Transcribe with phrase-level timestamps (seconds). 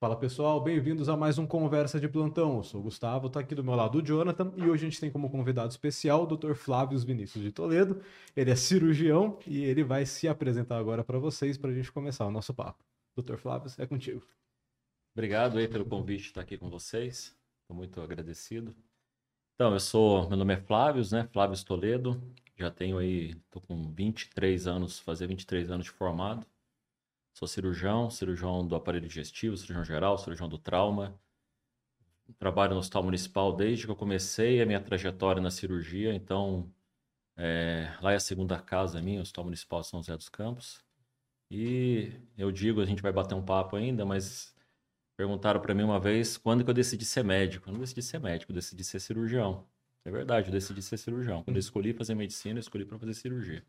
[0.00, 2.58] Fala pessoal, bem-vindos a mais um Conversa de Plantão.
[2.58, 5.00] Eu sou o Gustavo, tá aqui do meu lado o Jonathan e hoje a gente
[5.00, 6.54] tem como convidado especial o Dr.
[6.54, 8.00] Flávio Vinícius de Toledo.
[8.36, 12.24] Ele é cirurgião e ele vai se apresentar agora para vocês para a gente começar
[12.26, 12.84] o nosso papo.
[13.16, 13.38] Dr.
[13.38, 14.24] Flávio, é contigo.
[15.16, 17.36] Obrigado aí pelo convite de estar aqui com vocês.
[17.62, 18.76] Estou muito agradecido.
[19.56, 21.28] Então, eu sou, meu nome é Flávio, né?
[21.32, 22.22] Flávio Toledo.
[22.56, 26.46] Já tenho aí, tô com 23 anos, fazer 23 anos de formado.
[27.38, 31.16] Sou cirurgião, cirurgião do aparelho digestivo, cirurgião geral, cirurgião do trauma.
[32.36, 36.12] Trabalho no Hospital Municipal desde que eu comecei a minha trajetória na cirurgia.
[36.12, 36.68] Então,
[37.36, 40.84] é, lá é a segunda casa minha, o Hospital Municipal de São José dos Campos.
[41.48, 44.52] E eu digo, a gente vai bater um papo ainda, mas
[45.16, 47.68] perguntaram para mim uma vez quando que eu decidi ser médico.
[47.68, 49.64] Eu não decidi ser médico, eu decidi ser cirurgião.
[50.04, 51.44] É verdade, eu decidi ser cirurgião.
[51.44, 53.64] Quando eu escolhi fazer medicina, eu escolhi para fazer cirurgia.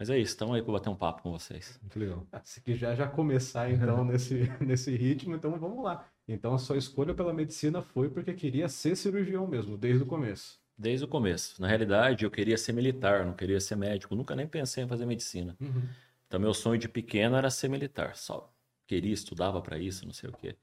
[0.00, 1.78] Mas é isso, estamos aí para bater um papo com vocês.
[1.82, 2.26] Muito legal.
[2.32, 6.08] Ah, se quiser já começar então nesse, nesse ritmo, então vamos lá.
[6.26, 10.58] Então a sua escolha pela medicina foi porque queria ser cirurgião mesmo, desde o começo.
[10.76, 11.60] Desde o começo.
[11.60, 14.14] Na realidade, eu queria ser militar, não queria ser médico.
[14.14, 15.54] Nunca nem pensei em fazer medicina.
[15.60, 15.82] Uhum.
[16.26, 18.16] Então, meu sonho de pequeno era ser militar.
[18.16, 18.50] Só
[18.86, 20.56] queria, estudava para isso, não sei o quê.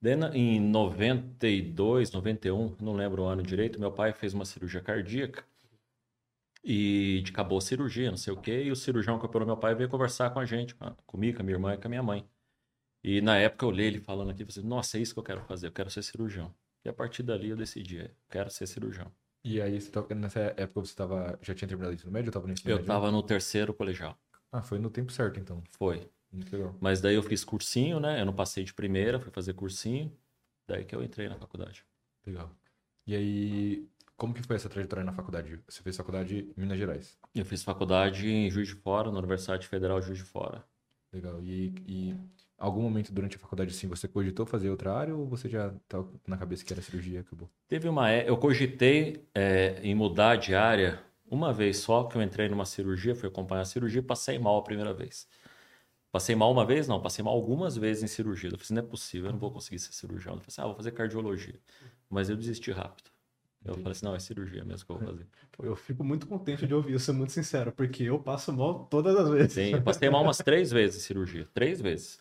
[0.00, 5.42] Daí, em 92, 91, não lembro o ano direito, meu pai fez uma cirurgia cardíaca
[6.64, 9.74] e acabou a cirurgia, não sei o quê, e o cirurgião que operou meu pai
[9.74, 10.74] veio conversar com a gente,
[11.06, 12.26] comigo, com a minha irmã e com a minha mãe.
[13.02, 15.42] E na época eu olhei ele falando aqui, falei, nossa, é isso que eu quero
[15.42, 16.54] fazer, eu quero ser cirurgião.
[16.82, 19.12] E a partir dali eu decidi, eu é, quero ser cirurgião.
[19.44, 19.78] E aí,
[20.16, 22.76] nessa época você tava, já tinha terminado o ensino médio ou estava no ensino eu
[22.76, 22.90] médio?
[22.90, 24.18] Eu estava no terceiro colegial.
[24.50, 25.62] Ah, foi no tempo certo então.
[25.72, 26.08] Foi.
[26.32, 26.74] Muito legal.
[26.80, 28.20] Mas daí eu fiz cursinho, né?
[28.20, 30.10] Eu não passei de primeira, fui fazer cursinho.
[30.66, 31.84] Daí que eu entrei na faculdade.
[32.26, 32.50] Legal.
[33.06, 35.60] E aí, como que foi essa trajetória na faculdade?
[35.68, 37.18] Você fez faculdade em Minas Gerais?
[37.34, 40.64] Eu fiz faculdade em Juiz de Fora, na Universidade Federal de Juiz de Fora.
[41.12, 41.40] Legal.
[41.42, 42.16] E, e
[42.58, 46.08] algum momento durante a faculdade, assim, você cogitou fazer outra área ou você já estava
[46.26, 47.50] na cabeça que era cirurgia acabou?
[47.68, 48.10] Teve uma...
[48.10, 52.64] É, eu cogitei é, em mudar de área uma vez só, que eu entrei numa
[52.64, 55.26] cirurgia, fui acompanhar a cirurgia e passei mal a primeira vez.
[56.12, 56.86] Passei mal uma vez?
[56.86, 58.48] Não, passei mal algumas vezes em cirurgia.
[58.48, 60.34] Eu falei assim, não é possível, eu não vou conseguir ser cirurgião.
[60.34, 61.58] Eu falei assim, ah, vou fazer cardiologia.
[62.08, 63.10] Mas eu desisti rápido.
[63.64, 65.26] Eu falei assim, não, é cirurgia mesmo que eu vou fazer.
[65.62, 69.16] Eu fico muito contente de ouvir isso, ser muito sincero, porque eu passo mal todas
[69.16, 69.52] as vezes.
[69.52, 71.48] Sim, eu passei mal umas três vezes em cirurgia.
[71.54, 72.20] Três vezes.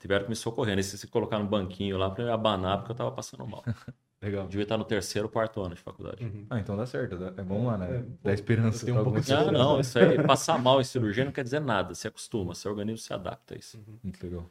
[0.00, 0.76] Tiveram que me socorrer.
[0.76, 3.64] E se colocar no banquinho lá para eu abanar, porque eu tava passando mal.
[4.20, 4.48] Legal.
[4.48, 6.24] Devia estar no terceiro, quarto ano de faculdade.
[6.24, 6.44] Uhum.
[6.50, 7.14] Ah, então dá certo.
[7.36, 7.98] É bom lá, né?
[7.98, 8.84] É, dá esperança.
[8.84, 11.60] Tem um pouco de não, não, isso aí, passar mal em cirurgia não quer dizer
[11.60, 11.94] nada.
[11.94, 13.78] Se acostuma, seu organismo se adapta a isso.
[13.78, 13.98] Uhum.
[14.02, 14.50] Muito legal.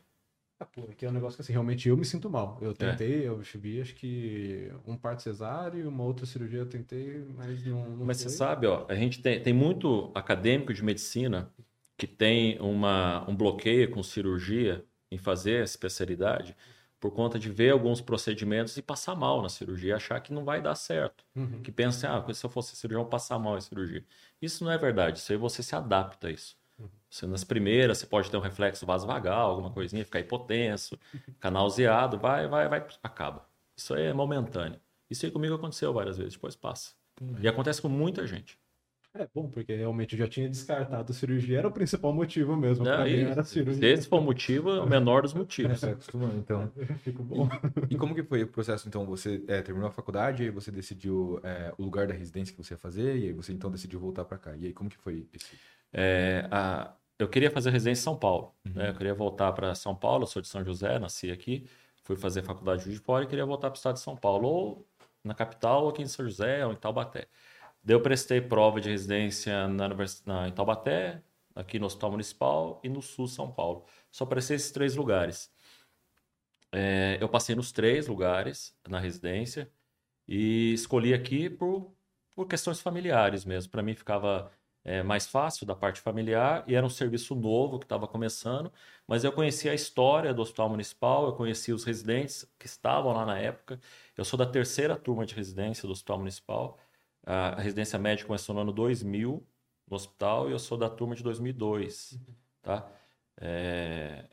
[0.59, 2.57] Ah, pô, que é um negócio que assim, realmente eu me sinto mal.
[2.62, 2.73] Eu é.
[2.73, 3.28] tentei, é.
[3.28, 7.90] eu vi acho que um parto cesárea e uma outra cirurgia eu tentei, mas não.
[7.91, 8.31] não mas foi.
[8.31, 11.51] você sabe, ó, a gente tem, tem muito acadêmico de medicina
[11.95, 16.56] que tem uma, um bloqueio com cirurgia em fazer a especialidade
[17.00, 20.62] por conta de ver alguns procedimentos e passar mal na cirurgia, achar que não vai
[20.62, 21.24] dar certo.
[21.35, 21.62] Uhum.
[21.62, 24.03] Que pensa, ah, se eu fosse cirurgião, passar mal em cirurgia.
[24.41, 26.57] Isso não é verdade, isso aí você se adapta a isso.
[27.23, 32.47] Nas primeiras, você pode ter um reflexo vasovagal, alguma coisinha, ficar hipotenso, ficar nauseado, vai,
[32.47, 33.47] vai, vai, acaba.
[33.75, 34.79] Isso aí é momentâneo.
[35.09, 36.91] Isso aí comigo aconteceu várias vezes, depois passa.
[37.39, 38.59] E acontece com muita gente.
[39.23, 42.85] É bom, porque realmente eu já tinha descartado a cirurgia, era o principal motivo mesmo.
[42.85, 43.79] Não, mim era cirurgia.
[43.79, 45.83] Se esse for o motivo, é o menor dos motivos.
[45.88, 46.72] É, acostumando, então.
[47.03, 47.47] Fico bom.
[47.89, 49.06] E, e, como que foi o processo, então?
[49.06, 52.73] Você é, terminou a faculdade, aí você decidiu é, o lugar da residência que você
[52.73, 54.56] ia fazer, e aí você então decidiu voltar para cá.
[54.57, 55.56] E aí, como que foi esse?
[55.94, 56.94] É, a...
[57.19, 58.53] Eu queria fazer residência em São Paulo.
[58.66, 58.73] Uhum.
[58.75, 58.89] Né?
[58.89, 61.67] Eu queria voltar para São Paulo, eu sou de São José, nasci aqui,
[62.03, 64.16] fui fazer faculdade de Juiz de Fora e queria voltar para o estado de São
[64.16, 64.88] Paulo, ou
[65.23, 67.27] na capital, ou aqui em São José, ou em Taubaté.
[67.88, 69.88] Daí eu prestei prova de residência na,
[70.25, 71.24] na, em Taubaté,
[71.56, 73.86] aqui no Hospital Municipal e no Sul São Paulo.
[74.12, 75.50] Só prestei esses três lugares.
[76.70, 79.72] É, eu passei nos três lugares na residência
[80.28, 81.96] e escolhi aqui por,
[82.36, 83.72] por questões familiares mesmo.
[83.72, 84.52] Para mim ficava
[84.84, 88.69] é, mais fácil da parte familiar e era um serviço novo que estava começando,
[89.07, 93.25] mas eu conhecia a história do Hospital Municipal, eu conhecia os residentes que estavam lá
[93.25, 93.80] na época.
[94.18, 96.78] Eu sou da terceira turma de residência do Hospital Municipal.
[97.29, 99.45] A residência médica começou no ano 2000
[99.89, 102.35] no hospital e eu sou da turma de 2002, uhum.
[102.62, 102.89] tá?
[103.38, 104.29] É...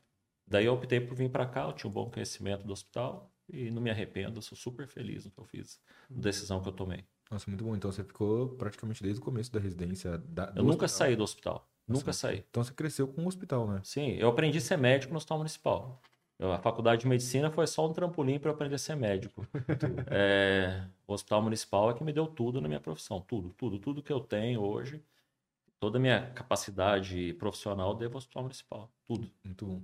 [0.47, 3.69] Daí eu optei por vir para cá, eu tinha um bom conhecimento do hospital e
[3.71, 7.05] não me arrependo, sou super feliz no que eu fiz, na decisão que eu tomei.
[7.29, 7.75] Nossa, muito bom.
[7.75, 10.19] Então você ficou praticamente desde o começo da residência.
[10.19, 11.69] Da, eu nunca saí do hospital.
[11.89, 12.45] Nossa, nunca saí.
[12.49, 13.81] Então você cresceu com o hospital, né?
[13.83, 16.01] Sim, eu aprendi a ser médico no hospital municipal.
[16.53, 19.47] A faculdade de medicina foi só um trampolim para aprender a ser médico.
[20.11, 23.21] é, o hospital municipal é que me deu tudo na minha profissão.
[23.21, 25.03] Tudo, tudo, tudo que eu tenho hoje,
[25.79, 28.91] toda a minha capacidade profissional devo ao hospital municipal.
[29.07, 29.31] Tudo.
[29.45, 29.83] Muito bom.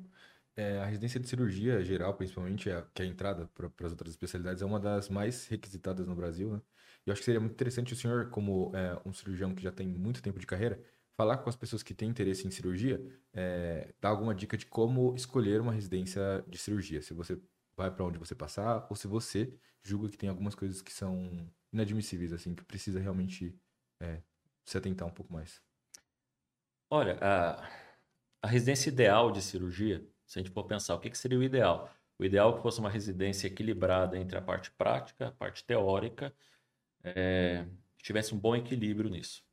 [0.57, 4.11] é, a residência de cirurgia geral, principalmente, é, que é a entrada para as outras
[4.11, 6.61] especialidades, é uma das mais requisitadas no Brasil, né?
[7.07, 9.73] E eu acho que seria muito interessante o senhor, como é, um cirurgião que já
[9.73, 10.83] tem muito tempo de carreira,
[11.21, 12.99] falar com as pessoas que têm interesse em cirurgia,
[13.35, 17.03] é, dar alguma dica de como escolher uma residência de cirurgia.
[17.03, 17.39] Se você
[17.77, 19.53] vai para onde você passar, ou se você
[19.83, 23.55] julga que tem algumas coisas que são inadmissíveis, assim, que precisa realmente
[24.01, 24.23] é,
[24.65, 25.61] se atentar um pouco mais.
[26.89, 27.69] Olha, a,
[28.43, 31.43] a residência ideal de cirurgia se a gente for pensar, o que, que seria o
[31.43, 31.93] ideal?
[32.17, 36.33] O ideal é que fosse uma residência equilibrada entre a parte prática, a parte teórica,
[37.03, 37.67] é,
[37.99, 39.45] que tivesse um bom equilíbrio nisso.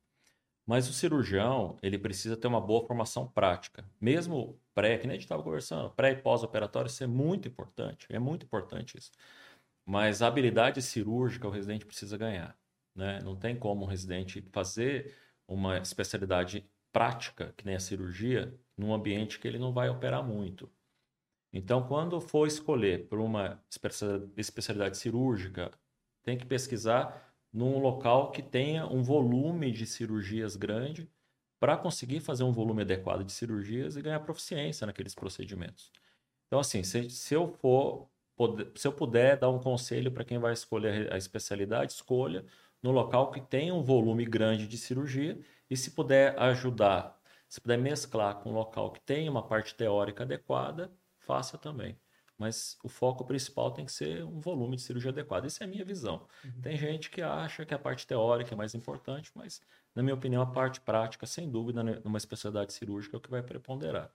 [0.68, 3.86] Mas o cirurgião, ele precisa ter uma boa formação prática.
[4.02, 8.06] Mesmo pré, que nem a gente estava conversando, pré e pós-operatório, isso é muito importante.
[8.10, 9.10] É muito importante isso.
[9.86, 12.58] Mas a habilidade cirúrgica o residente precisa ganhar.
[12.94, 13.22] Né?
[13.24, 15.16] Não tem como um residente fazer
[15.48, 20.70] uma especialidade prática, que nem a cirurgia, num ambiente que ele não vai operar muito.
[21.54, 23.64] Então, quando for escolher por uma
[24.36, 25.72] especialidade cirúrgica,
[26.24, 31.10] tem que pesquisar num local que tenha um volume de cirurgias grande
[31.60, 35.92] para conseguir fazer um volume adequado de cirurgias e ganhar proficiência naqueles procedimentos.
[36.48, 38.10] Então, assim, se, se eu for,
[38.76, 42.46] se eu puder dar um conselho para quem vai escolher a especialidade, escolha
[42.82, 45.40] no local que tenha um volume grande de cirurgia
[45.70, 47.18] e se puder ajudar
[47.48, 51.98] se puder mesclar com um local que tem uma parte teórica adequada, faça também.
[52.38, 55.46] Mas o foco principal tem que ser um volume de cirurgia adequado.
[55.46, 56.28] Essa é a minha visão.
[56.46, 56.62] Uhum.
[56.62, 59.62] Tem gente que acha que a parte teórica é mais importante, mas,
[59.96, 63.32] na minha opinião, a parte prática, sem dúvida, né, numa especialidade cirúrgica é o que
[63.32, 64.12] vai preponderar.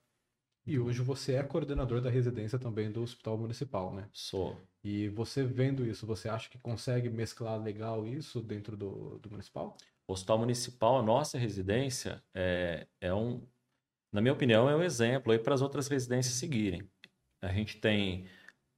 [0.65, 4.09] E hoje você é coordenador da residência também do Hospital Municipal, né?
[4.13, 4.57] Sou.
[4.85, 9.77] E você vendo isso, você acha que consegue mesclar legal isso dentro do, do Municipal?
[10.07, 13.45] O Hospital Municipal, a nossa residência, é, é um,
[14.13, 16.89] na minha opinião, é um exemplo para as outras residências seguirem.
[17.43, 18.29] A gente tem,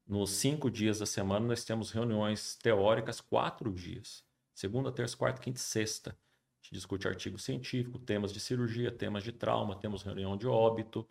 [0.07, 4.25] nos cinco dias da semana, nós temos reuniões teóricas quatro dias.
[4.55, 6.11] Segunda, terça, quarta, quinta e sexta.
[6.13, 11.07] A gente discute artigo científico, temas de cirurgia, temas de trauma, temos reunião de óbito.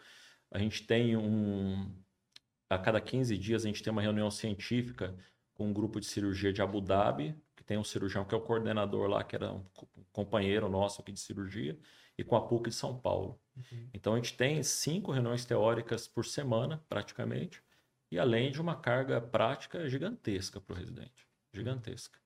[0.49, 1.95] A gente tem um...
[2.67, 5.15] A cada 15 dias a gente tem uma reunião científica
[5.53, 8.41] com um grupo de cirurgia de Abu Dhabi, que tem um cirurgião que é o
[8.41, 9.63] coordenador lá, que era um
[10.11, 11.77] companheiro nosso aqui de cirurgia,
[12.17, 13.39] e com a PUC de São Paulo.
[13.55, 13.89] Uhum.
[13.93, 17.63] Então a gente tem cinco reuniões teóricas por semana, praticamente,
[18.11, 21.27] e além de uma carga prática gigantesca para o residente.
[21.53, 22.19] Gigantesca.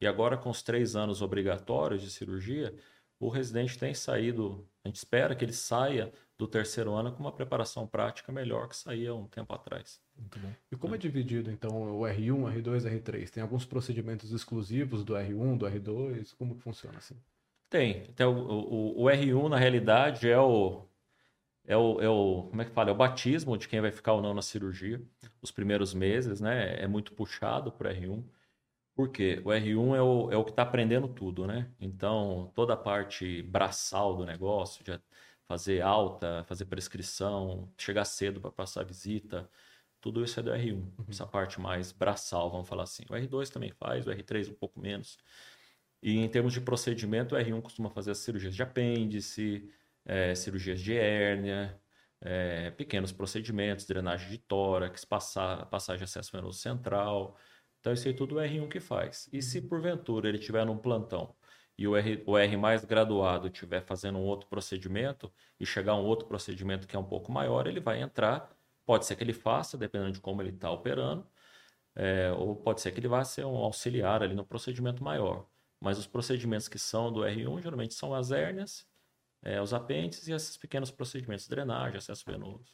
[0.00, 2.74] E agora, com os três anos obrigatórios de cirurgia,
[3.18, 7.32] o residente tem saído, a gente espera que ele saia do terceiro ano com uma
[7.32, 10.00] preparação prática melhor que saía um tempo atrás.
[10.16, 10.52] Muito bom.
[10.70, 13.30] E como é, é dividido, então, o R1, R2, R3?
[13.30, 16.34] Tem alguns procedimentos exclusivos do R1, do R2?
[16.36, 17.16] Como funciona assim?
[17.74, 18.04] Tem.
[18.08, 20.86] Então, o, o, o R1, na realidade, é o,
[21.66, 22.90] é o, é o, como é que fala?
[22.90, 25.02] É o batismo de quem vai ficar ou não na cirurgia.
[25.42, 26.80] Os primeiros meses, né?
[26.80, 28.24] É muito puxado para o R1.
[28.94, 29.42] Por quê?
[29.44, 31.68] O R1 é o, é o que está aprendendo tudo, né?
[31.80, 35.00] Então, toda a parte braçal do negócio, já
[35.48, 39.50] fazer alta, fazer prescrição, chegar cedo para passar visita,
[40.00, 40.74] tudo isso é do R1.
[40.74, 40.92] Uhum.
[41.08, 43.04] Essa parte mais braçal, vamos falar assim.
[43.10, 45.18] O R2 também faz, o R3 um pouco menos.
[46.04, 49.70] E em termos de procedimento, o R1 costuma fazer as cirurgias de apêndice,
[50.04, 51.80] é, cirurgias de hérnia,
[52.20, 57.38] é, pequenos procedimentos, drenagem de tórax, passar, passagem de acesso venoso central.
[57.80, 59.28] Então, isso aí tudo o R1 que faz.
[59.32, 61.34] E se porventura ele tiver num plantão
[61.78, 65.96] e o R, o R mais graduado estiver fazendo um outro procedimento e chegar a
[65.96, 68.54] um outro procedimento que é um pouco maior, ele vai entrar.
[68.86, 71.26] Pode ser que ele faça, dependendo de como ele está operando,
[71.94, 75.46] é, ou pode ser que ele vá ser um auxiliar ali no procedimento maior.
[75.84, 78.86] Mas os procedimentos que são do R1 geralmente são as hérnias,
[79.42, 82.72] é, os apêndices e esses pequenos procedimentos, drenagem, acesso venoso.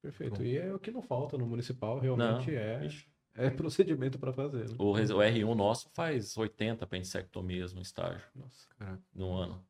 [0.00, 0.42] Perfeito.
[0.42, 2.88] E é o que não falta no municipal, realmente não, é.
[3.34, 4.68] É procedimento para fazer.
[4.68, 4.76] Né?
[4.78, 8.26] O, o, R1 nosso faz 80 apendicectomias no estágio.
[8.34, 9.02] Nossa, caraca.
[9.14, 9.64] No ano.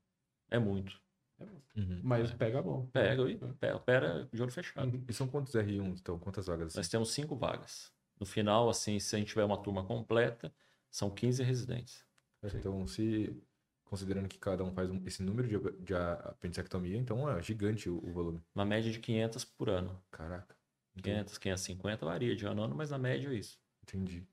[0.48, 0.98] É muito.
[1.38, 1.76] É muito.
[1.76, 2.00] Uhum.
[2.02, 2.34] Mas é.
[2.34, 2.86] pega bom.
[2.86, 3.74] Pega, e é.
[3.74, 4.96] opera de olho fechado.
[4.96, 5.04] Uhum.
[5.06, 6.18] E são quantos R1, então?
[6.18, 6.68] Quantas vagas?
[6.68, 6.78] Assim?
[6.78, 7.92] Nós temos cinco vagas.
[8.18, 10.52] No final, assim, se a gente tiver uma turma completa,
[10.90, 12.07] são 15 residentes.
[12.42, 13.36] Então, se
[13.84, 18.12] considerando que cada um faz esse número de, de apendicectomia, então é gigante o, o,
[18.12, 18.42] volume.
[18.54, 20.00] Uma média de 500 por ano.
[20.10, 20.54] Caraca.
[21.02, 23.58] 500, 550 varia de ano a ano, mas na média é isso.
[23.82, 24.26] Entendi.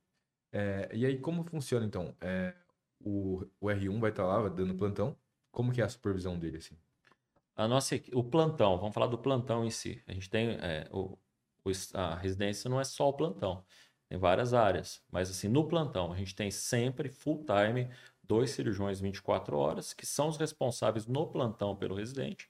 [0.51, 2.15] É, e aí, como funciona então?
[2.19, 2.53] É,
[2.99, 5.15] o, o R1 vai estar tá lá dando plantão.
[5.51, 6.75] Como que é a supervisão dele, assim?
[7.55, 10.01] A nossa, o plantão, vamos falar do plantão em si.
[10.07, 11.17] A gente tem é, o,
[11.93, 13.63] a residência não é só o plantão,
[14.09, 15.03] tem várias áreas.
[15.11, 17.89] Mas assim, no plantão, a gente tem sempre full time
[18.23, 22.49] dois cirurgiões 24 horas, que são os responsáveis no plantão pelo residente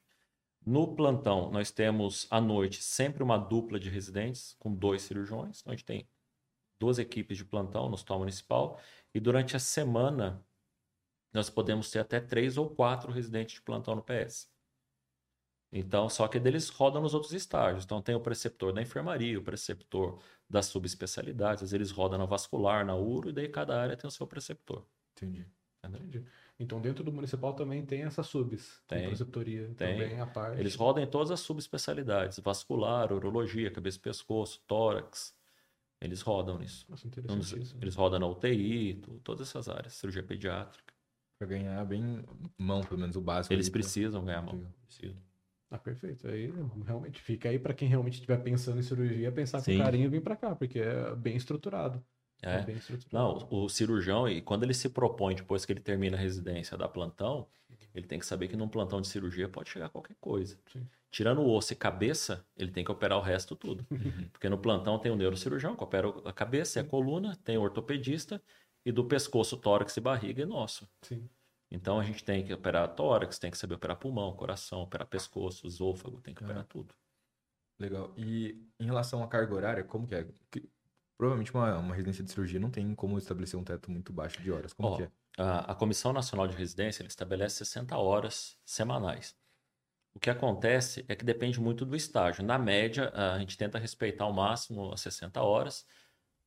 [0.66, 5.62] No plantão, nós temos à noite sempre uma dupla de residentes com dois cirurgiões.
[5.62, 6.08] Então, a gente tem
[6.80, 8.80] duas equipes de plantão no hospital municipal.
[9.14, 10.44] E durante a semana,
[11.34, 14.50] nós podemos ter até três ou quatro residentes de plantão no PS.
[15.72, 17.84] Então, só que deles rodam nos outros estágios.
[17.86, 22.96] Então, tem o preceptor da enfermaria, o preceptor das subespecialidades, eles rodam na vascular, na
[22.96, 24.86] uro, e daí cada área tem o seu preceptor.
[25.16, 25.46] Entendi.
[25.84, 26.24] Entendi.
[26.60, 28.82] Então, dentro do municipal também tem essas subs.
[28.88, 29.08] Tem.
[29.08, 30.00] preceptoria Tem.
[30.00, 30.60] também, a parte.
[30.60, 35.36] Eles rodam em todas as subespecialidades: vascular, urologia, cabeça e pescoço, tórax.
[36.02, 36.86] Eles rodam nisso.
[36.90, 37.80] Nossa, Então, interessantíssimo.
[37.84, 40.94] Eles rodam na UTI, todas essas áreas, cirurgia pediátrica.
[41.38, 42.24] Pra ganhar bem
[42.58, 43.54] mão, pelo menos o básico.
[43.54, 44.66] Eles ali, pra- precisam ganhar mão.
[44.88, 45.16] Precisam.
[45.76, 46.28] Ah, perfeito.
[46.28, 46.52] Aí
[46.86, 49.78] realmente fica aí para quem realmente estiver pensando em cirurgia, pensar Sim.
[49.78, 52.04] com carinho e vir para cá, porque é bem estruturado.
[52.42, 52.62] É.
[52.62, 53.40] bem estruturado.
[53.40, 56.88] Não, o cirurgião, e quando ele se propõe, depois que ele termina a residência da
[56.88, 57.48] plantão,
[57.94, 60.58] ele tem que saber que num plantão de cirurgia pode chegar qualquer coisa.
[60.72, 60.86] Sim.
[61.12, 63.86] Tirando o osso e cabeça, ele tem que operar o resto tudo.
[64.32, 67.62] Porque no plantão tem o neurocirurgião, que opera a cabeça e a coluna, tem o
[67.62, 68.42] ortopedista,
[68.86, 70.88] e do pescoço, tórax e barriga é nosso.
[71.02, 71.28] Sim.
[71.72, 75.66] Então a gente tem que operar tórax, tem que saber operar pulmão, coração, operar pescoço,
[75.68, 76.46] esôfago, tem que É.
[76.46, 76.94] operar tudo.
[77.80, 78.14] Legal.
[78.16, 80.28] E em relação à carga horária, como que é?
[80.52, 80.70] Que-
[81.18, 84.52] provavelmente uma, uma residência de cirurgia não tem como estabelecer um teto muito baixo de
[84.52, 84.74] horas.
[84.74, 85.12] Como que é?
[85.38, 89.36] A, a Comissão Nacional de Residência ele estabelece 60 horas semanais.
[90.14, 92.42] O que acontece é que depende muito do estágio.
[92.46, 95.86] Na média, a gente tenta respeitar ao máximo as 60 horas,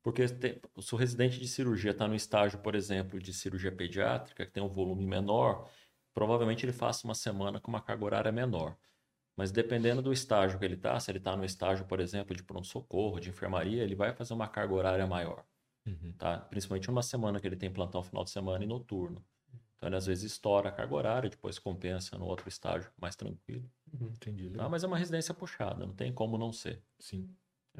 [0.02, 4.47] porque tem- se o residente de cirurgia está no estágio, por exemplo, de cirurgia pediátrica,
[4.47, 5.69] que tem um volume menor,
[6.14, 8.76] provavelmente ele faça uma semana com uma carga horária menor.
[9.37, 12.43] Mas dependendo do estágio que ele está, se ele está no estágio, por exemplo, de
[12.43, 15.45] pronto-socorro, de enfermaria, ele vai fazer uma carga horária maior
[15.87, 16.12] Uhum.
[16.19, 16.38] tá?
[16.38, 19.25] Principalmente numa semana que ele tem plantão final de semana e noturno.
[19.76, 23.71] Então ele às vezes estoura a carga horária, depois compensa no outro estágio mais tranquilo.
[23.95, 24.50] Entendi.
[24.50, 24.69] Tá?
[24.69, 26.83] Mas é uma residência puxada, não tem como não ser.
[26.99, 27.31] Sim.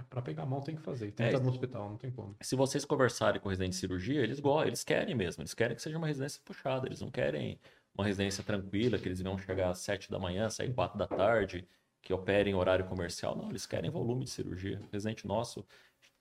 [0.05, 1.13] Para pegar a mão tem que fazer.
[1.13, 2.37] Tem É, que estar no hospital, não tem como.
[2.41, 5.77] Se vocês conversarem com o residente de cirurgia, eles gostam, eles querem mesmo, eles querem
[5.77, 7.61] que seja uma residência puxada, eles não querem
[7.95, 11.67] uma residência tranquila, que eles vão chegar às 7 da manhã, sair 4 da tarde,
[12.01, 13.37] que operem em horário comercial.
[13.37, 14.81] Não, eles querem volume de cirurgia.
[14.81, 15.67] O residente nosso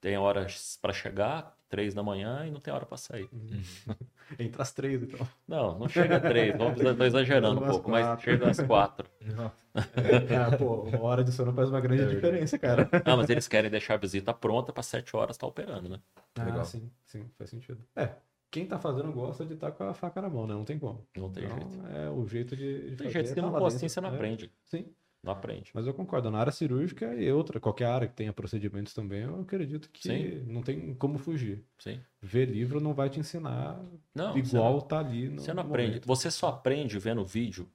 [0.02, 3.30] tem horas para chegar, 3 da manhã, e não tem hora para sair.
[4.40, 5.28] Entre as três, então.
[5.48, 8.24] Não, não chega 3, vamos estou exagerando um pouco, mas quatro.
[8.24, 9.10] chega às 4.
[9.96, 12.90] É, pô, uma hora de sono faz uma grande É diferença, cara.
[13.06, 16.00] Não, mas eles querem deixar a visita pronta para 7 horas estar operando, né?
[16.38, 16.62] Legal.
[16.62, 17.84] Ah, sim, sim, faz sentido.
[17.96, 18.16] É,
[18.52, 20.54] quem tá fazendo gosta de estar com a faca na mão, né?
[20.54, 21.06] Não tem como.
[21.16, 21.88] Não tem Então, jeito.
[21.88, 23.78] é o jeito de, de Não tem fazer, jeito, se tá não for dentro.
[23.78, 24.52] assim, você não É, aprende.
[24.66, 24.96] Sim,
[25.28, 25.72] Não aprende.
[25.74, 26.32] mas eu concordo.
[26.32, 30.44] Na área cirúrgica e outra, qualquer área que tenha procedimentos também, eu acredito que Sim.
[30.48, 31.64] não tem como fugir.
[31.78, 32.00] Sim.
[32.22, 33.80] Ver livro não vai te ensinar
[34.16, 35.90] Não, igual não- tá ali no Você não aprende.
[35.90, 36.06] momento.
[36.08, 37.70] Você só aprende vendo vídeo,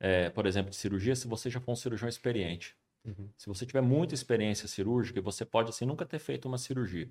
[0.00, 2.74] é, por exemplo, de cirurgia, se você já for um cirurgião experiente.
[3.04, 3.28] Uhum.
[3.36, 7.08] Se você tiver muita experiência cirúrgica, você pode assim nunca ter feito uma cirurgia.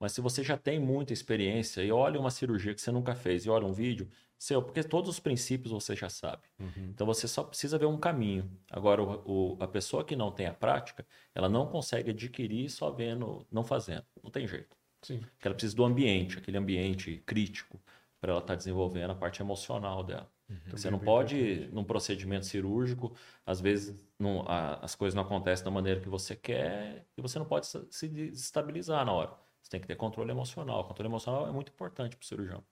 [0.00, 3.44] Mas se você já tem muita experiência e olha uma cirurgia que você nunca fez
[3.44, 6.42] e olha um vídeo, seu, porque todos os princípios você já sabe.
[6.58, 6.88] Uhum.
[6.94, 8.50] Então você só precisa ver um caminho.
[8.70, 12.90] Agora, o, o- a pessoa que não tem a prática, ela não consegue adquirir só
[12.90, 14.04] vendo, não fazendo.
[14.24, 14.74] Não tem jeito.
[15.02, 15.18] Sim.
[15.18, 17.78] Porque ela precisa do ambiente, aquele ambiente crítico,
[18.18, 20.30] para ela estar desenvolvendo a parte emocional dela.
[20.66, 21.74] Você Também não é bem pode, importante.
[21.74, 23.14] num procedimento cirúrgico,
[23.46, 27.38] às vezes não- a- as coisas não acontecem da maneira que você quer e você
[27.38, 29.32] não pode se- se desestabilizar na hora.
[29.62, 30.80] Você tem que ter controle emocional.
[30.80, 32.64] O controle emocional é muito importante para o cirurgião.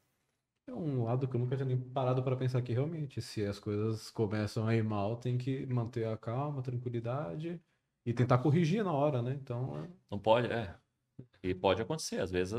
[0.66, 3.23] É um lado que eu nunca tinha nem parado para pensar aqui realmente.
[3.23, 7.62] Se as coisas começam a ir mal, tem que manter a calma, a tranquilidade
[8.04, 9.33] e tentar corrigir na hora, né?
[9.35, 10.78] Então, é- Não pode, é.
[11.42, 12.21] E pode acontecer.
[12.21, 12.54] Às vezes,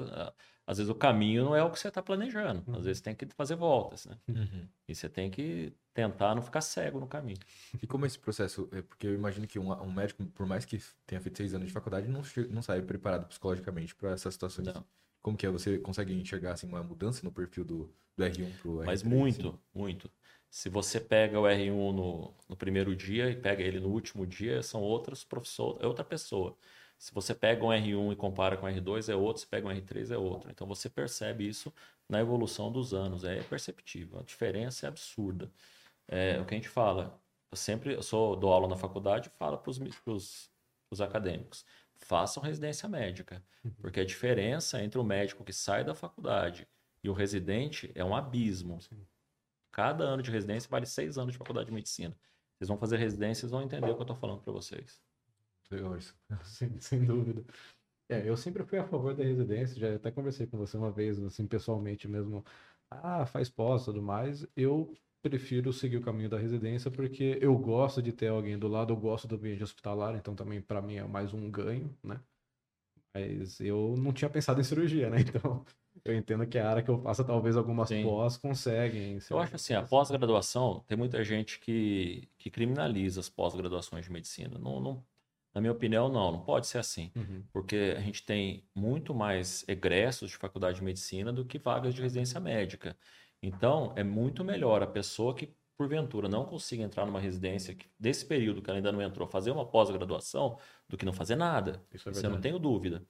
[0.66, 2.62] às vezes o caminho não é o que você está planejando.
[2.62, 2.84] Às Uhum.
[2.84, 4.20] vezes tem que fazer voltas, né?
[4.28, 4.68] Uhum.
[4.88, 5.76] E você tem que
[6.08, 7.38] tentar não ficar cego no caminho.
[7.82, 8.70] E como é esse processo?
[8.72, 11.68] É porque eu imagino que um, um médico, por mais que tenha feito seis anos
[11.68, 14.68] de faculdade, não, não sai preparado psicologicamente para essas situações.
[14.68, 14.86] Não.
[15.22, 15.50] Como que é?
[15.50, 18.86] Você consegue enxergar assim, uma mudança no perfil do, do R1 pro R3?
[18.86, 19.10] Mas assim?
[19.10, 20.10] muito, muito.
[20.50, 24.64] Se você pega o R1 no, no primeiro dia e pega ele no último dia,
[24.64, 26.58] são outras professores, é outra pessoa.
[26.98, 29.42] Se você pega um R1 e compara com o R2, é outro.
[29.42, 30.52] Se pega um R3, é outro.
[30.52, 31.74] Então você percebe isso
[32.10, 33.24] na evolução dos anos.
[33.24, 34.20] É perceptível.
[34.20, 35.50] A diferença é absurda.
[36.10, 37.22] É o que a gente fala.
[37.52, 41.66] Eu sempre eu sou, dou aula na faculdade e falo para os acadêmicos.
[41.96, 43.44] Façam residência médica.
[43.80, 46.68] Porque a diferença entre o médico que sai da faculdade
[47.04, 48.80] e o residente é um abismo.
[49.72, 52.16] Cada ano de residência vale seis anos de faculdade de medicina.
[52.58, 55.02] Vocês vão fazer residência, vocês vão entender o que eu estou falando para vocês.
[55.72, 56.16] Legal isso.
[56.44, 57.46] sem, sem dúvida.
[58.10, 61.20] É, eu sempre fui a favor da residência, já até conversei com você uma vez,
[61.20, 62.44] assim, pessoalmente mesmo.
[62.90, 64.48] Ah, faz pós e tudo mais.
[64.56, 68.94] Eu prefiro seguir o caminho da residência porque eu gosto de ter alguém do lado,
[68.94, 72.22] eu gosto do ambiente hospitalar, então também para mim é mais um ganho, né?
[73.14, 75.18] Mas eu não tinha pensado em cirurgia, né?
[75.30, 75.66] Então
[76.06, 78.04] eu entendo que a área que eu faça, talvez algumas Sim.
[78.04, 79.20] pós conseguem.
[79.30, 84.58] Eu acho assim, a pós-graduação, tem muita gente que, que criminaliza as pós-graduações de medicina.
[84.58, 85.06] Não, não-
[85.54, 87.12] na minha opinião, não, não pode ser assim.
[87.16, 87.44] Uhum.
[87.52, 92.02] Porque a gente tem muito mais egressos de faculdade de medicina do que vagas de
[92.02, 92.96] residência médica.
[93.42, 98.26] Então, é muito melhor a pessoa que, porventura, não consiga entrar numa residência que, desse
[98.26, 101.82] período que ela ainda não entrou, fazer uma pós-graduação, do que não fazer nada.
[101.94, 103.06] Isso é Isso eu não tenho dúvida.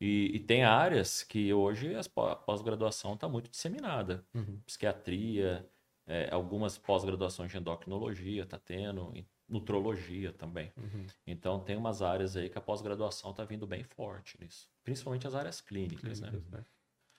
[0.00, 4.24] E, e tem áreas que hoje a pós-graduação está muito disseminada.
[4.34, 4.60] Uhum.
[4.66, 5.68] Psiquiatria,
[6.06, 9.12] é, algumas pós-graduações de endocrinologia está tendo,
[9.48, 10.72] nutrologia também.
[10.76, 11.06] Uhum.
[11.26, 14.68] Então tem umas áreas aí que a pós-graduação está vindo bem forte nisso.
[14.84, 16.28] Principalmente as áreas clínicas, né?
[16.28, 16.64] Clínicas, né?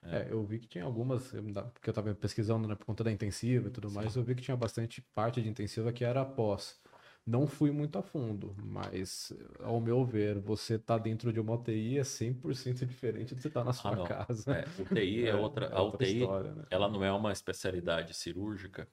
[0.04, 1.32] É, eu vi que tinha algumas,
[1.74, 4.42] porque eu estava pesquisando né, por conta da intensiva e tudo mais, eu vi que
[4.42, 6.80] tinha bastante parte de intensiva que era pós.
[7.26, 11.98] Não fui muito a fundo, mas ao meu ver, você tá dentro de uma UTI
[11.98, 14.54] é 100% diferente de você estar na sua Ah, casa.
[14.54, 16.66] É, UTI é, outra, a outra UTI história, né?
[16.70, 18.88] ela não é uma especialidade cirúrgica,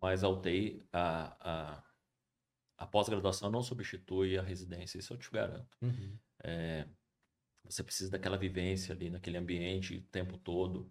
[0.00, 1.36] mas a UTI, a,
[1.74, 1.84] a,
[2.78, 5.76] a pós-graduação não substitui a residência, isso eu te garanto.
[5.82, 6.16] Uhum.
[7.68, 10.90] Você precisa daquela vivência ali naquele ambiente o tempo todo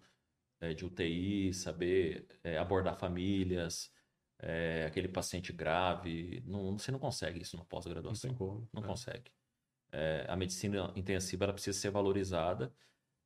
[0.60, 3.92] é, de UTI, saber é, abordar famílias,
[4.40, 6.44] é, aquele paciente grave.
[6.46, 8.30] Não, você não consegue isso na Não pós-graduação.
[8.30, 8.68] tem como.
[8.74, 8.88] Não né?
[8.88, 9.32] consegue.
[9.92, 12.74] É, a medicina intensiva ela precisa ser valorizada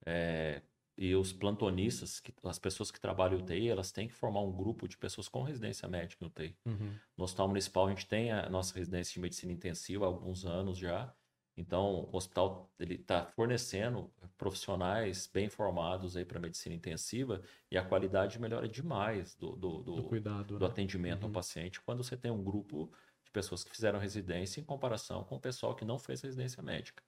[0.06, 0.62] é,
[0.98, 4.52] e os plantonistas, que, as pessoas que trabalham em UTI, elas têm que formar um
[4.52, 6.58] grupo de pessoas com residência médica em UTI.
[6.66, 6.94] Uhum.
[7.18, 10.78] No Hospital Municipal a gente tem a nossa residência de medicina intensiva há alguns anos
[10.78, 11.14] já.
[11.60, 17.84] Então o hospital ele está fornecendo profissionais bem formados aí para medicina intensiva e a
[17.84, 20.58] qualidade melhora demais do, do, do- Do cuidado.
[20.58, 20.72] do né?
[20.72, 21.34] atendimento ao Uhum.
[21.34, 22.92] paciente quando você tem um grupo
[23.26, 27.04] de pessoas que fizeram residência em comparação com o pessoal que não fez residência médica.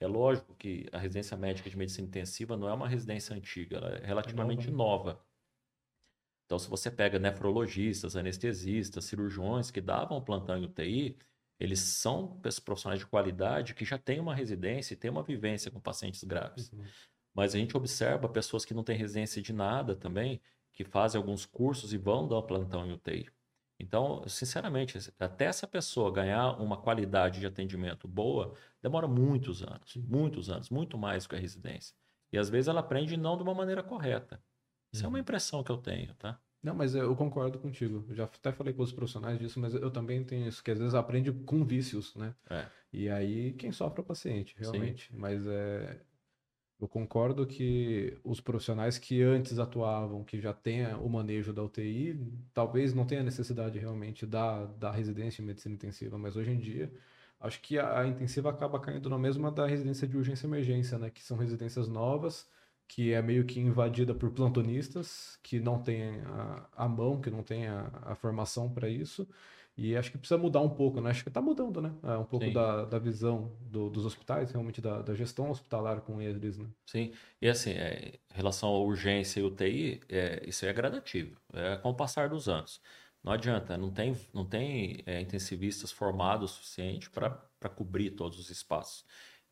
[0.00, 3.88] É lógico que a residência médica de medicina intensiva não é uma residência antiga, ela
[3.96, 4.76] é relativamente né?
[4.76, 5.20] nova.
[6.46, 11.18] Então, se você pega nefrologistas, anestesistas, cirurgiões que davam plantão em UTI,
[11.58, 15.80] eles são profissionais de qualidade que já têm uma residência e têm uma vivência com
[15.80, 16.72] pacientes graves.
[16.72, 16.84] Uhum.
[17.34, 20.40] Mas a gente observa pessoas que não têm residência de nada também,
[20.72, 23.28] que fazem alguns cursos e vão dar plantão em UTI.
[23.80, 30.50] Então, sinceramente, até essa pessoa ganhar uma qualidade de atendimento boa, demora muitos anos, muitos
[30.50, 31.94] anos, muito mais que a residência.
[32.32, 34.42] E às vezes ela aprende não de uma maneira correta.
[34.92, 36.40] Isso é uma impressão que eu tenho, tá?
[36.62, 38.04] Não, mas eu concordo contigo.
[38.08, 40.78] Eu já até falei com os profissionais disso, mas eu também tenho isso, que às
[40.78, 42.34] vezes aprende com vícios, né?
[42.50, 42.66] É.
[42.92, 45.14] E aí quem sofre é o paciente, realmente.
[45.14, 46.00] Mas é.
[46.80, 52.16] Eu concordo que os profissionais que antes atuavam, que já têm o manejo da UTI,
[52.54, 56.92] talvez não tenha necessidade realmente da, da residência em medicina intensiva, mas hoje em dia,
[57.40, 60.98] acho que a, a intensiva acaba caindo na mesma da residência de urgência e emergência,
[60.98, 61.10] né?
[61.10, 62.48] Que são residências novas,
[62.88, 67.42] que é meio que invadida por plantonistas, que não têm a, a mão, que não
[67.42, 69.28] têm a, a formação para isso.
[69.76, 71.10] E acho que precisa mudar um pouco, né?
[71.10, 71.94] Acho que está mudando, né?
[72.02, 72.52] É, um pouco Sim.
[72.52, 76.66] da, da visão do- dos hospitais, realmente da, da gestão hospitalar com eles, né?
[76.86, 81.76] Sim, e assim, é, em relação à urgência e UTI, é, isso é gradativo, é
[81.76, 82.80] com o passar dos anos.
[83.22, 88.48] Não adianta, não tem, não tem é, intensivistas formados o suficiente para cobrir todos os
[88.50, 89.04] espaços.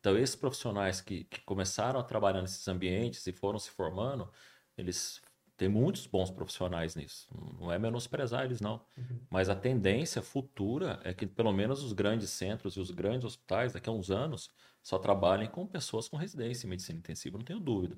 [0.07, 4.31] Então, esses profissionais que, que começaram a trabalhar nesses ambientes e foram se formando,
[4.77, 5.21] eles
[5.57, 7.27] têm muitos bons profissionais nisso.
[7.59, 8.81] Não é menosprezar eles, não.
[9.29, 13.73] Mas a tendência futura é que, pelo menos, os grandes centros e os grandes hospitais,
[13.73, 14.49] daqui a uns anos,
[14.81, 17.97] só trabalhem com pessoas com residência em medicina intensiva, não tenho dúvida.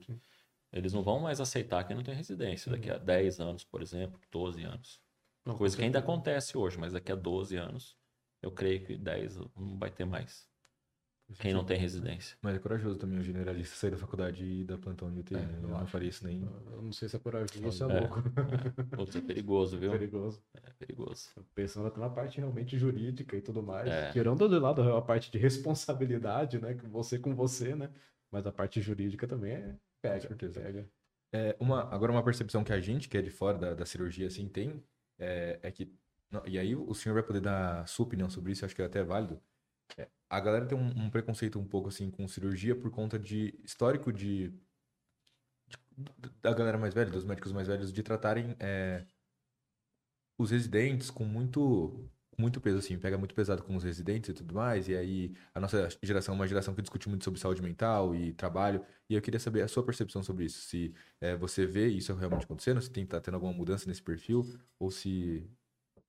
[0.74, 4.19] Eles não vão mais aceitar quem não tem residência daqui a 10 anos, por exemplo,
[4.32, 5.00] 12 anos.
[5.45, 7.95] Não, Coisa que ainda acontece hoje, mas daqui a 12 anos,
[8.41, 10.48] eu creio que 10 não vai ter mais.
[11.38, 12.36] Quem não tem residência.
[12.42, 15.36] Mas é corajoso também o generalista sair da faculdade e dar plantão de UTI.
[15.36, 15.60] É, né?
[15.62, 16.42] eu eu não faria isso nem.
[16.42, 18.00] Eu não sei se é corajoso ou se é É.
[18.00, 18.24] louco.
[18.96, 19.92] Putz, é perigoso, viu?
[20.00, 20.42] Perigoso.
[20.56, 21.30] É perigoso.
[21.54, 23.88] Pensando até na parte realmente jurídica e tudo mais.
[23.88, 24.12] É.
[24.12, 26.74] Tirando de lado a parte de responsabilidade, né?
[26.74, 27.92] que Você com você, né?
[28.32, 29.76] Mas a parte jurídica também é.
[30.02, 30.62] Pega, certeza.
[30.62, 30.89] pega.
[31.32, 34.28] É, uma, agora, uma percepção que a gente, que é de fora da, da cirurgia,
[34.28, 34.84] assim, tem,
[35.20, 35.94] é, é que.
[36.32, 38.76] não, e aí o senhor vai poder dar a sua opinião sobre isso, eu acho
[38.76, 39.39] que é até válido.
[39.98, 43.60] É, a galera tem um, um preconceito um pouco, assim, com cirurgia por conta de
[43.63, 44.54] histórico de.
[45.98, 49.06] de- da galera mais velha, dos médicos mais velhos, de tratarem é,
[50.38, 52.10] os residentes com muito.
[52.38, 54.88] muito peso, assim, pega muito pesado com os residentes e tudo mais.
[54.88, 58.34] E aí, a nossa geração é uma geração que discute muito sobre saúde mental e
[58.34, 58.86] trabalho.
[59.10, 60.62] E eu queria saber a sua percepção sobre isso.
[60.62, 64.46] Se é, você vê isso realmente acontecendo, se tem tá tendo alguma mudança nesse perfil,
[64.80, 65.50] ou se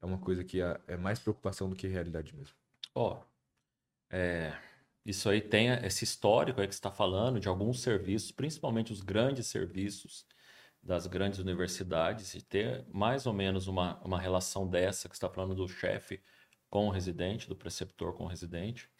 [0.00, 2.54] é uma coisa que é, é mais preocupação do que realidade mesmo.
[2.94, 3.24] Ó,
[4.10, 4.52] é,
[5.04, 9.46] isso aí tem esse histórico aí que está falando de alguns serviços, principalmente os grandes
[9.46, 10.26] serviços
[10.82, 15.54] das grandes universidades, e ter mais ou menos uma, uma relação dessa que está falando
[15.54, 16.22] do chefe
[16.70, 18.90] com o residente, do preceptor com o residente.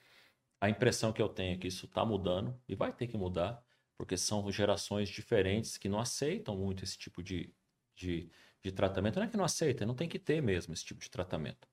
[0.60, 3.62] A impressão que eu tenho é que isso está mudando e vai ter que mudar,
[3.96, 7.54] porque são gerações diferentes que não aceitam muito esse tipo de,
[7.96, 8.30] de,
[8.62, 9.16] de tratamento.
[9.16, 11.69] Não é que não aceitem, não tem que ter mesmo esse tipo de tratamento.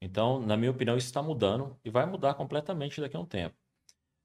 [0.00, 3.56] Então, na minha opinião, isso está mudando e vai mudar completamente daqui a um tempo.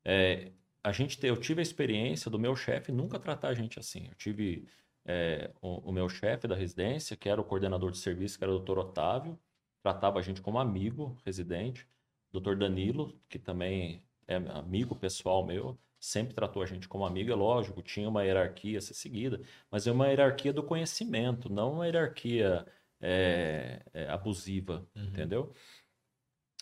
[0.03, 0.51] É,
[0.83, 4.07] a gente, eu tive a experiência do meu chefe nunca tratar a gente assim.
[4.07, 4.67] Eu tive
[5.05, 8.53] é, o, o, meu chefe da residência, que era o coordenador de serviço, que era
[8.53, 9.37] o doutor Otávio,
[9.81, 11.87] tratava a gente como amigo residente.
[12.31, 17.35] Doutor Danilo, que também é amigo pessoal meu, sempre tratou a gente como amigo, é
[17.35, 21.85] lógico, tinha uma hierarquia a ser seguida, mas é uma hierarquia do conhecimento, não uma
[21.85, 22.65] hierarquia
[23.05, 25.03] é, é, abusiva, uhum.
[25.05, 25.53] entendeu?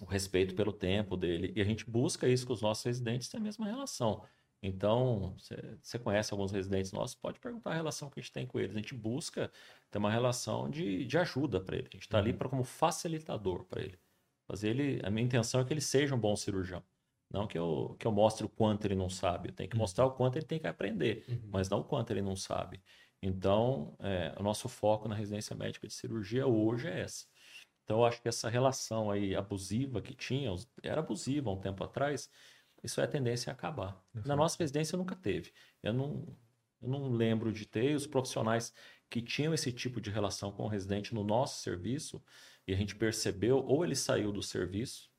[0.02, 1.54] O respeito pelo tempo dele.
[1.56, 4.24] E a gente busca isso com os nossos residentes, tem a mesma relação.
[4.62, 5.36] Então,
[5.82, 8.76] você conhece alguns residentes nossos, pode perguntar a relação que a gente tem com eles.
[8.76, 9.52] A gente busca
[9.92, 11.88] ter uma relação de, de ajuda para ele.
[11.92, 12.24] A gente está uhum.
[12.24, 14.00] ali pra, como facilitador para ele.
[14.48, 15.02] Fazer ele.
[15.04, 16.84] A minha intenção é que ele seja um bom cirurgião.
[17.30, 19.50] Não que eu, que eu mostre o quanto ele não sabe.
[19.50, 19.82] Eu tenho que uhum.
[19.82, 21.50] mostrar o quanto ele tem que aprender, uhum.
[21.52, 22.82] mas não o quanto ele não sabe.
[23.26, 27.26] Então, é, o nosso foco na residência médica de cirurgia hoje é essa.
[27.86, 32.30] Então, eu acho que essa relação aí abusiva que tinha, era abusiva um tempo atrás,
[32.84, 34.04] isso é a tendência a acabar.
[34.26, 35.54] Na nossa residência nunca teve.
[35.82, 36.38] Eu não,
[36.82, 37.96] eu não lembro de ter.
[37.96, 38.74] Os profissionais
[39.10, 42.22] que tinham esse tipo de relação com o residente no nosso serviço,
[42.68, 45.10] e a gente percebeu, ou ele saiu do serviço,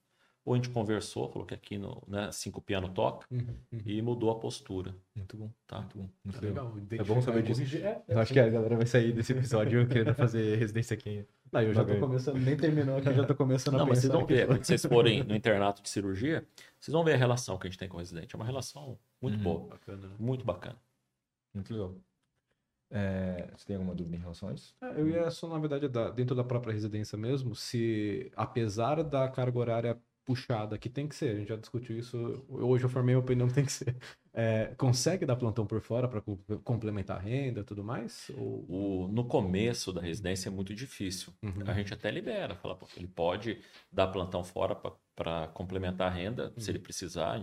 [0.44, 3.38] ou a gente conversou, falou que aqui no né, cinco piano toca uhum,
[3.72, 3.80] uhum.
[3.86, 4.94] e mudou a postura.
[5.16, 5.50] Muito bom.
[5.66, 5.78] Tá.
[5.78, 6.08] Muito bom.
[6.22, 6.72] Muito tá legal.
[6.90, 7.76] É bom saber disso.
[7.78, 11.24] É, é, eu acho que a galera vai sair desse episódio querendo fazer residência aqui.
[11.50, 14.12] Não, eu já tô começando, nem terminou aqui, já tô começando Não, a mas vocês
[14.12, 16.44] vão ver, quando vocês forem no internato de cirurgia,
[16.78, 18.34] vocês vão ver a relação que a gente tem com o residente.
[18.34, 19.42] É uma relação muito uhum.
[19.42, 19.68] boa.
[19.68, 20.14] Bacana, né?
[20.18, 20.76] Muito bacana.
[21.54, 21.94] Muito legal.
[22.90, 24.74] É, você tem alguma dúvida em relação a isso?
[24.82, 29.26] É, eu ia só, na verdade, da, dentro da própria residência mesmo, se apesar da
[29.28, 33.14] carga horária puxada, que tem que ser, a gente já discutiu isso, hoje eu formei
[33.14, 33.96] a opinião que tem que ser.
[34.36, 36.20] É, consegue dar plantão por fora para
[36.64, 38.32] complementar a renda e tudo mais?
[38.36, 39.04] Ou...
[39.04, 41.32] O, no começo da residência é muito difícil.
[41.40, 41.62] Uhum.
[41.64, 43.60] A gente até libera, fala, pô, ele pode
[43.92, 46.60] dar plantão fora para complementar a renda, uhum.
[46.60, 47.40] se ele precisar.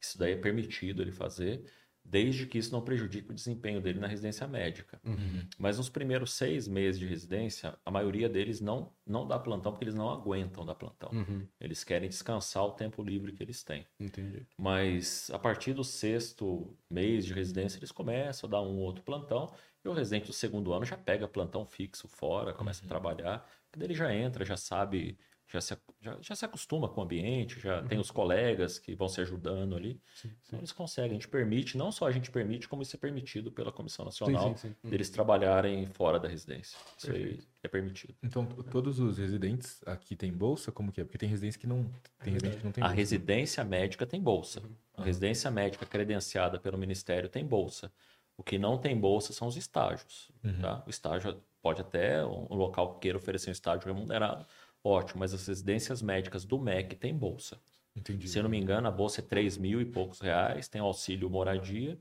[0.00, 1.64] Isso daí é permitido ele fazer
[2.04, 5.00] desde que isso não prejudique o desempenho dele na residência médica.
[5.04, 5.46] Uhum.
[5.58, 9.84] Mas nos primeiros seis meses de residência, a maioria deles não, não dá plantão porque
[9.84, 11.10] eles não aguentam dar plantão.
[11.12, 11.46] Uhum.
[11.60, 13.86] Eles querem descansar o tempo livre que eles têm.
[13.98, 14.46] Entendi.
[14.58, 19.52] Mas a partir do sexto mês de residência, eles começam a dar um outro plantão
[19.84, 22.86] e o residente do segundo ano já pega plantão fixo fora, começa uhum.
[22.86, 25.18] a trabalhar, daí ele já entra, já sabe
[25.52, 27.88] já se, já, já se acostuma com o ambiente, já uhum.
[27.88, 30.00] tem os colegas que vão se ajudando ali.
[30.14, 30.34] Sim, sim.
[30.46, 33.50] Então eles conseguem, a gente permite, não só a gente permite, como isso é permitido
[33.50, 34.90] pela Comissão Nacional, sim, uhum.
[34.90, 36.76] deles trabalharem fora da residência.
[36.96, 37.40] Isso Perfeito.
[37.40, 38.14] aí é permitido.
[38.22, 40.70] Então, todos os residentes aqui têm bolsa?
[40.70, 41.04] Como que é?
[41.04, 41.90] Porque tem residência que não
[42.22, 42.96] tem, residente que não tem A bolsa.
[42.96, 44.60] residência médica tem bolsa.
[44.60, 44.74] Uhum.
[44.98, 47.92] A residência médica credenciada pelo Ministério tem bolsa.
[48.36, 50.30] O que não tem bolsa são os estágios.
[50.42, 50.60] Uhum.
[50.60, 50.82] Tá?
[50.86, 54.46] O estágio pode até, um local que queira oferecer um estágio remunerado,
[54.82, 57.60] ótimo, mas as residências médicas do MEC têm bolsa.
[57.94, 58.28] Entendi.
[58.28, 61.28] Se eu não me engano, a bolsa é 3 mil e poucos reais, tem auxílio
[61.28, 61.98] moradia,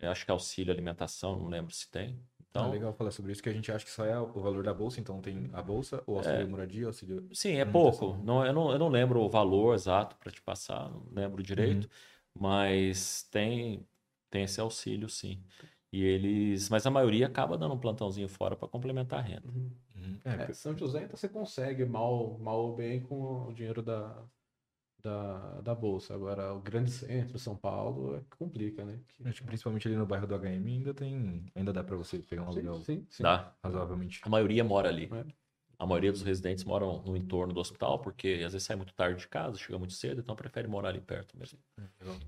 [0.00, 2.18] acho que é auxílio alimentação, não lembro se tem.
[2.50, 4.62] Então, é legal falar sobre isso, que a gente acha que só é o valor
[4.62, 7.28] da bolsa, então tem a bolsa, o auxílio é, moradia, auxílio.
[7.32, 8.16] Sim, é pouco.
[8.22, 11.84] Não, eu, não, eu não lembro o valor exato para te passar, não lembro direito,
[11.84, 12.42] uhum.
[12.42, 13.84] mas tem,
[14.30, 15.42] tem esse auxílio, sim.
[15.94, 19.46] E eles, mas a maioria acaba dando um plantãozinho fora para complementar a renda.
[19.46, 19.70] Uhum.
[19.94, 20.18] Uhum.
[20.24, 24.20] É, é, São José então você consegue mal, mal ou bem com o dinheiro da,
[25.00, 26.12] da, da bolsa.
[26.12, 28.98] Agora o grande centro, São Paulo, é que complica, né?
[29.06, 29.44] Que...
[29.44, 32.74] Principalmente ali no bairro do HM ainda tem, ainda dá para você pegar um aluguel.
[32.80, 33.54] Sim, sim, Dá.
[33.62, 34.20] Razoavelmente.
[34.24, 35.08] A maioria mora ali.
[35.12, 35.24] É.
[35.78, 39.20] A maioria dos residentes moram no entorno do hospital, porque às vezes sai muito tarde
[39.20, 41.56] de casa, chega muito cedo, então prefere morar ali perto mesmo.
[41.78, 42.18] É, legal.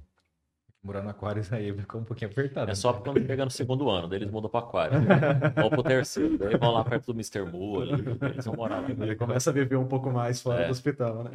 [0.87, 2.71] Morar no Aquários aí ficou um pouquinho apertado.
[2.71, 3.01] É só né?
[3.03, 5.01] quando chega no segundo ano, daí eles mudam para Aquário.
[5.61, 7.43] Vão pro terceiro, daí vão lá perto do Mr.
[7.45, 7.93] Mu ali,
[8.31, 9.05] eles vão morar lá.
[9.05, 10.67] Aí começa a viver um pouco mais fora é.
[10.67, 11.31] do hospital, né?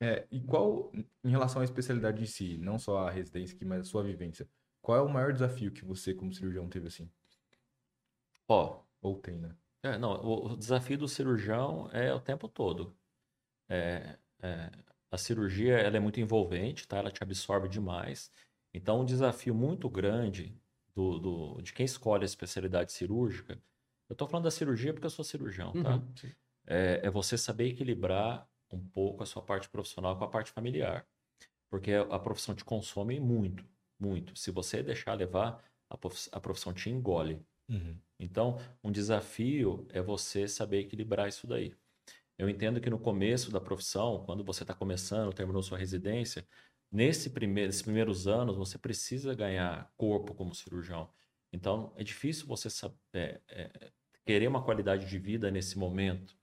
[0.00, 0.08] É.
[0.08, 0.26] é.
[0.30, 0.90] e qual,
[1.22, 4.48] em relação à especialidade em si, não só a residência aqui, mas a sua vivência,
[4.80, 7.10] qual é o maior desafio que você, como cirurgião, teve assim?
[8.48, 8.80] Ó.
[9.02, 9.54] Ou tem, né?
[9.82, 12.96] É, não, o, o desafio do cirurgião é o tempo todo.
[13.68, 14.70] É, é,
[15.10, 16.98] a cirurgia ela é muito envolvente, tá?
[16.98, 18.30] Ela te absorve demais.
[18.74, 20.54] Então, um desafio muito grande
[20.94, 23.60] do, do, de quem escolhe a especialidade cirúrgica,
[24.08, 25.96] eu estou falando da cirurgia porque eu sou cirurgião, tá?
[25.96, 26.32] Uhum, sim.
[26.66, 31.06] É, é você saber equilibrar um pouco a sua parte profissional com a parte familiar.
[31.70, 33.64] Porque a profissão te consome muito,
[33.98, 34.36] muito.
[34.38, 37.44] Se você deixar levar, a profissão te engole.
[37.68, 37.98] Uhum.
[38.18, 41.74] Então, um desafio é você saber equilibrar isso daí.
[42.38, 46.46] Eu entendo que no começo da profissão, quando você está começando, terminou sua residência,
[46.90, 51.10] nesse primeiro, nesses primeiros anos, você precisa ganhar corpo como cirurgião.
[51.52, 53.92] Então, é difícil você sa- é, é,
[54.24, 56.36] querer uma qualidade de vida nesse momento.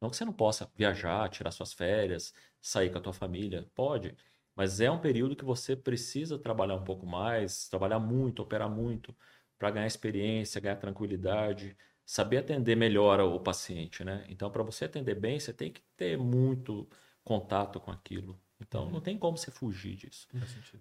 [0.00, 4.16] Não que você não possa viajar, tirar suas férias, sair com a tua família, pode.
[4.54, 9.16] Mas é um período que você precisa trabalhar um pouco mais, trabalhar muito, operar muito,
[9.58, 11.76] para ganhar experiência, ganhar tranquilidade,
[12.10, 14.26] saber atender melhor o paciente, né?
[14.28, 16.88] Então, para você atender bem, você tem que ter muito
[17.22, 18.36] contato com aquilo.
[18.60, 20.26] Então, não tem como você fugir disso.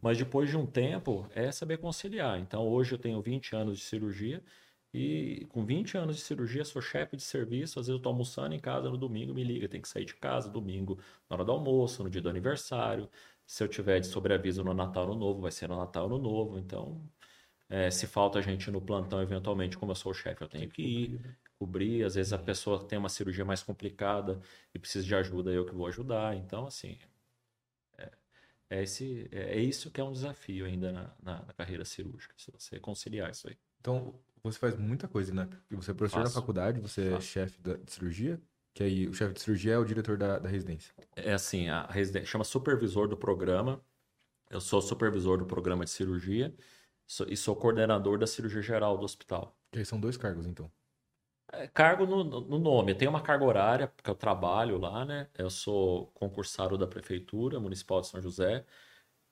[0.01, 2.39] Mas depois de um tempo, é saber conciliar.
[2.39, 4.43] Então, hoje eu tenho 20 anos de cirurgia
[4.91, 7.79] e com 20 anos de cirurgia sou chefe de serviço.
[7.79, 10.15] Às vezes eu estou almoçando em casa no domingo, me liga, tem que sair de
[10.15, 10.97] casa domingo
[11.29, 13.07] na hora do almoço, no dia do aniversário.
[13.45, 16.57] Se eu tiver de sobreaviso no Natal, no Novo, vai ser no Natal, no Novo.
[16.57, 16.99] Então,
[17.69, 20.81] é, se falta gente no plantão, eventualmente, como eu sou o chefe, eu tenho que
[20.81, 22.03] ir, cobrir.
[22.03, 24.41] Às vezes a pessoa tem uma cirurgia mais complicada
[24.73, 26.35] e precisa de ajuda, eu que vou ajudar.
[26.35, 26.97] Então, assim,
[27.97, 28.11] é,
[28.69, 32.51] é esse, é isso que é um desafio ainda na, na- na carreira cirúrgica, se
[32.51, 33.57] você conciliar isso aí.
[33.79, 35.47] Então, você faz muita coisa, né?
[35.71, 36.41] Você é professor na Faço.
[36.41, 37.27] faculdade, você é Faço.
[37.27, 38.41] chefe da- de cirurgia,
[38.73, 40.93] que aí o chefe de cirurgia é o diretor da, da residência.
[41.15, 43.83] É assim, a residência chama supervisor do programa.
[44.49, 46.53] Eu sou supervisor do programa de cirurgia
[47.27, 49.57] e sou coordenador da cirurgia geral do hospital.
[49.71, 50.71] Que aí são dois cargos, então.
[51.51, 52.91] É, cargo no, no nome.
[52.91, 55.27] Eu tenho uma carga horária, porque eu trabalho lá, né?
[55.37, 58.65] Eu sou concursado da Prefeitura Municipal de São José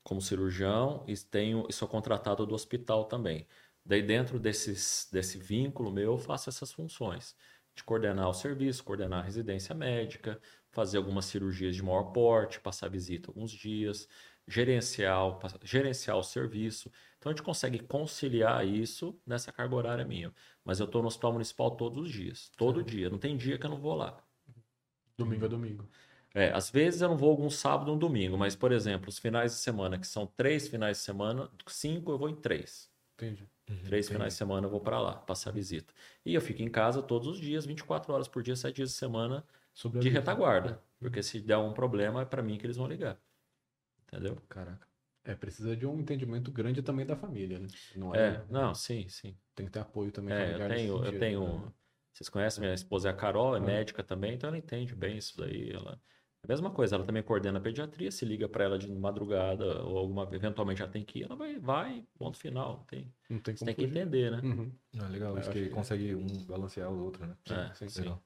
[0.04, 3.46] como cirurgião e, tenho, e sou contratado do hospital também.
[3.86, 7.36] Daí, dentro desses, desse vínculo meu, eu faço essas funções
[7.76, 12.90] de coordenar o serviço, coordenar a residência médica, fazer algumas cirurgias de maior porte, passar
[12.90, 14.08] visita alguns dias,
[14.48, 16.92] gerenciar, o- pass- gerenciar o serviço.
[17.18, 20.34] Então, a gente consegue conciliar isso nessa carga horária minha.
[20.64, 22.52] Mas eu estou no hospital municipal todos os dias.
[22.58, 23.10] Todo dia.
[23.10, 24.24] Não tem dia que eu não vou lá.
[25.18, 25.90] Domingo a domingo.
[26.34, 29.18] É, às vezes eu não vou algum sábado ou um domingo, mas, por exemplo, os
[29.18, 32.92] finais de semana, que são três finais de semana, cinco eu vou em três.
[33.16, 33.50] Entendi.
[33.66, 34.08] Três Entendi.
[34.08, 35.94] finais de semana eu vou para lá, passar visita.
[36.24, 38.96] E eu fico em casa todos os dias, 24 horas por dia, sete dias de
[38.96, 39.44] semana,
[40.00, 40.82] de retaguarda.
[41.00, 43.20] Porque se der um problema, é para mim que eles vão ligar.
[44.08, 44.36] Entendeu?
[44.48, 44.88] Caraca.
[45.24, 47.67] É, precisa de um entendimento grande também da família, né?
[47.96, 49.38] Não é, É, não, sim, sim.
[49.54, 51.65] Tem que ter apoio também É, eu familiar nesse tenho, eu tenho.
[51.65, 51.74] né?
[52.13, 53.63] Vocês conhecem minha esposa é a Carol, é Ah.
[53.63, 55.70] médica também, então ela entende bem isso daí.
[55.72, 56.02] Ela,
[56.41, 59.84] é a mesma coisa, ela também coordena a pediatria, se liga para ela de madrugada
[59.84, 62.86] ou alguma eventualmente já tem que ir, ela vai, vai, ponto final.
[62.86, 64.38] Tem, Não tem você tem que entender, né?
[64.41, 64.72] Uhum.
[65.00, 65.36] Ah, legal.
[65.36, 67.38] É, Acho eu que que- consegue um balancear o outro, né?
[67.50, 68.20] É, sim, sim.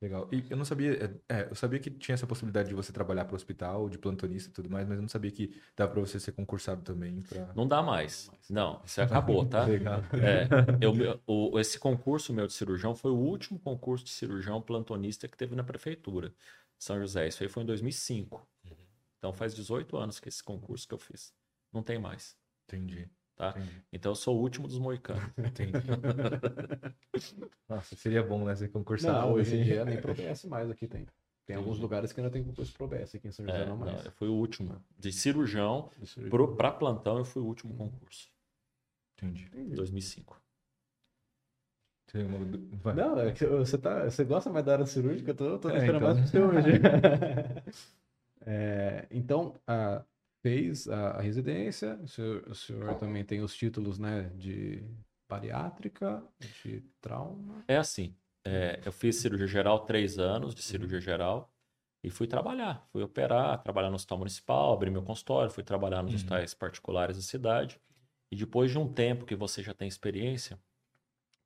[0.00, 0.28] Legal.
[0.30, 3.24] E eu não sabia, é, é, eu sabia que tinha essa possibilidade de você trabalhar
[3.24, 6.00] para o hospital, de plantonista e tudo mais, mas eu não sabia que dava para
[6.00, 7.52] você ser concursado também para.
[7.54, 8.30] Não dá mais.
[8.50, 9.64] Não, isso acabou, tá?
[9.66, 10.00] Legal.
[10.22, 10.48] É,
[10.84, 15.36] eu- o- esse concurso meu de cirurgião foi o último concurso de cirurgião plantonista que
[15.36, 17.26] teve na prefeitura de São José.
[17.28, 18.46] Isso aí foi em 2005.
[19.18, 21.32] Então faz 18 anos que esse concurso que eu fiz.
[21.72, 22.36] Não tem mais.
[22.68, 23.08] Entendi.
[23.36, 23.50] Tá?
[23.50, 23.82] Entendi.
[23.92, 25.22] Então eu sou o último dos moicanos.
[25.38, 25.72] Entendi.
[27.68, 28.54] Nossa, seria bom, né?
[28.54, 29.18] Ser concursado.
[29.18, 31.06] Não, hoje em dia nem pro BS mais aqui tem.
[31.46, 33.76] Tem alguns lugares que ainda tem concurso pro BS, aqui em São José É, não
[33.76, 34.04] não, mais.
[34.06, 34.82] eu fui o último.
[34.98, 36.56] De cirurgião aí.
[36.56, 38.30] para plantão, eu fui o último concurso.
[39.18, 39.50] Entendi.
[39.54, 40.40] Em 2005.
[42.06, 42.94] Tem uma du- vai.
[42.94, 45.78] Não, é que você, tá, você gosta mais da área cirúrgica, eu tô, tô É,
[45.78, 46.14] esperando então.
[46.14, 46.70] mais seu hoje.
[48.46, 50.04] É, então, a-
[50.44, 54.84] fez a, a residência, o senhor, o senhor também tem os títulos né, de
[55.26, 56.22] bariátrica,
[56.62, 57.64] de trauma.
[57.66, 61.50] É assim, é, eu fiz cirurgia geral três anos de cirurgia geral
[62.02, 62.86] e fui trabalhar.
[62.92, 66.16] Fui operar, trabalhar no hospital municipal, abri meu consultório, fui trabalhar nos Uhum.
[66.16, 67.80] hospitais particulares da cidade.
[68.30, 70.58] E depois de um tempo que você já tem experiência,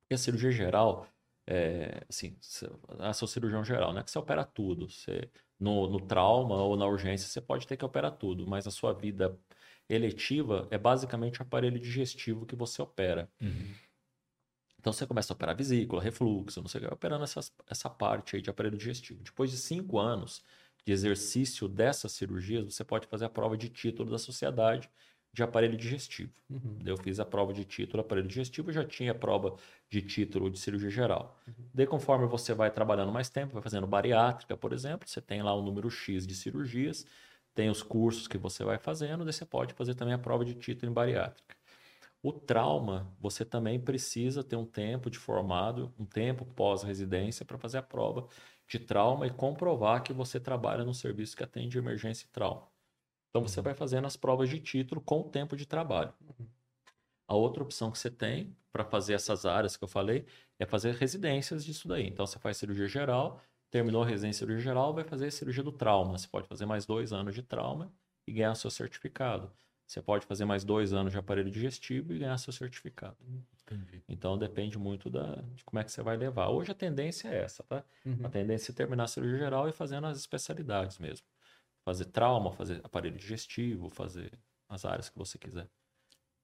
[0.01, 1.07] porque a cirurgia geral,
[1.51, 2.37] é, assim,
[2.99, 4.03] ah, sou cirurgião geral, né?
[4.03, 4.87] Que você opera tudo.
[4.87, 5.27] Você,
[5.59, 8.93] no, no trauma ou na urgência, você pode ter que operar tudo, mas a sua
[8.93, 9.35] vida
[9.89, 13.27] eletiva é basicamente o aparelho digestivo que você opera.
[13.41, 13.73] Uhum.
[14.79, 18.35] Então você começa a operar vesícula, refluxo, não sei o que, operando essas, essa parte
[18.35, 19.23] aí de aparelho digestivo.
[19.23, 20.43] Depois de cinco anos
[20.85, 24.87] de exercício dessas cirurgias, você pode fazer a prova de título da sociedade
[25.31, 26.33] de aparelho digestivo.
[26.49, 26.77] Uhum.
[26.81, 29.55] Daí eu fiz a prova de título aparelho digestivo, já tinha a prova
[29.89, 31.39] de título de cirurgia geral.
[31.73, 35.55] Daí conforme você vai trabalhando mais tempo, vai fazendo bariátrica, por exemplo, você tem lá
[35.55, 37.05] um número X de cirurgias,
[37.53, 40.55] tem os cursos que você vai fazendo, daí você pode fazer também a prova de
[40.55, 41.55] título em bariátrica.
[42.21, 47.77] O trauma, você também precisa ter um tempo de formado, um tempo pós-residência para fazer
[47.77, 48.27] a prova
[48.67, 52.68] de trauma e comprovar que você trabalha num serviço que atende emergência e trauma.
[53.29, 56.13] Então você vai fazendo as provas de título com o tempo de trabalho.
[57.27, 60.25] A outra opção que você tem para fazer essas áreas que eu falei
[60.57, 62.07] é fazer residências disso daí.
[62.07, 66.17] Então você faz cirurgia geral, terminou a residência cirurgia geral, vai fazer cirurgia do trauma.
[66.17, 67.93] Você pode fazer mais dois anos de trauma
[68.25, 69.51] e ganhar seu certificado.
[69.85, 73.17] Você pode fazer mais dois anos de aparelho digestivo e ganhar seu certificado.
[73.63, 74.03] Entendi.
[74.07, 76.49] Então depende muito da, de como é que você vai levar.
[76.49, 77.83] Hoje a tendência é essa, tá?
[78.05, 78.19] Uhum.
[78.23, 81.25] A tendência é terminar a cirurgia geral e fazendo as especialidades mesmo.
[81.89, 84.31] Fazer trauma, fazer aparelho digestivo, fazer
[84.67, 85.67] as áreas que você quiser.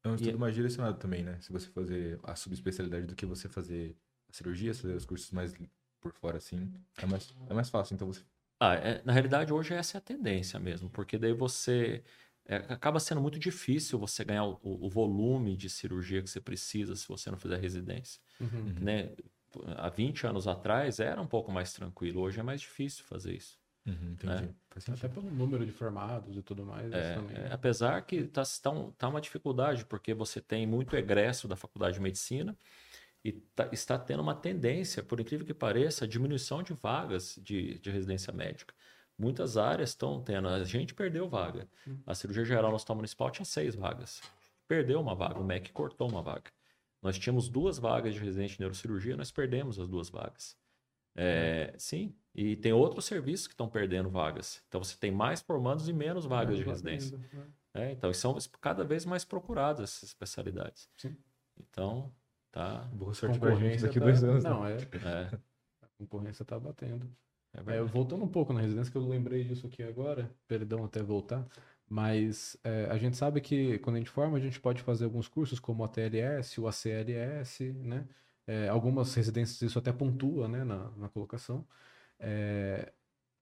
[0.03, 1.39] É um E- estudo mais direcionado também, né?
[1.39, 3.95] Se você fazer a subespecialidade do que você fazer
[4.27, 5.53] a cirurgia, fazer os cursos mais
[6.01, 7.93] por fora assim, é mais, é mais fácil.
[7.93, 8.23] Então você.
[8.59, 12.03] Ah, é- na realidade, hoje essa é a tendência mesmo, porque daí você.
[12.47, 16.95] é, acaba sendo muito difícil você ganhar o, o volume de cirurgia que você precisa
[16.95, 18.19] se você não fizer residência.
[18.39, 18.73] Uhum.
[18.81, 19.15] Né?
[19.77, 23.59] Há 20 anos atrás era um pouco mais tranquilo, hoje é mais difícil fazer isso.
[23.85, 24.49] Uhum, entendi.
[24.69, 26.91] Faz Até pelo número de formados e tudo mais.
[26.91, 27.37] É, também.
[27.37, 31.95] é, apesar que está tá, tá uma dificuldade, porque você tem muito egresso da faculdade
[31.95, 32.57] de medicina
[33.23, 37.79] e tá- está tendo uma tendência, por incrível que pareça, a diminuição de vagas de,
[37.79, 38.73] de residência médica.
[39.17, 40.47] Muitas áreas estão tendo.
[40.47, 41.69] A gente perdeu vaga.
[42.05, 44.21] A cirurgia geral no Hospital Municipal tinha seis vagas.
[44.67, 45.39] Perdeu uma vaga.
[45.39, 46.51] O MEC cortou uma vaga.
[47.01, 50.57] Nós tínhamos duas vagas de residente de neurocirurgia, nós perdemos as duas vagas.
[51.15, 54.61] É, Sim, e tem outros serviços que estão perdendo vagas.
[54.67, 57.15] Então você tem mais formandos e menos vagas de residência.
[57.17, 57.47] ainda, né?
[57.73, 60.89] É, então, são cada vez mais procuradas essas especialidades.
[60.97, 61.15] Sim.
[61.59, 62.11] Então,
[62.51, 62.87] tá.
[62.93, 64.43] Boa sorte pra gente Concorrência daqui tá- dois anos.
[64.43, 64.49] né?
[64.49, 64.75] Não, é.
[64.75, 65.35] É,
[65.81, 67.09] A concorrência tá batendo.
[67.53, 71.01] é É, voltando um pouco na residência, que eu lembrei disso aqui agora, perdão até
[71.03, 71.45] voltar,
[71.89, 75.27] mas é, a gente sabe que quando a gente forma, a gente pode fazer alguns
[75.27, 78.07] cursos como o ATLS, o ACLS, né?
[78.47, 81.65] É, algumas residências isso até pontua, né, na, na colocação.
[82.19, 82.91] É,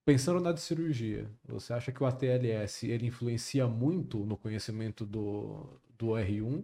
[0.05, 5.79] pensando na de cirurgia, você acha que o ATLS ele influencia muito no conhecimento do,
[5.97, 6.63] do R1?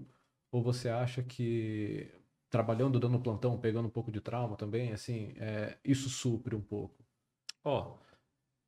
[0.51, 2.09] Ou você acha que
[2.49, 7.05] trabalhando, dando plantão, pegando um pouco de trauma também, assim, é, isso supre um pouco?
[7.63, 7.97] Ó,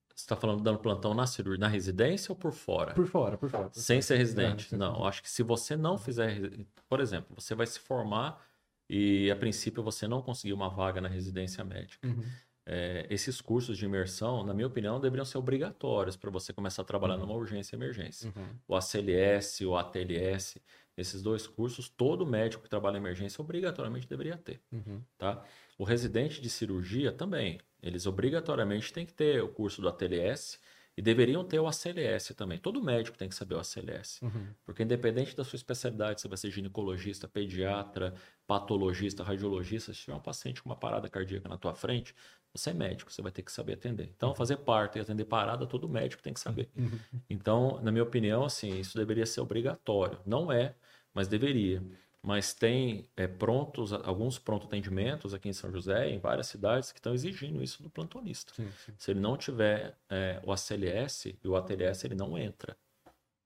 [0.10, 2.94] você está falando dando plantão na cirurgia, na residência ou por fora?
[2.94, 3.70] Por fora, por fora.
[3.70, 4.02] por Sem fora.
[4.04, 4.76] ser residente.
[4.76, 6.40] É, não, acho que se você não fizer.
[6.88, 8.46] Por exemplo, você vai se formar
[8.88, 12.08] e a princípio você não conseguiu uma vaga na residência médica.
[12.08, 12.24] Uhum.
[12.66, 16.86] É, esses cursos de imersão, na minha opinião, deveriam ser obrigatórios para você começar a
[16.86, 18.32] trabalhar numa urgência e emergência.
[18.36, 18.56] Uhum.
[18.68, 20.62] o ACLS, o ATLS,
[20.96, 25.02] esses dois cursos, todo médico que trabalha em emergência obrigatoriamente deveria ter, Uhum.
[25.18, 25.44] tá?
[25.78, 30.60] O residente de cirurgia também, eles obrigatoriamente têm que ter o curso do ATLS
[30.98, 32.58] e deveriam ter o ACLS também.
[32.60, 34.48] Todo médico tem que saber o ACLS, Uhum.
[34.66, 38.14] porque independente da sua especialidade, você vai ser ginecologista, pediatra,
[38.46, 42.14] patologista, radiologista, se tiver um paciente com uma parada cardíaca na tua frente,
[42.54, 44.12] você é médico, você vai ter que saber atender.
[44.16, 46.70] Então, fazer parto e atender parada, todo médico tem que saber.
[46.76, 47.00] Uhum.
[47.30, 50.20] Então, na minha opinião, assim, isso deveria ser obrigatório.
[50.26, 50.76] Não é,
[51.14, 51.82] mas deveria.
[52.24, 57.00] Mas tem é, prontos, alguns pronto atendimentos aqui em São José, em várias cidades, que
[57.00, 58.54] estão exigindo isso do plantonista.
[58.54, 58.94] Sim, sim.
[58.98, 62.78] Se ele não tiver é, o ACLS e o ATLS, ele não entra.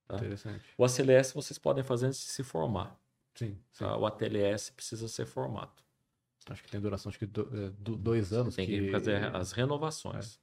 [0.08, 0.18] Tá?
[0.18, 0.66] Interessante.
[0.78, 3.00] O ACLS vocês podem fazer antes de se formar.
[3.34, 3.98] Sim, tá?
[3.98, 5.84] O ATLS precisa ser formado.
[6.50, 8.56] Acho que tem duração que do, é, do- dois anos.
[8.56, 10.40] Tem que fazer as renovações.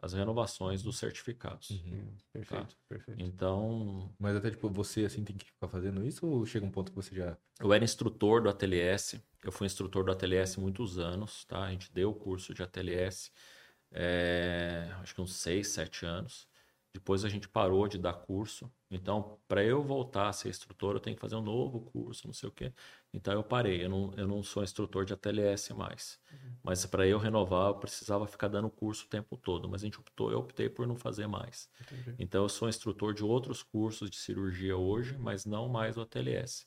[0.00, 1.70] As renovações dos certificados.
[1.70, 1.80] Uhum.
[1.80, 3.20] Sim, Perfeito, perfeito.
[3.20, 6.92] Então, Mas até, tipo, você, assim, tem que ficar fazendo isso ou chega um ponto
[6.92, 7.36] que você já...
[7.58, 11.64] Eu era instrutor do ATLS, eu fui instrutor do ATLS muitos anos, tá?
[11.64, 13.32] A gente deu o curso de ATLS,
[13.90, 16.46] é, acho que uns 6, 7 anos.
[16.98, 18.68] Depois a gente parou de dar curso.
[18.90, 22.34] Então, para eu voltar a ser instrutor, eu tenho que fazer um novo curso, não
[22.34, 22.72] sei o quê.
[23.14, 23.84] Então, eu parei.
[23.84, 26.18] Eu não, eu não sou instrutor de ATLS mais.
[26.60, 29.68] Mas para eu renovar, eu precisava ficar dando curso o tempo todo.
[29.68, 31.70] Mas a gente optou, eu optei por não fazer mais.
[31.80, 32.16] Entendi.
[32.18, 36.66] Então, eu sou instrutor de outros cursos de cirurgia hoje, mas não mais o ATLS.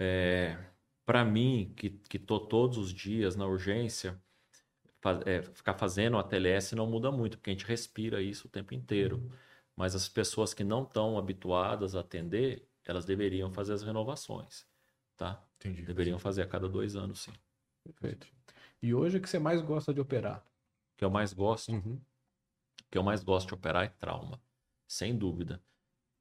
[0.00, 0.58] É,
[1.04, 4.18] para mim, que tô todos os dias na urgência,
[5.26, 8.74] é, ficar fazendo o ATLS não muda muito, porque a gente respira isso o tempo
[8.74, 9.30] inteiro.
[9.74, 14.66] Mas as pessoas que não estão habituadas a atender, elas deveriam fazer as renovações,
[15.16, 15.44] tá?
[15.56, 15.82] Entendi.
[15.82, 17.32] Deveriam fazer a cada dois anos, sim.
[17.84, 18.26] Perfeito.
[18.82, 20.38] E hoje o que você mais gosta de operar?
[20.94, 22.00] O que eu mais gosto Uhum.
[22.80, 24.40] O que eu mais gosto de operar é trauma,
[24.86, 25.60] sem dúvida.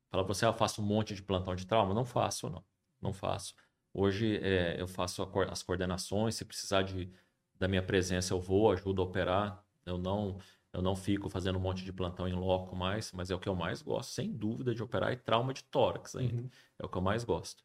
[0.10, 1.94] Fala pra você, ah, eu faço um monte de plantão de trauma?
[1.94, 2.64] Não faço, não.
[3.00, 3.54] Não faço.
[3.94, 7.12] Hoje é, eu faço a, as coordenações, se precisar de,
[7.60, 9.64] da minha presença eu vou, ajudo a operar.
[9.86, 10.38] Eu não,
[10.74, 13.48] eu não fico fazendo um monte de plantão em loco mais, mas é o que
[13.48, 16.42] eu mais gosto, sem dúvida, de operar e trauma de tórax ainda.
[16.42, 16.50] Uhum.
[16.80, 17.64] É o que eu mais gosto.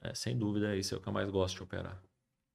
[0.00, 2.02] É, sem dúvida, isso é o que eu mais gosto de operar.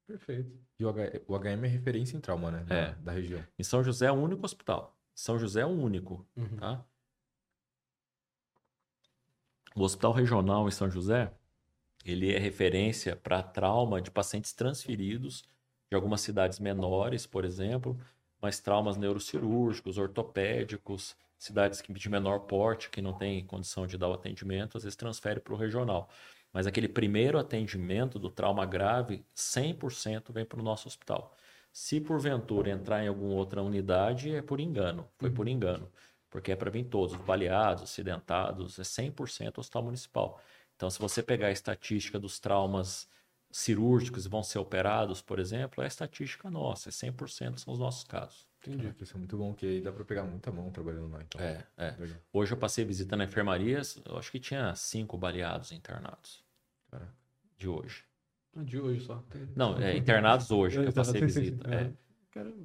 [0.08, 0.52] Perfeito.
[0.80, 2.64] E o, H, o HM é referência em trauma, né?
[2.64, 2.96] Da, é.
[2.96, 3.44] Da região.
[3.58, 4.96] Em São José é o único hospital.
[5.14, 6.58] São José é o único, uhum.
[6.58, 6.86] tá?
[9.76, 11.34] O Hospital Regional em São José,
[12.06, 15.44] ele é referência para trauma de pacientes transferidos
[15.96, 17.98] de algumas cidades menores, por exemplo,
[18.41, 24.14] mas traumas neurocirúrgicos, ortopédicos, cidades de menor porte, que não tem condição de dar o
[24.14, 26.10] atendimento, às vezes transfere para o regional.
[26.52, 31.36] Mas aquele primeiro atendimento do trauma grave, 100% vem para o nosso hospital.
[31.72, 35.08] Se porventura entrar em alguma outra unidade, é por engano.
[35.18, 35.54] Foi por uhum.
[35.54, 35.91] engano.
[36.30, 40.41] Porque é para vir todos, baleados, acidentados, é 100% hospital municipal.
[40.76, 43.08] Então, se você pegar a estatística dos traumas
[43.56, 47.80] cirúrgicos e vão ser operados, por exemplo, é a estatística nossa, é 100% são os
[47.80, 48.45] nossos casos.
[48.62, 48.93] Entendi.
[48.99, 51.22] isso é muito bom, que aí dá para pegar muita mão trabalhando lá.
[51.22, 51.39] Então.
[51.39, 51.95] É, é.
[52.34, 56.43] Hoje eu passei visita na enfermaria, eu acho que tinha cinco baleados internados.
[56.91, 57.14] Caraca.
[57.58, 58.03] De hoje.
[58.58, 59.24] Ah, de hoje só.
[59.56, 61.74] Não, é, internados hoje que eu passei visita.
[61.74, 61.93] É.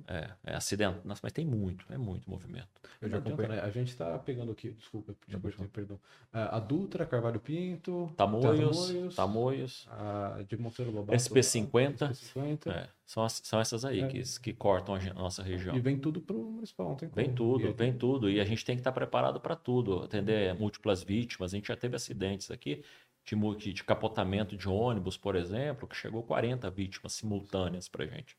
[0.08, 0.98] É, é acidente.
[1.04, 2.68] Nossa, mas tem muito, é muito movimento.
[3.00, 3.56] Eu já acompanhei.
[3.56, 3.62] Né?
[3.62, 5.98] A gente está pegando aqui, desculpa, desculpa perdão.
[6.32, 12.10] A Dutra, Carvalho Pinto, Tamoios, Tamoios, a de Monteiro Lobato, SP50.
[12.10, 12.72] SP50.
[12.72, 14.08] É, são, as, são essas aí é.
[14.08, 15.76] que, que cortam a nossa região.
[15.76, 17.24] E vem tudo para o municipal, não tem como.
[17.24, 18.30] Vem tudo, e vem tudo.
[18.30, 21.52] E a gente tem que estar tá preparado para tudo, atender múltiplas vítimas.
[21.52, 22.82] A gente já teve acidentes aqui
[23.56, 28.36] de, de capotamento de ônibus, por exemplo, que chegou 40 vítimas simultâneas para a gente.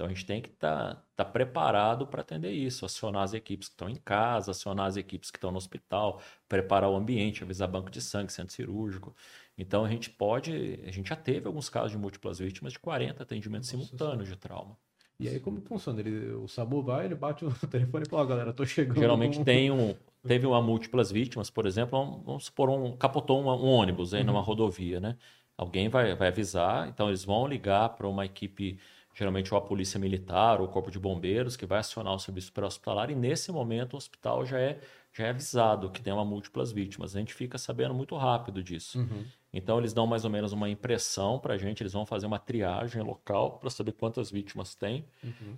[0.00, 3.68] Então a gente tem que estar tá, tá preparado para atender isso, acionar as equipes
[3.68, 7.68] que estão em casa, acionar as equipes que estão no hospital, preparar o ambiente, avisar
[7.68, 9.14] banco de sangue, centro cirúrgico.
[9.58, 13.22] Então a gente pode, a gente já teve alguns casos de múltiplas vítimas de 40
[13.22, 14.74] atendimentos Nossa, simultâneos de trauma.
[15.18, 16.00] E aí como funciona?
[16.00, 18.98] Ele, o SAMU vai, ele bate o telefone e fala, galera, tô chegando.
[18.98, 19.44] Geralmente com...
[19.44, 19.94] tem um,
[20.26, 24.28] teve uma múltiplas vítimas, por exemplo, vamos supor um capotou um, um ônibus aí uhum.
[24.28, 25.18] numa rodovia, né?
[25.58, 28.78] Alguém vai, vai avisar, então eles vão ligar para uma equipe
[29.14, 32.52] geralmente ou a polícia militar ou o corpo de bombeiros que vai acionar o serviço
[32.52, 34.80] pré-hospitalar e nesse momento o hospital já é
[35.12, 37.16] já é avisado que tem uma múltiplas vítimas.
[37.16, 39.00] A gente fica sabendo muito rápido disso.
[39.00, 39.24] Uhum.
[39.52, 42.38] Então eles dão mais ou menos uma impressão para a gente, eles vão fazer uma
[42.38, 45.04] triagem local para saber quantas vítimas tem.
[45.22, 45.56] Uhum.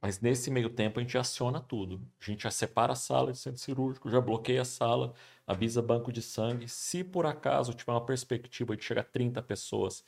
[0.00, 2.00] Mas nesse meio tempo a gente aciona tudo.
[2.20, 5.14] A gente já separa a sala de centro cirúrgico, já bloqueia a sala,
[5.46, 6.68] avisa banco de sangue.
[6.68, 10.04] Se por acaso tiver uma perspectiva de chegar a 30 pessoas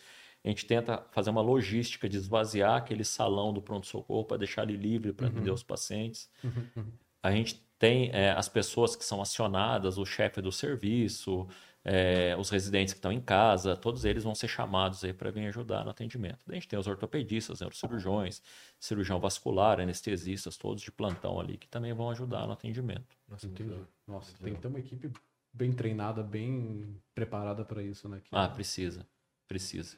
[0.47, 4.77] a gente tenta fazer uma logística de esvaziar aquele salão do pronto-socorro para deixar ele
[4.77, 5.33] livre para uhum.
[5.33, 6.31] atender os pacientes.
[6.43, 6.87] Uhum.
[7.21, 11.49] A gente tem é, as pessoas que são acionadas, o chefe do serviço,
[11.85, 15.49] é, os residentes que estão em casa, todos eles vão ser chamados aí para vir
[15.49, 16.39] ajudar no atendimento.
[16.49, 18.41] A gente tem os ortopedistas, neurocirurgiões,
[18.79, 23.17] cirurgião vascular, anestesistas, todos de plantão ali, que também vão ajudar no atendimento.
[23.29, 23.81] Nossa, entendi.
[24.07, 25.11] Nossa, tem que ter uma equipe
[25.53, 28.21] bem treinada, bem preparada para isso, né?
[28.23, 28.29] Que...
[28.31, 29.05] Ah, precisa,
[29.49, 29.97] precisa.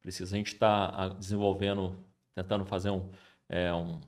[0.00, 0.34] Precisa.
[0.34, 1.98] A gente está desenvolvendo,
[2.34, 3.10] tentando fazer um,
[3.48, 4.00] é, um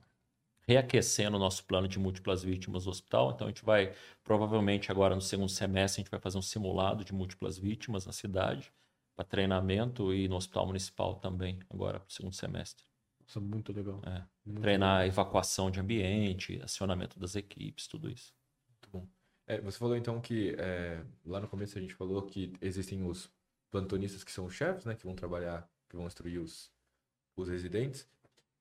[0.67, 3.33] reaquecendo o nosso plano de múltiplas vítimas do hospital.
[3.33, 7.05] Então, a gente vai, provavelmente agora no segundo semestre, a gente vai fazer um simulado
[7.05, 8.73] de múltiplas vítimas na cidade,
[9.17, 12.85] para treinamento e no hospital municipal também, agora para o segundo semestre.
[13.27, 14.01] Isso é muito legal.
[14.05, 15.09] É, muito treinar legal.
[15.09, 18.33] evacuação de ambiente, acionamento das equipes, tudo isso.
[18.69, 19.09] Muito bom.
[19.47, 23.29] É, você falou então que é, lá no começo a gente falou que existem os
[23.71, 26.73] plantonistas que são os chefes, né, que vão trabalhar que vão instruir os,
[27.37, 28.09] os residentes.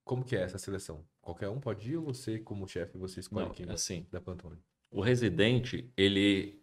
[0.03, 1.05] Como que é essa seleção?
[1.21, 4.59] Qualquer um pode ir ou você, como chefe, você escolhe Não, quem assim, da plantone?
[4.89, 6.59] O residente, ele...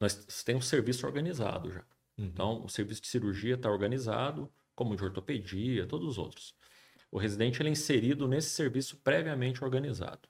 [0.00, 1.84] Nós temos um serviço organizado já.
[2.16, 2.24] Uhum.
[2.24, 6.54] Então, o serviço de cirurgia está organizado, como de ortopedia, todos os outros.
[7.10, 10.28] O residente ele é inserido nesse serviço previamente organizado,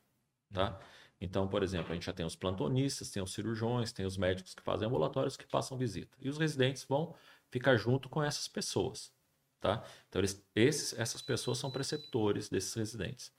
[0.53, 0.71] tá?
[0.71, 0.87] Uhum.
[1.21, 4.55] Então, por exemplo, a gente já tem os plantonistas, tem os cirurgiões, tem os médicos
[4.55, 6.17] que fazem ambulatórios que passam visita.
[6.21, 7.15] E os residentes vão
[7.51, 9.13] ficar junto com essas pessoas.
[9.61, 9.85] Tá?
[10.09, 13.33] Então, eles, esses, essas pessoas são preceptores desses residentes.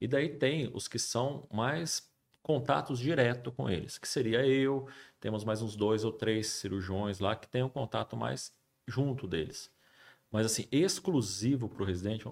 [0.00, 2.12] E daí tem os que são mais
[2.42, 4.86] contatos direto com eles, que seria eu,
[5.18, 8.52] temos mais uns dois ou três cirurgiões lá que têm um contato mais
[8.86, 9.72] junto deles.
[10.30, 12.26] Mas assim, exclusivo para o residente,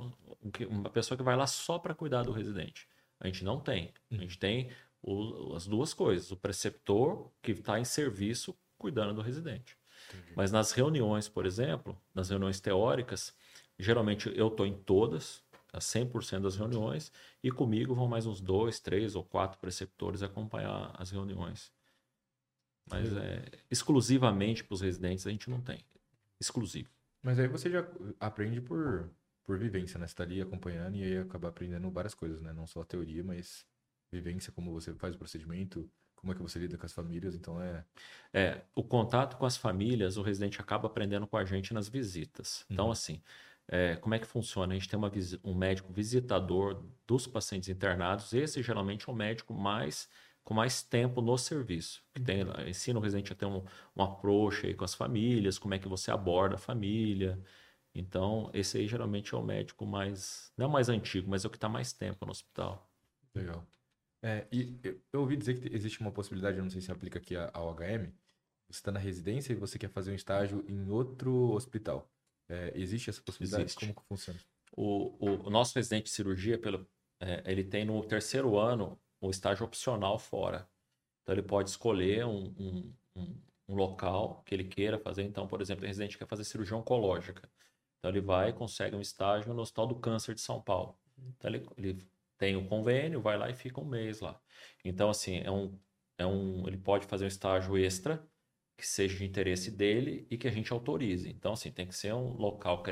[0.69, 2.87] uma pessoa que vai lá só para cuidar do residente.
[3.19, 3.93] A gente não tem.
[4.11, 4.71] A gente tem
[5.01, 9.79] o, as duas coisas: o preceptor que está em serviço cuidando do residente.
[10.13, 10.33] Entendi.
[10.37, 13.35] Mas nas reuniões, por exemplo, nas reuniões teóricas,
[13.79, 15.43] geralmente eu estou em todas,
[15.73, 17.11] a 100% das reuniões,
[17.43, 21.73] e comigo vão mais uns dois, três ou quatro preceptores acompanhar as reuniões.
[22.91, 25.85] Mas é, exclusivamente para os residentes a gente não tem.
[26.41, 26.91] Exclusivo.
[27.23, 27.89] Mas aí você já
[28.19, 29.09] aprende por,
[29.45, 30.07] por vivência, né?
[30.07, 32.53] Você tá ali acompanhando e aí acaba aprendendo várias coisas, né?
[32.53, 33.65] Não só a teoria, mas
[34.11, 35.89] vivência, como você faz o procedimento,
[36.23, 37.85] como é que você lida com as famílias, então é...
[38.33, 42.65] É, o contato com as famílias, o residente acaba aprendendo com a gente nas visitas.
[42.71, 42.93] Então, Uhum.
[42.93, 43.23] assim,
[43.69, 44.73] é, como é que funciona?
[44.75, 45.11] A gente tem uma
[45.45, 48.33] um médico visitador dos pacientes internados.
[48.33, 50.09] Esse geralmente é o médico mais
[50.45, 52.05] com mais tempo no serviço.
[52.15, 53.65] Que tem, ensina o residente a ter um,
[53.97, 57.43] um approach aí com as famílias, como é que você aborda a família.
[57.95, 61.49] Então, esse aí geralmente é o médico mais, não é o mais antigo, mas é
[61.49, 62.91] o que está mais tempo no hospital.
[63.35, 63.67] Legal.
[64.23, 67.19] É, e eu, eu ouvi dizer que existe uma possibilidade, eu não sei se aplica
[67.19, 68.13] aqui ao HM,
[68.69, 72.11] você está na residência e você quer fazer um estágio em outro hospital.
[72.49, 73.65] É, existe essa possibilidade?
[73.65, 73.81] Existe.
[73.81, 74.39] Como que funciona?
[74.75, 76.89] O, o, o nosso residente de cirurgia, pelo,
[77.21, 80.69] é, ele tem no terceiro ano o estágio opcional fora.
[81.23, 85.23] Então, ele pode escolher um, um, um, um local que ele queira fazer.
[85.23, 87.49] Então, por exemplo, o residente quer fazer cirurgia oncológica.
[87.99, 90.97] Então, ele vai e consegue um estágio no Hospital do Câncer de São Paulo.
[91.37, 92.09] Então, ele, ele
[92.43, 94.37] tem o convênio, vai lá e fica um mês lá.
[94.85, 95.79] Então, assim, é um,
[96.19, 98.21] é um, ele pode fazer um estágio extra
[98.77, 101.31] que seja de interesse dele e que a gente autorize.
[101.31, 102.83] Então, assim, tem que ser um local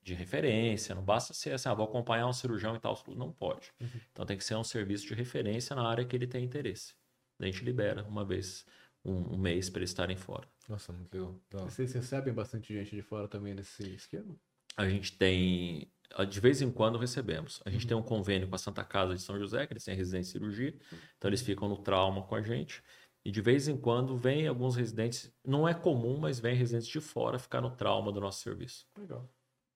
[0.00, 3.70] de referência, não basta ser assim, ah, vou acompanhar um cirurgião e tal, não pode.
[4.10, 6.94] Então tem que ser um serviço de referência na área que ele tem interesse.
[7.38, 8.64] A gente libera uma vez,
[9.04, 10.48] um, um mês para eles estarem fora.
[10.66, 11.38] Nossa, muito legal.
[11.68, 14.34] Vocês recebem bastante gente de fora também nesse esquema?
[14.78, 15.92] A gente tem,
[16.28, 17.60] de vez em quando recebemos.
[17.64, 19.94] A gente tem um convênio com a Santa Casa de São José, que eles têm
[19.94, 20.78] residência em cirurgia,
[21.16, 22.82] então eles ficam no trauma com a gente.
[23.24, 27.00] E de vez em quando vem alguns residentes, não é comum, mas vem residentes de
[27.00, 28.86] fora ficar no trauma do nosso serviço.
[28.96, 29.28] Legal,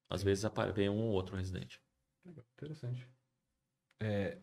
[0.09, 1.81] Às vezes vem um ou outro residente.
[2.25, 3.07] legal, interessante.
[4.01, 4.39] É,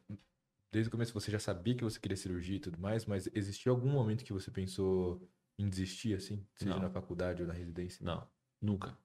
[0.72, 3.74] desde o começo você já sabia que você queria cirurgia e tudo mais, mas existiu
[3.74, 5.28] algum momento que você pensou
[5.58, 6.46] em desistir, assim?
[6.54, 6.80] Seja Não.
[6.80, 8.06] na faculdade ou na residência?
[8.06, 8.26] Não,
[8.62, 8.98] nunca.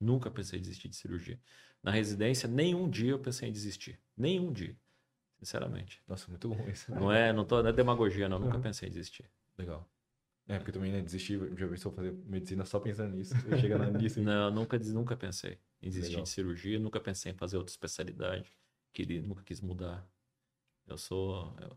[0.00, 1.38] Nunca pensei em desistir de cirurgia.
[1.82, 3.98] Na residência, nenhum dia eu pensei em desistir.
[4.16, 4.76] Nenhum dia.
[5.38, 6.02] Sinceramente.
[6.08, 6.92] Nossa, muito bom isso.
[6.92, 8.38] Não é, não, tô, não é demagogia, não.
[8.38, 8.62] Nunca Uhum.
[8.62, 9.30] pensei em desistir.
[9.56, 9.88] Legal.
[10.48, 13.34] É, porque também, né, desistir, já pensou fazer medicina só pensando nisso.
[13.46, 14.20] e Chega na- nisso.
[14.20, 16.24] Não, nunca, nunca pensei em desistir Legal.
[16.24, 16.78] de cirurgia.
[16.78, 18.52] Nunca pensei em fazer outra especialidade.
[18.92, 20.08] Queria, nunca quis mudar.
[20.86, 21.54] Eu sou.
[21.60, 21.76] eu-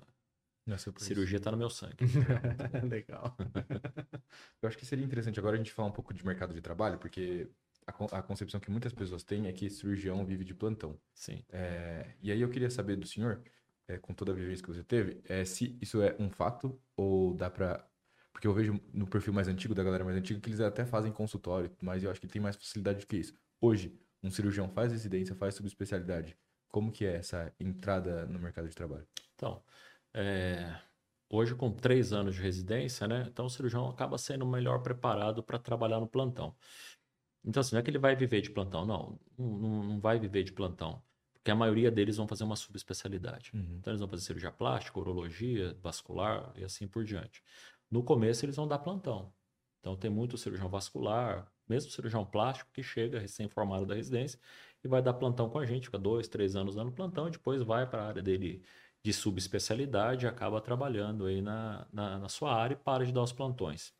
[0.65, 1.05] Nossa, isso.
[1.05, 1.97] cirurgia tá no meu sangue.
[2.89, 3.36] legal.
[4.61, 6.97] Eu acho que seria interessante agora a gente falar um pouco de mercado de trabalho,
[6.97, 7.49] porque
[7.88, 11.00] a, a concepção que muitas pessoas têm é que cirurgião vive de plantão.
[11.14, 11.44] Sim.
[11.50, 13.44] É, e aí eu queria saber do senhor,
[13.88, 17.34] é, com toda a vivência que você teve, é, se isso é um fato ou
[17.34, 17.86] dá pra.
[18.32, 21.12] Porque eu vejo no perfil mais antigo, da galera mais antiga, que eles até fazem
[21.12, 23.34] consultório, mas eu acho que tem mais facilidade do que isso.
[23.60, 26.38] Hoje, um cirurgião faz residência, faz subespecialidade.
[26.70, 29.06] Como que é essa entrada no mercado de trabalho?
[29.36, 29.62] Então,
[30.14, 30.80] é,
[31.30, 33.26] hoje com três anos de residência, né?
[33.28, 36.56] Então o cirurgião acaba sendo melhor preparado para trabalhar no plantão.
[37.44, 39.20] Então, assim, não é que ele vai viver de plantão, não.
[39.38, 41.02] Não, não- vai viver de plantão.
[41.34, 43.52] Porque a maioria deles vão fazer uma subespecialidade.
[43.80, 47.42] Então, eles vão fazer cirurgia plástica, urologia, vascular e assim por diante.
[47.89, 49.34] No começo, eles vão dar plantão.
[49.80, 54.39] Então, tem muito cirurgião vascular, mesmo cirurgião plástico, que chega recém-formado da residência
[54.84, 57.64] e vai dar plantão com a gente, fica dois, três anos dando plantão e depois
[57.64, 58.64] vai para a área dele
[59.04, 63.24] de subespecialidade e acaba trabalhando aí na, na, na sua área e para de dar
[63.24, 63.94] os plantões.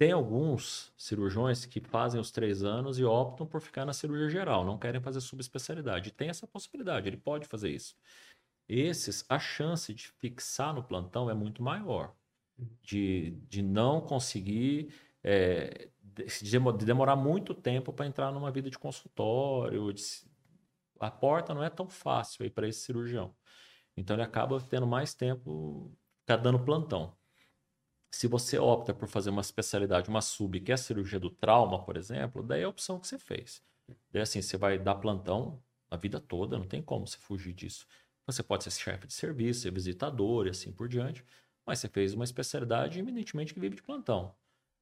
[0.00, 4.64] Tem alguns cirurgiões que fazem os três anos e optam por ficar na cirurgia geral,
[4.64, 6.10] não querem fazer subespecialidade.
[6.10, 7.94] Tem essa possibilidade, ele pode fazer isso.
[8.66, 12.14] Esses, a chance de fixar no plantão é muito maior.
[12.82, 14.90] De, de não conseguir,
[15.22, 19.92] é, de, de demo- de demorar muito tempo para entrar numa vida de consultório.
[19.92, 20.02] de
[20.98, 23.34] a porta não é tão fácil aí para esse cirurgião.
[23.94, 27.19] Então ele acaba tendo mais tempo, ficar dando plantão.
[28.10, 31.82] Se você opta por fazer uma especialidade, uma sub, que é a cirurgia do trauma,
[31.84, 33.62] por exemplo, daí é a opção que você fez.
[34.10, 37.86] Daí assim, você vai dar plantão a vida toda, não tem como você fugir disso.
[38.26, 41.24] Você pode ser chefe de serviço, ser visitador e assim por diante,
[41.66, 44.34] mas você fez uma especialidade eminentemente que vive de plantão.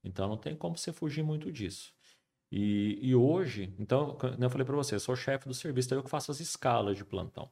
[0.04, 1.94] Então não tem como você fugir muito disso.
[2.50, 5.98] E, e hoje, então, como eu falei para você, eu sou chefe do serviço, então
[5.98, 7.50] eu que faço as escalas de plantão.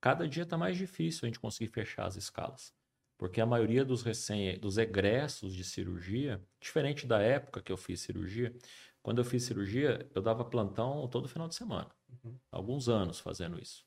[0.00, 2.72] Cada dia está mais difícil a gente conseguir fechar as escalas.
[3.18, 8.00] Porque a maioria dos recém, dos egressos de cirurgia, diferente da época que eu fiz
[8.00, 8.54] cirurgia,
[9.02, 11.90] quando eu fiz cirurgia, eu dava plantão todo final de semana.
[12.50, 13.84] Alguns anos fazendo isso.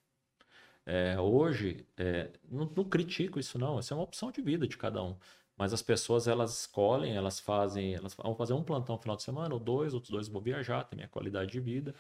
[0.86, 4.78] É, hoje, é, não, não critico isso não, isso é uma opção de vida de
[4.78, 5.18] cada um.
[5.56, 9.24] Mas as pessoas, elas escolhem, elas fazem, elas vão fazer um plantão no final de
[9.24, 11.94] semana, ou dois, outros dois vão viajar, tem minha qualidade de vida.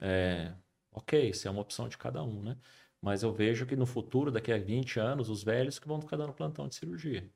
[0.00, 0.52] É,
[0.92, 2.56] ok, isso é uma opção de cada um, né?
[3.02, 6.16] Mas eu vejo que no futuro, daqui a 20 anos, os velhos que vão ficar
[6.16, 7.28] dando plantão de cirurgia.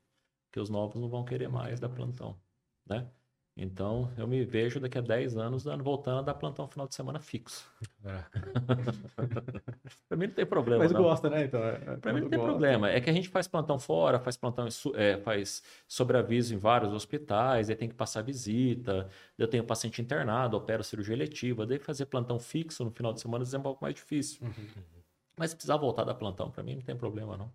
[0.53, 2.39] que os novos não vão querer mais dar plantão,
[2.87, 3.09] né?
[3.57, 6.95] Então, eu me vejo daqui a 10 anos dando, voltando a dar plantão final de
[6.95, 7.71] semana fixo.
[10.09, 10.83] pra mim não tem problema.
[10.83, 11.03] Mas não.
[11.03, 11.45] gosta, né?
[11.45, 12.53] Então, é, Pra mim não tem gosta.
[12.53, 12.91] problema.
[12.91, 17.71] É que a gente faz plantão fora, faz plantão, é, faz sobreaviso em vários hospitais,
[17.71, 19.09] aí tem que passar visita.
[19.39, 23.45] Eu tenho paciente internado, opero cirurgia eletiva, daí fazer plantão fixo no final de semana
[23.53, 24.45] é um pouco mais difícil.
[24.45, 25.04] Uhum.
[25.39, 27.55] Mas se precisar voltar da plantão, pra mim não tem problema, não.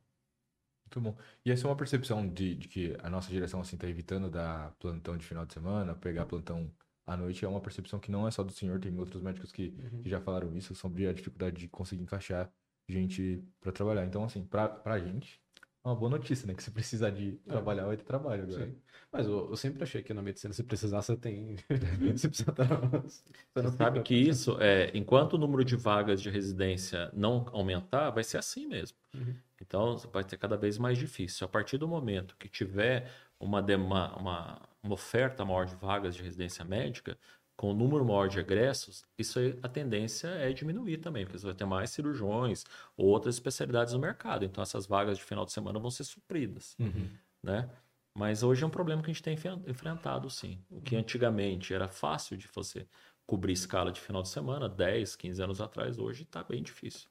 [0.85, 1.17] Muito bom.
[1.45, 4.71] E essa é uma percepção de, de que a nossa geração assim tá evitando dar
[4.79, 6.73] plantão de final de semana, pegar plantão
[7.05, 9.69] à noite, é uma percepção que não é só do senhor, tem outros médicos que,
[9.69, 10.01] Uhum.
[10.01, 12.51] que já falaram isso sobre a dificuldade de conseguir encaixar
[12.87, 14.05] gente para trabalhar.
[14.05, 15.39] Então, assim, pra, pra gente,
[15.83, 16.53] uma boa notícia, né?
[16.53, 18.65] Que se precisar de trabalhar, vai ter trabalho agora.
[18.65, 18.75] Sim.
[19.11, 21.55] Mas eu, eu sempre achei que na medicina, se precisar, você tem.
[22.15, 22.65] você precisa estar.
[22.67, 28.09] Você não Sabe que isso, é, enquanto o número de vagas de residência não aumentar,
[28.11, 28.97] vai ser assim mesmo.
[29.13, 29.35] Uhum.
[29.61, 31.45] Então, vai ter cada vez mais difícil.
[31.45, 33.09] A partir do momento que tiver
[33.39, 37.17] uma, dema- uma, uma oferta maior de vagas de residência médica,
[37.59, 41.45] com o número maior de egressos, isso aí, a tendência é diminuir também, porque você
[41.45, 42.63] vai ter mais cirurgiões
[42.95, 44.45] ou outras especialidades no mercado.
[44.45, 47.09] Então, essas vagas de final de semana vão ser supridas Uhum.
[47.43, 47.69] né?
[48.15, 49.37] Mas hoje é um problema que a gente tem
[49.67, 50.63] enfrentado, sim.
[50.69, 52.87] O que antigamente era fácil de você
[53.27, 57.09] cobrir escala de final de semana, 10, 15 anos atrás, hoje está bem difícil.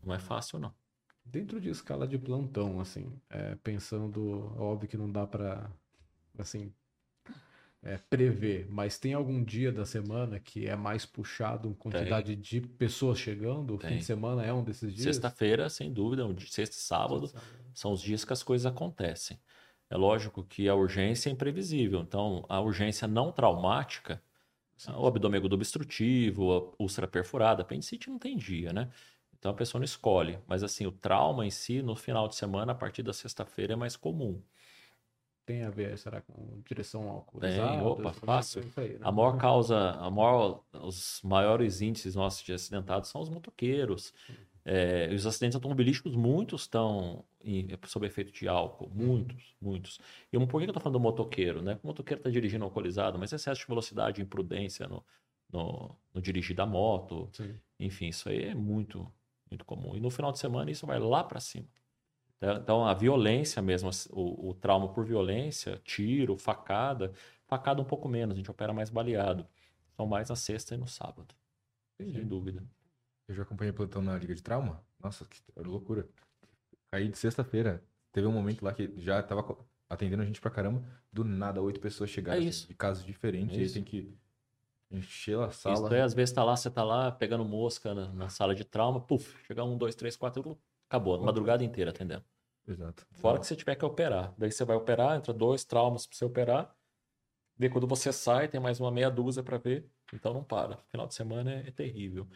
[0.00, 0.72] Não é fácil, não.
[1.24, 5.68] Dentro de escala de plantão, assim, é, pensando, óbvio que não dá pra,
[6.38, 6.72] assim,
[7.84, 12.60] é, prever, mas tem algum dia da semana que é mais puxado em quantidade de
[12.62, 13.74] pessoas chegando?
[13.74, 13.98] O fim Tem.
[13.98, 15.04] de semana é um desses dias?
[15.04, 17.30] Sexta-feira, sem dúvida, um sexta e sábado,
[17.74, 19.38] são os dias que as coisas acontecem.
[19.90, 22.00] É lógico que a urgência é imprevisível.
[22.00, 24.20] Então, a urgência não traumática,
[24.96, 28.90] o abdômen obstrutivo, a úlcera perfurada, apendicite não tem dia, né?
[29.38, 30.38] Então a pessoa não escolhe.
[30.46, 33.76] Mas assim, o trauma em si, no final de semana, a partir da sexta-feira, é
[33.76, 34.42] mais comum.
[35.46, 37.68] Tem a ver, será, com direção alcoolizada?
[37.70, 38.62] Tem, opa, fácil.
[38.76, 38.98] aí, né?
[39.02, 44.12] A maior causa, a maior, os maiores índices nossos de acidentados são os motoqueiros.
[44.64, 48.90] É, e os acidentes automobilísticos, muitos estão em- sob efeito de álcool.
[48.94, 49.98] Muitos, muitos.
[50.32, 51.60] E por que eu estou falando do motoqueiro?
[51.60, 51.78] Né?
[51.82, 55.04] O motoqueiro está dirigindo alcoolizado, mas excesso de velocidade, imprudência no,
[55.52, 57.28] no, no dirigir da moto.
[57.32, 57.54] Sim.
[57.78, 59.06] Enfim, isso aí é muito,
[59.50, 59.94] muito comum.
[59.94, 61.68] E no final de semana isso vai lá para cima.
[62.44, 62.54] Tá?
[62.54, 67.12] Então, a violência mesmo, o, o trauma por violência, tiro, facada,
[67.46, 69.46] facada um pouco menos, a gente opera mais baleado.
[69.96, 71.34] São mais na sexta e no sábado,
[72.00, 72.64] sem dúvida.
[73.28, 74.84] Eu já acompanhei plantão na Liga de Trauma.
[75.02, 76.06] Nossa, que loucura.
[76.90, 77.82] Caí de sexta-feira.
[78.12, 79.56] Teve um momento lá que já tava
[79.88, 80.82] atendendo a gente pra caramba.
[81.12, 82.68] Do nada, oito pessoas chegaram É assim, isso.
[82.68, 83.54] de casos diferentes.
[83.54, 83.74] É e aí isso.
[83.74, 84.14] tem que
[84.90, 85.88] encher a Isso sala.
[85.88, 89.00] daí, às vezes, tá lá, você tá lá pegando mosca na, na sala de trauma,
[89.00, 92.24] puf, chega um, dois, três, quatro, acabou, a madrugada inteira atendendo.
[92.66, 93.06] Exato.
[93.12, 94.32] Fora que você tiver que operar.
[94.38, 96.74] Daí você vai operar, entra dois traumas pra você operar.
[97.58, 99.88] Daí quando você sai, tem mais uma meia dúzia para ver.
[100.12, 100.76] Então não para.
[100.90, 102.26] Final de semana é, é terrível.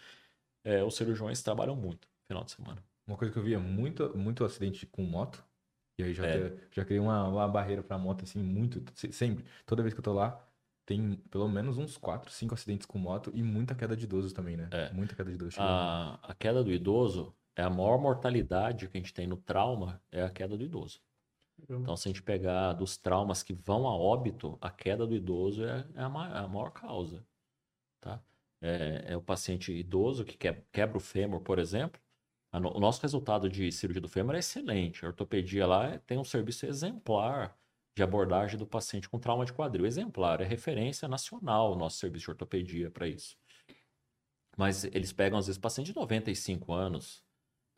[0.64, 2.82] É, os cirurgiões trabalham muito final de semana.
[3.06, 5.42] Uma coisa que eu via muito, muito acidente com moto.
[5.98, 6.56] E aí já, É.
[6.70, 8.82] já criei uma, uma barreira pra moto, assim, muito.
[8.94, 9.44] se- Sempre.
[9.64, 10.44] Toda vez que eu tô lá,
[10.86, 14.56] tem pelo menos uns quatro, cinco acidentes com moto e muita queda de idosos também,
[14.56, 14.68] né?
[14.70, 14.92] É.
[14.92, 15.54] Muita queda de idosos.
[15.54, 15.68] chegando.
[15.70, 20.00] A, a queda do idoso é a maior mortalidade que a gente tem no trauma,
[20.12, 21.00] é a queda do idoso.
[21.82, 25.64] Então, se a gente pegar dos traumas que vão a óbito, a queda do idoso
[25.64, 27.26] é, é a, ma- é a maior causa.
[28.00, 28.22] Tá?
[28.62, 32.00] É, é o paciente idoso que que- quebra o fêmur, por exemplo.
[32.52, 35.04] No- o nosso resultado de cirurgia do fêmur é excelente.
[35.04, 37.58] A ortopedia lá é- tem um serviço exemplar
[37.96, 39.84] de abordagem do paciente com trauma de quadril.
[39.84, 43.36] Exemplar, é referência nacional o nosso serviço de ortopedia para isso.
[44.56, 47.24] Mas eles pegam, às vezes, pacientes de 95 anos,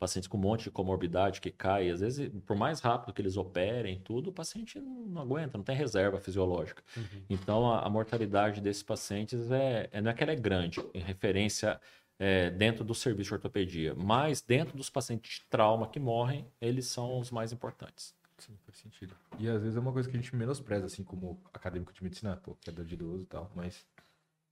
[0.01, 3.37] pacientes com um monte de comorbidade que cai, às vezes, por mais rápido que eles
[3.37, 6.81] operem, tudo, o paciente não, aguenta, não tem reserva fisiológica.
[6.97, 7.23] Uhum.
[7.29, 10.99] Então, a, a mortalidade desses pacientes é, é- não é que ela é grande, em
[10.99, 11.79] referência
[12.17, 16.87] é, dentro do serviço de ortopedia, mas dentro dos pacientes de trauma que morrem, eles
[16.87, 18.15] são os mais importantes.
[18.39, 19.15] Sim, faz sentido.
[19.37, 22.35] E às vezes é uma coisa que a gente menospreza, assim, como acadêmico de medicina,
[22.37, 23.85] pô, queda de idoso e tal, mas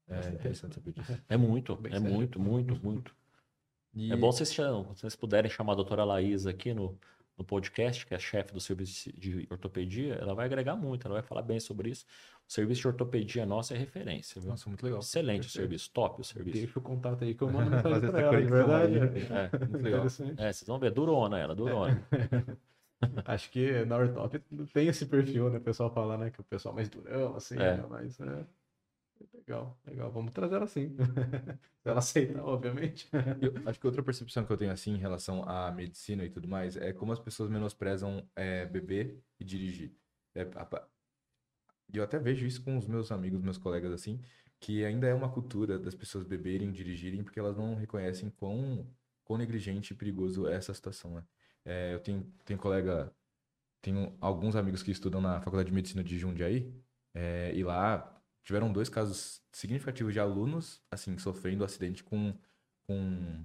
[0.08, 1.20] é interessante saber disso.
[1.28, 3.18] É muito, é muito, muito, muito.
[4.00, 6.97] E É bom vocês, chamam- vocês puderem chamar a doutora Laís aqui no,
[7.38, 11.24] no podcast, que é chefe do serviço de ortopedia, ela vai agregar muito, ela vai
[11.24, 12.06] falar bem sobre isso.
[12.47, 14.50] O serviço de ortopedia nosso é referência, viu?
[14.52, 15.00] Nossa, muito legal.
[15.00, 16.58] Excelente o serviço, top o serviço.
[16.58, 18.97] Deixa o contato aí que eu mando mensagem Fazer pra ela, de verdade.
[18.97, 20.00] É, Muito legal.
[20.00, 20.41] Interessante.
[20.41, 22.02] é, vocês vão ver, durona ela, durona.
[23.26, 24.39] Acho que na Ortop
[24.74, 25.58] tem esse perfil, né?
[25.58, 26.30] O pessoal fala, né?
[26.32, 27.78] Que o pessoal é mais durão, assim, É.
[27.78, 27.86] né?
[27.89, 28.45] Mas é.
[29.34, 30.11] Legal, legal.
[30.11, 30.95] Vamos trazer ela sim.
[31.84, 33.09] Ela aceitar, obviamente.
[33.41, 36.47] Eu acho que outra percepção que eu tenho assim em relação à medicina e tudo
[36.47, 39.93] mais é como as pessoas menosprezam é, beber e dirigir.
[40.36, 40.45] É,
[41.93, 44.22] eu até vejo isso com os meus amigos, meus colegas assim,
[44.59, 48.88] que ainda é uma cultura das pessoas beberem dirigirem porque elas não reconhecem quão,
[49.24, 51.24] quão negligente e perigoso é essa situação, né?
[51.65, 53.13] É, eu tenho, tenho colega,
[53.82, 56.74] tenho alguns amigos que estudam na Faculdade de Medicina de Jundiaí,
[57.13, 62.34] é, e lá tiveram dois casos significativos de alunos, assim, sofrendo acidente com,
[62.88, 63.44] com,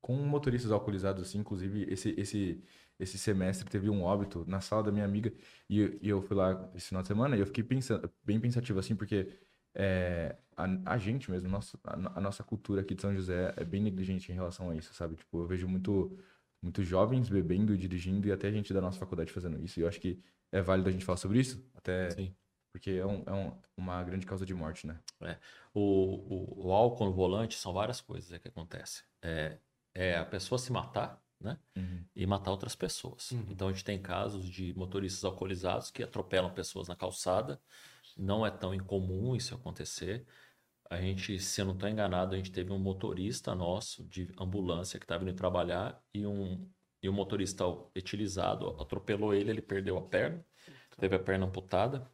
[0.00, 2.62] com motoristas alcoolizados, assim, inclusive esse, esse,
[2.98, 5.32] esse semestre teve um óbito na sala da minha amiga,
[5.68, 8.40] e, eu- e eu fui lá esse final de semana, e eu fiquei pensando, bem
[8.40, 9.28] pensativo, assim, porque
[9.74, 13.64] é, a, a gente mesmo, nosso, a, a nossa cultura aqui de São José é
[13.64, 15.16] bem negligente em relação a isso, sabe?
[15.16, 16.16] Tipo, eu vejo muito,
[16.62, 20.00] muito jovens bebendo dirigindo, e até gente da nossa faculdade fazendo isso, e eu acho
[20.00, 20.20] que
[20.52, 22.34] é válido a gente falar sobre isso, até Sim.
[22.72, 24.98] Porque é, um, é um- uma grande causa de morte, né?
[25.74, 29.04] O, o, o álcool no volante são várias coisas é que acontece.
[29.22, 29.58] É,
[29.94, 31.58] é a pessoa se matar, né?
[32.14, 33.30] E matar outras pessoas.
[33.32, 33.46] Uhum.
[33.50, 37.60] Então a gente tem casos de motoristas alcoolizados que atropelam pessoas na calçada.
[38.16, 40.26] Não é tão incomum isso acontecer.
[40.90, 44.98] A gente, se eu não estou enganado, a gente teve um motorista nosso de ambulância
[44.98, 46.68] que estava indo trabalhar e um,
[47.02, 47.64] e um motorista
[47.94, 50.44] etilizado atropelou ele, ele perdeu a perna,
[50.98, 52.10] teve a perna amputada.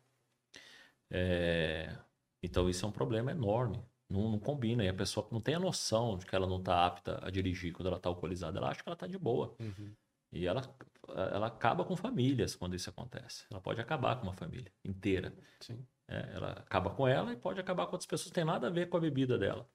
[1.11, 1.97] É,
[2.43, 3.83] Então isso é um problema enorme.
[4.09, 4.85] Não, não combina.
[4.85, 7.73] E a pessoa não tem a noção de que ela não está apta a dirigir
[7.73, 8.59] quando ela está alcoolizada.
[8.59, 9.55] Ela acha que ela está de boa.
[9.59, 9.95] Uhum.
[10.33, 10.61] E ela,
[11.09, 13.47] ela acaba com famílias quando isso acontece.
[13.51, 15.33] Ela pode acabar com uma família inteira.
[15.61, 15.87] Sim.
[16.09, 18.27] É, ela acaba com ela e pode acabar com outras pessoas.
[18.29, 19.67] Não tem nada a ver com a bebida dela.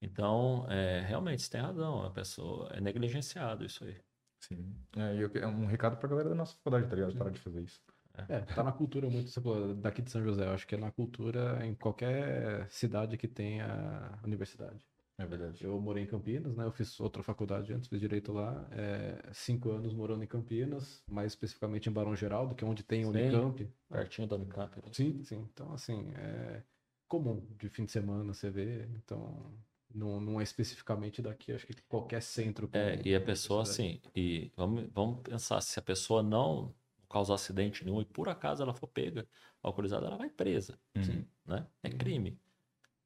[0.00, 2.04] Então, é, realmente, você tem razão.
[2.04, 3.98] A pessoa é negligenciado isso aí.
[4.40, 4.76] Sim.
[4.96, 7.16] É, e eu- é um recado pra galera da nossa faculdade, tá ligado?
[7.16, 7.80] Parar de fazer isso.
[8.28, 10.46] É, tá na cultura muito, você falou, daqui de São José.
[10.46, 14.80] Eu acho que é na cultura em qualquer cidade que tenha universidade.
[15.16, 15.62] É verdade.
[15.62, 16.64] Eu morei em Campinas, né?
[16.64, 18.66] Eu fiz outra faculdade antes, fiz direito lá.
[18.72, 23.04] É, cinco anos morando em Campinas, mais especificamente em Barão Geraldo, que é onde tem
[23.04, 23.10] Sim.
[23.10, 23.68] Unicamp.
[23.88, 24.76] Pertinho da Unicamp.
[24.76, 24.82] né?
[24.92, 25.48] Sim, sim.
[25.52, 26.62] Então, assim, é
[27.06, 28.88] comum de fim de semana você vê.
[28.96, 29.54] Então,
[29.94, 31.52] não, não é especificamente daqui.
[31.52, 32.68] Acho que qualquer centro.
[32.72, 36.74] É, e a pessoa, assim, e vamos, vamos pensar, se a pessoa não
[37.14, 39.24] causar acidente nenhum e por acaso ela for pega
[39.62, 41.24] alcoolizada, ela vai presa, Sim.
[41.46, 41.64] né?
[41.80, 41.96] É Uhum.
[41.98, 42.40] crime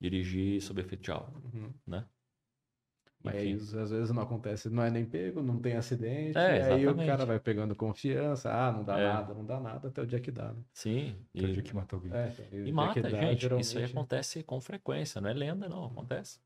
[0.00, 1.74] dirigir sob efeito de álcool, Uhum.
[1.86, 2.08] né?
[3.22, 6.38] Mas às vezes não acontece, não é nem pego, não tem acidente.
[6.38, 8.50] É, e aí o cara vai pegando confiança.
[8.50, 9.02] Ah, não dá É.
[9.12, 10.62] nada, não dá nada, até o dia que dá, né?
[10.72, 12.12] Sim, Que é o e, dia que matou alguém.
[12.12, 13.20] É, o e mata, dá, gente.
[13.20, 16.40] Isso aí geralmente- acontece com frequência, não é lenda, não, acontece.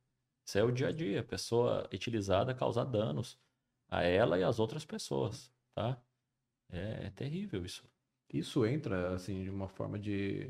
[0.45, 3.39] Isso é o dia a dia, pessoa utilizada causar danos
[3.89, 6.03] a ela e às outras pessoas, tá?
[6.73, 7.85] É, é terrível isso.
[8.33, 10.49] Isso entra, assim, de uma forma de.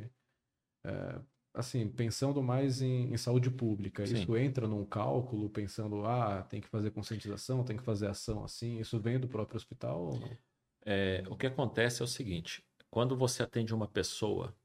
[0.85, 1.21] é,
[1.55, 4.07] assim, pensando mais em, em saúde pública.
[4.07, 4.15] Sim.
[4.15, 8.79] Isso entra num cálculo, pensando, ah, tem que fazer conscientização, tem que fazer ação assim.
[8.79, 10.39] Isso vem do próprio hospital ou não?
[10.85, 14.57] É, o que acontece é o seguinte: quando você atende uma pessoa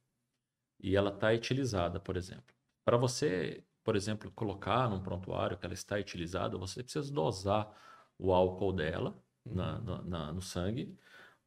[0.79, 2.55] e ela está etilizada, por exemplo,
[2.85, 7.71] para você, por exemplo, colocar num prontuário que ela está etilizada, você precisa dosar
[8.17, 10.97] o álcool dela na- na- na- no sangue,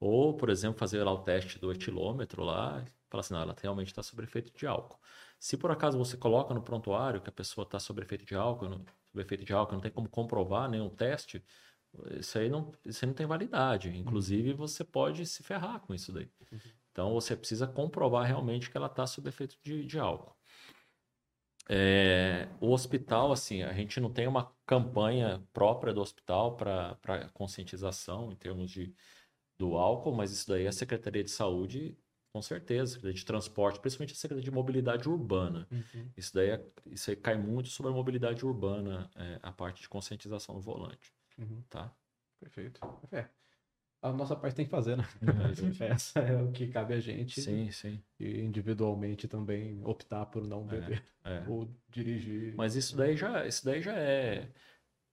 [0.01, 3.88] ou, por exemplo, fazer lá o teste do etilômetro lá, falar assim, não, ela realmente
[3.88, 4.98] está sob efeito de álcool.
[5.38, 8.68] Se por acaso você coloca no prontuário que a pessoa está sob efeito de álcool,
[8.68, 11.44] sob efeito de álcool, não tem como comprovar nenhum teste,
[12.18, 13.96] isso aí não, isso aí não tem validade.
[13.96, 16.30] Inclusive, você pode se ferrar com isso daí.
[16.92, 20.34] Então, você precisa comprovar realmente que ela está sob efeito de, de álcool.
[21.68, 28.32] É, o hospital, assim, a gente não tem uma campanha própria do hospital para conscientização
[28.32, 28.92] em termos de,
[29.61, 31.94] do álcool, mas isso daí é a Secretaria de Saúde,
[32.32, 35.68] com certeza, Secretaria de Transporte, principalmente a Secretaria de Mobilidade Urbana.
[36.16, 39.88] Isso daí é- isso aí cai muito sobre a mobilidade urbana, é, a parte de
[39.88, 41.94] conscientização no volante, Uhum, tá?
[42.40, 42.80] Perfeito.
[43.12, 43.28] É.
[44.02, 45.04] A nossa parte tem que fazer, né?
[46.00, 47.38] Essa é o que cabe a gente.
[47.42, 48.02] Sim, sim.
[48.18, 51.44] E individualmente também optar por não beber É.
[51.46, 52.54] ou dirigir.
[52.56, 54.48] Mas isso daí já, isso daí já é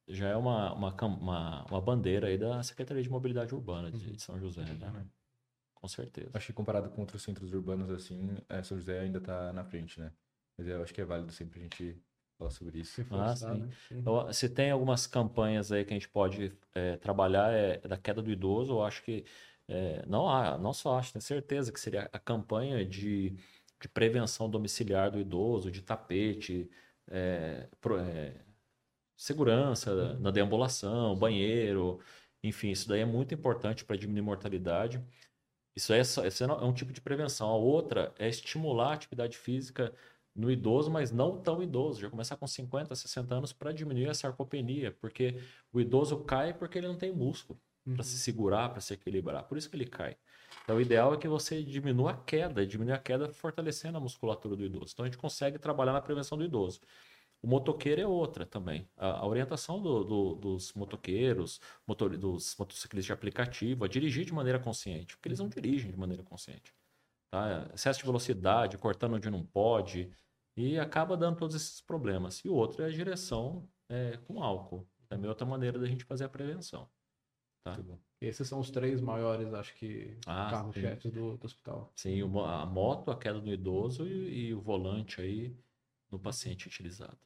[0.08, 4.22] já é uma, uma, uma, uma bandeira aí da Secretaria de Mobilidade Urbana de, de
[4.22, 5.06] São José, né?
[5.76, 6.32] Com certeza.
[6.34, 10.00] Acho que comparado com outros centros urbanos, assim, é, São José ainda tá na frente,
[10.00, 10.12] né?
[10.58, 12.02] Mas eu acho que é válido sempre a gente
[12.38, 12.94] falar sobre isso.
[12.94, 13.60] Se forçar, Ah, sim.
[13.62, 13.76] né?
[13.92, 14.00] Uhum.
[14.00, 18.22] Então, se tem algumas campanhas aí que a gente pode é, trabalhar é da queda
[18.22, 19.24] do idoso, eu acho que
[19.68, 23.32] é, não há, não só acho, tenho certeza que seria a campanha de,
[23.80, 26.70] de prevenção domiciliar do idoso, de tapete,
[27.08, 28.44] é, pro- é,
[29.18, 32.00] segurança na deambulação, banheiro,
[32.44, 35.04] enfim, isso daí é muito importante para diminuir mortalidade.
[35.76, 37.50] Isso é, isso é um tipo de prevenção.
[37.50, 39.94] A outra é estimular a atividade física
[40.36, 44.14] no idoso, mas não tão idoso, já começar com 50, 60 anos para diminuir a
[44.14, 45.42] sarcopenia, porque
[45.74, 47.96] o idoso cai porque ele não tem músculo uhum.
[47.96, 50.16] para se segurar, para se equilibrar, por isso que ele cai.
[50.64, 54.56] Então, o ideal é que você diminua a queda, diminua a queda fortalecendo a musculatura
[54.56, 54.94] do idoso.
[54.94, 56.82] Então, a gente consegue trabalhar na prevenção do idoso.
[57.48, 58.90] O motoqueiro é outra também.
[58.98, 64.34] A, a orientação do, do, dos motoqueiros, motor, dos motociclistas de aplicativo, a dirigir de
[64.34, 66.76] maneira consciente, porque eles não dirigem de maneira consciente.
[67.32, 67.72] Tá?
[67.74, 70.12] Excesso de velocidade, cortando onde não pode,
[70.58, 72.40] e acaba dando todos esses problemas.
[72.40, 74.86] E o outro é a direção é, com álcool.
[75.08, 76.90] Também é outra maneira da gente fazer a prevenção.
[77.64, 77.80] Tá?
[78.20, 81.94] Esses são os três maiores, acho que, ah, carros-chefes do, do, hospital.
[81.96, 85.56] Sim, a moto, a queda do idoso e, e o volante aí
[86.12, 87.18] no paciente utilizado.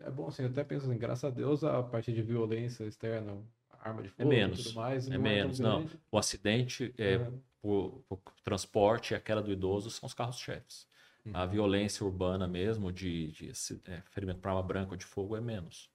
[0.00, 3.36] É bom, assim, eu até penso assim, graças a Deus a parte de violência externa,
[3.80, 5.06] arma de é fogo é menos, tudo mais.
[5.06, 5.86] É não é menos, é não.
[6.10, 7.18] O acidente é,
[7.60, 10.86] por, por, transporte e a queda do idoso são os carros-chefes.
[11.24, 11.32] Uhum.
[11.36, 13.52] A violência urbana mesmo, de, de
[13.86, 15.90] é, ferimento para arma branca ou de fogo, é menos.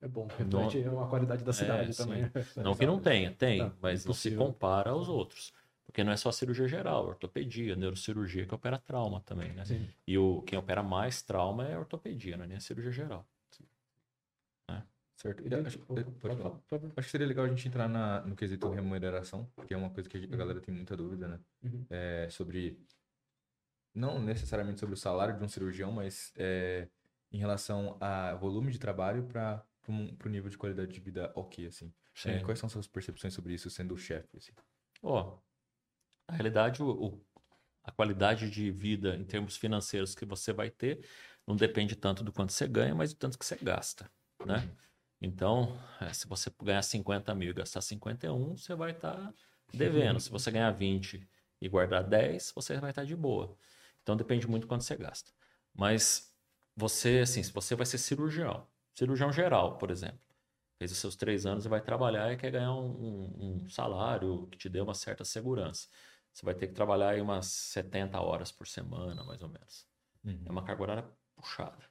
[0.00, 2.30] É bom, reflete não, a qualidade da cidade é, também.
[2.56, 5.52] Não que não tenha, tem, mas não se compara aos outros.
[5.88, 9.64] Porque não é só cirurgia geral, ortopedia, neurocirurgia que opera trauma também, né?
[9.64, 9.88] Sim.
[10.06, 13.26] E o, quem opera mais trauma é ortopedia, não é nem a cirurgia geral.
[14.68, 14.86] Né?
[15.16, 15.42] Certo.
[15.48, 15.80] E, acho,
[16.94, 20.10] acho, que seria legal a gente entrar na, no quesito remuneração, que é uma coisa
[20.10, 21.40] que a galera tem muita dúvida, né?
[21.62, 21.86] Uhum.
[21.88, 22.78] É, sobre.
[23.94, 26.86] Não necessariamente sobre o salário de um cirurgião, mas é,
[27.32, 31.90] em relação a volume de trabalho para o nível de qualidade de vida ok, assim.
[32.26, 34.36] É, quais são suas percepções sobre isso sendo o chefe?
[34.36, 34.52] Assim?
[35.02, 35.47] Ó, oh,
[36.28, 37.24] na realidade, o, o,
[37.82, 41.06] a qualidade de vida em termos financeiros que você vai ter
[41.46, 44.10] não depende tanto do quanto você ganha, mas do tanto que você gasta,
[44.44, 44.58] né?
[44.58, 44.76] Uhum.
[45.20, 49.34] Então, é, se você ganhar 50 mil e gastar 51, você vai estar tá
[49.72, 50.20] devendo.
[50.20, 51.26] Se você ganhar 20
[51.60, 53.56] e guardar 10, você vai estar tá de boa.
[54.02, 55.32] Então, depende muito do quanto você gasta.
[55.74, 56.32] Mas
[56.76, 60.20] você, assim, se você vai ser cirurgião, cirurgião geral, por exemplo,
[60.78, 64.46] fez os seus três anos e vai trabalhar e quer ganhar um, um, um salário
[64.52, 65.88] que te dê uma certa segurança.
[66.38, 69.88] Você vai ter que trabalhar aí umas 70 horas por semana, mais ou menos.
[70.24, 70.40] Uhum.
[70.46, 71.82] É uma carga horária puxada.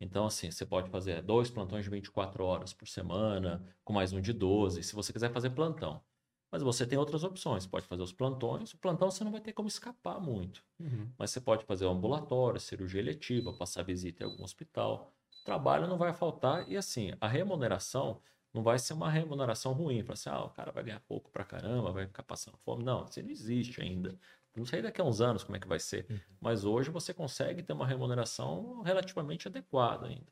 [0.00, 4.20] Então, assim, você pode fazer dois plantões de 24 horas por semana, com mais um
[4.22, 6.02] de 12, se você quiser fazer plantão.
[6.50, 7.66] Mas você tem outras opções.
[7.66, 8.72] Pode fazer os plantões.
[8.72, 10.64] O plantão você não vai ter como escapar muito.
[10.80, 11.12] Uhum.
[11.18, 15.12] Mas você pode fazer o ambulatório, cirurgia eletiva, passar visita em algum hospital.
[15.44, 16.66] Trabalho não vai faltar.
[16.66, 18.22] E assim, a remuneração
[18.52, 20.04] não vai ser uma remuneração ruim.
[20.04, 22.84] Para assim, ah, o cara vai ganhar pouco pra caramba, vai ficar passando fome.
[22.84, 24.18] Não, isso não existe ainda.
[24.54, 26.06] Não sei daqui a uns anos como é que vai ser.
[26.10, 26.20] Uhum.
[26.40, 30.30] Mas hoje você consegue ter uma remuneração relativamente adequada ainda.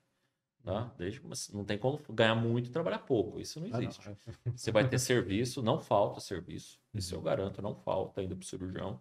[0.62, 0.82] Tá?
[0.82, 0.90] Uhum.
[0.98, 1.22] Desde,
[1.54, 3.40] não tem como ganhar muito e trabalhar pouco.
[3.40, 4.06] Isso não existe.
[4.06, 4.52] Ah, não.
[4.56, 6.78] Você vai ter serviço, não falta serviço.
[6.92, 7.24] Isso eu uhum.
[7.24, 9.00] garanto, não falta ainda para o cirurgião.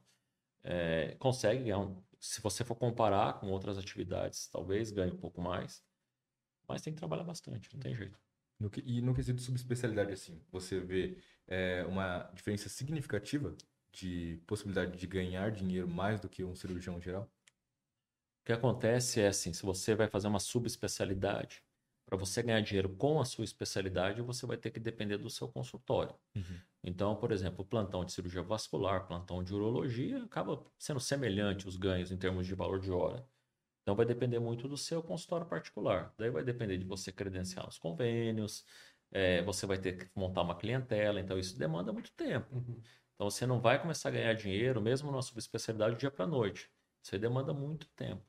[0.63, 1.79] É, consegue ganhar.
[1.79, 5.83] Um, se você for comparar com outras atividades, talvez ganhe um pouco mais.
[6.67, 8.17] Mas tem que trabalhar bastante, não tem jeito.
[8.59, 13.55] No que, e no quesito subespecialidade, assim, você vê é, uma diferença significativa
[13.91, 17.23] de possibilidade de ganhar dinheiro mais do que um cirurgião geral?
[18.41, 21.63] O que acontece é assim, se você vai fazer uma subespecialidade,
[22.09, 25.47] para você ganhar dinheiro com a sua especialidade, você vai ter que depender do seu
[25.47, 26.15] consultório.
[26.35, 26.59] Uhum.
[26.83, 32.11] Então, por exemplo, plantão de cirurgia vascular, plantão de urologia, acaba sendo semelhante os ganhos
[32.11, 33.23] em termos de valor de hora.
[33.89, 36.13] Então vai depender muito do seu consultório particular.
[36.15, 38.63] Daí vai depender de você credenciar os convênios,
[39.11, 42.55] é, você vai ter que montar uma clientela, então isso demanda muito tempo.
[42.55, 42.79] Uhum.
[43.15, 46.69] Então você não vai começar a ganhar dinheiro, mesmo na subespecialidade, do dia para noite.
[47.01, 48.21] Isso aí demanda muito tempo.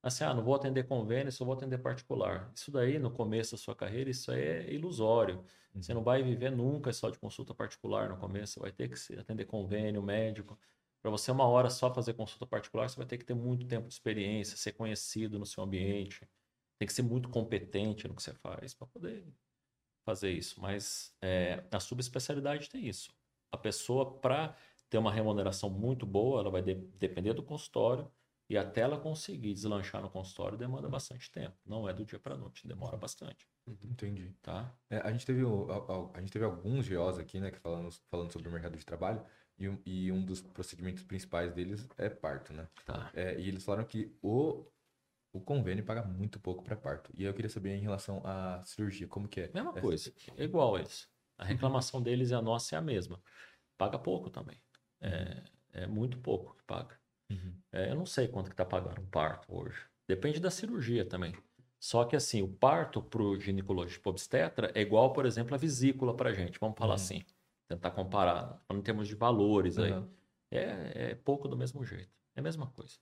[0.00, 2.52] Assim, ah, não vou atender convênio, só vou atender particular.
[2.54, 5.38] Isso daí, no começo da sua carreira, isso aí é ilusório.
[5.74, 5.82] Uhum.
[5.82, 9.18] Você não vai viver nunca só de consulta particular no começo, você vai ter que
[9.18, 10.56] atender convênio, médico.
[11.00, 13.86] Para você, uma hora só fazer consulta particular, você vai ter que ter muito tempo
[13.86, 16.28] de experiência, ser conhecido no seu ambiente.
[16.78, 19.26] Tem que ser muito competente no que você faz para poder
[20.04, 20.60] fazer isso.
[20.60, 23.12] Mas é, a subespecialidade tem isso.
[23.52, 24.56] A pessoa, para
[24.88, 28.10] ter uma remuneração muito boa, ela vai de depender do consultório
[28.48, 31.56] e até ela conseguir deslanchar no consultório demanda bastante tempo.
[31.66, 33.46] Não é do dia para noite, demora bastante.
[33.66, 34.34] Entendi.
[34.40, 34.74] Tá?
[34.88, 38.32] É, a, gente teve, a, a, gente teve alguns GOs aqui, né, que falando, falando
[38.32, 39.22] sobre o mercado de trabalho.
[39.58, 42.68] E, e um dos procedimentos principais deles é parto, né?
[42.86, 43.10] Tá.
[43.12, 44.64] É, e eles falaram que o,
[45.32, 47.10] o convênio paga muito pouco para parto.
[47.14, 49.50] E eu queria saber em relação à cirurgia, como que é?
[49.52, 49.80] Mesma Essa...
[49.80, 51.08] coisa, é igual eles.
[51.36, 53.20] A reclamação deles e a nossa é a mesma.
[53.76, 54.60] Paga pouco também.
[55.00, 55.42] É,
[55.72, 56.96] é muito pouco que paga.
[57.30, 57.54] Uhum.
[57.72, 59.80] É, eu não sei quanto que tá pagando um parto hoje.
[60.06, 61.34] Depende da cirurgia também.
[61.80, 66.16] Só que assim, o parto para o ginecologista obstetra é igual, por exemplo, a vesícula
[66.16, 66.58] para gente.
[66.58, 66.94] Vamos falar uhum.
[66.94, 67.24] assim
[67.68, 69.84] tentar comparar, falando em termos de valores uhum.
[69.84, 70.04] aí.
[70.50, 72.10] É, é pouco do mesmo jeito.
[72.34, 72.96] É a mesma coisa.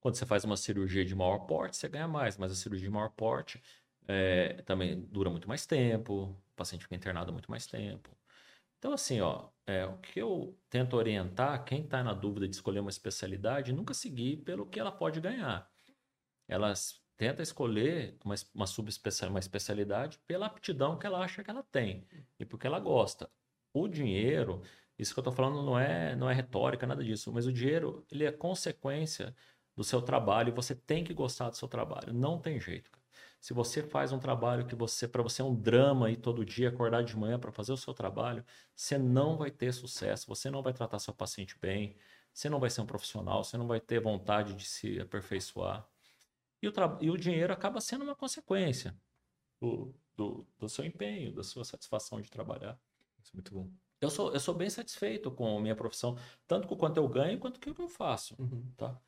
[0.00, 2.92] Quando você faz uma cirurgia de maior porte, você ganha mais, mas a cirurgia de
[2.92, 3.62] maior porte
[4.06, 8.10] é, também dura muito mais tempo, o paciente fica internado muito mais tempo.
[8.78, 12.80] Então, assim, ó, é, o que eu tento orientar quem está na dúvida de escolher
[12.80, 15.70] uma especialidade, nunca seguir pelo que ela pode ganhar.
[16.48, 18.64] Elas tenta escolher uma, uma
[19.28, 22.06] uma especialidade pela aptidão que ela acha que ela tem
[22.38, 23.30] e porque ela gosta.
[23.72, 24.62] O dinheiro,
[24.98, 28.04] isso que eu estou falando não é, não é retórica, nada disso, mas o dinheiro
[28.10, 29.34] ele é consequência
[29.76, 32.12] do seu trabalho você tem que gostar do seu trabalho.
[32.12, 32.90] Não tem jeito.
[33.40, 36.68] Se você faz um trabalho que você para você é um drama e todo dia
[36.68, 38.44] acordar de manhã para fazer o seu trabalho,
[38.76, 41.96] você não vai ter sucesso, você não vai tratar seu paciente bem,
[42.32, 45.88] você não vai ser um profissional, você não vai ter vontade de se aperfeiçoar.
[46.60, 48.94] E o, e o dinheiro acaba sendo uma consequência
[49.58, 52.78] do, do, do seu empenho, da sua satisfação de trabalhar.
[53.22, 53.70] Isso é muito bom.
[54.00, 56.16] Eu sou, eu sou bem satisfeito com a minha profissão,
[56.46, 58.34] tanto com quanto eu ganho, quanto com o que eu faço.
[58.38, 58.64] Uhum.
[58.76, 58.98] Tá?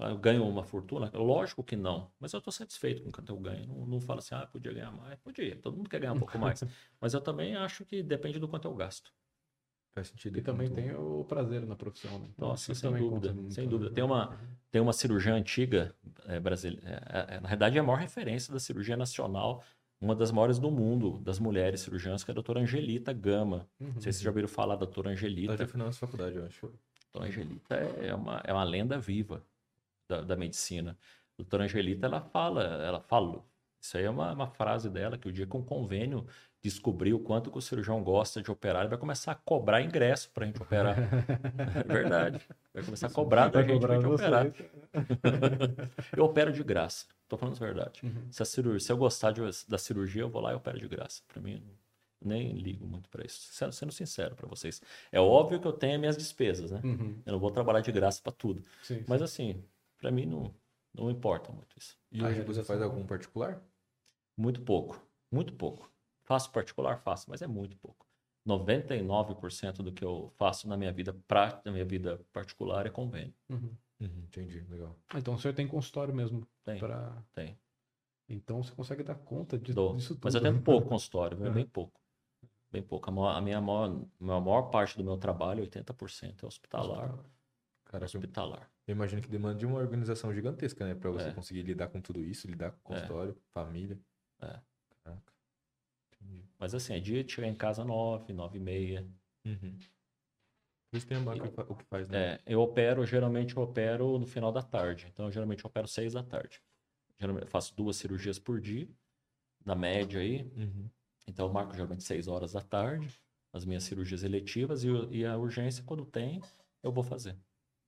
[0.00, 1.10] Eu ganho uma fortuna?
[1.14, 3.66] Lógico que não, mas eu estou satisfeito com o quanto eu ganho.
[3.66, 5.18] Não, não falo assim, ah, podia ganhar mais.
[5.20, 6.64] Podia, todo mundo quer ganhar um pouco mais.
[7.00, 9.12] mas eu também acho que depende do quanto eu gasto.
[9.92, 10.38] Faz sentido.
[10.38, 12.18] E também tem o prazer na profissão.
[12.20, 12.28] Né?
[12.34, 13.92] Então, Nossa, sem dúvida, sem dúvida.
[13.92, 14.38] Tem uma,
[14.70, 15.94] tem uma cirurgia antiga
[16.26, 17.02] é, brasileira.
[17.06, 19.62] É, é, na verdade, é a maior referência da cirurgia nacional,
[20.00, 23.68] uma das maiores do mundo, das mulheres cirurgiãs, que é a doutora Angelita Gama.
[23.78, 23.92] Uhum.
[23.94, 25.52] Não sei se vocês já ouviram falar da doutora Angelita.
[25.52, 26.66] Ela já foi na nossa faculdade, eu acho.
[26.66, 26.70] A
[27.12, 29.44] doutora Angelita é uma, é uma lenda viva
[30.08, 30.96] da, da medicina.
[31.34, 33.44] A doutora Angelita, ela fala, ela fala,
[33.78, 36.26] isso aí é uma, uma frase dela, que o dia que um convênio
[36.62, 40.30] descobrir o quanto que o cirurgião gosta de operar, ele vai começar a cobrar ingresso
[40.30, 40.96] para a gente operar.
[41.74, 42.46] é verdade.
[42.72, 44.46] Vai começar a cobrar da gente para gente operar.
[46.16, 47.06] eu opero de graça.
[47.30, 48.00] Estou falando a verdade.
[48.02, 48.26] Uhum.
[48.32, 50.88] Se, a cirurgia, se eu gostar de, da cirurgia, eu vou lá e opero de
[50.88, 51.22] graça.
[51.28, 51.62] Para mim,
[52.20, 53.52] nem ligo muito para isso.
[53.52, 54.82] Sendo, sendo sincero para vocês.
[55.12, 56.80] É óbvio que eu tenho minhas despesas, né?
[56.82, 57.22] Uhum.
[57.24, 58.64] Eu não vou trabalhar de graça para tudo.
[58.82, 59.62] Sim, Mas assim,
[59.96, 60.52] para mim não,
[60.92, 61.96] não importa muito isso.
[62.10, 63.62] E hoje você faz algum particular?
[64.36, 65.00] Muito pouco.
[65.30, 65.88] Muito pouco.
[66.24, 66.98] Faço particular?
[66.98, 68.04] Faço, mas é muito pouco.
[68.44, 73.32] 99% do que eu faço na minha vida prática, na minha vida particular é convênio.
[73.48, 73.70] Uhum.
[74.00, 74.96] Uhum, entendi, legal.
[75.14, 76.46] Então o senhor tem consultório mesmo?
[76.64, 76.78] Tem.
[76.78, 77.22] Pra...
[77.34, 77.58] Tem.
[78.28, 79.96] Então você consegue dar conta de, Dou.
[79.96, 80.24] disso tudo.
[80.24, 80.62] Mas eu tenho né?
[80.64, 81.52] pouco consultório, uhum.
[81.52, 82.00] bem pouco.
[82.70, 83.10] Bem pouco.
[83.10, 87.10] A, maior, a minha maior, a maior parte do meu trabalho, 80%, é hospitalar.
[87.10, 87.24] hospitalar.
[87.84, 88.70] Cara, hospitalar.
[88.86, 90.94] Eu imagino que demanda de uma organização gigantesca, né?
[90.94, 91.32] Pra você é.
[91.32, 92.96] conseguir lidar com tudo isso, lidar com é.
[92.96, 93.52] consultório, é.
[93.52, 93.98] família.
[94.40, 94.60] É.
[95.02, 95.32] Caraca.
[96.12, 96.44] Entendi.
[96.56, 99.06] Mas assim, é dia de chegar em casa nove, nove e meia.
[99.44, 99.76] Uhum.
[100.92, 102.34] Isso tem a banca o que faz, né?
[102.34, 105.06] É, eu opero, geralmente eu opero no final da tarde.
[105.12, 106.60] Então, eu, geralmente eu opero seis da tarde.
[107.18, 108.88] Geralmente eu faço duas cirurgias por dia,
[109.64, 110.42] na média aí.
[110.56, 110.90] Uhum.
[111.28, 113.22] Então, eu marco geralmente seis horas da tarde,
[113.52, 116.40] as minhas cirurgias eletivas, e, e a urgência, quando tem,
[116.82, 117.36] eu vou fazer.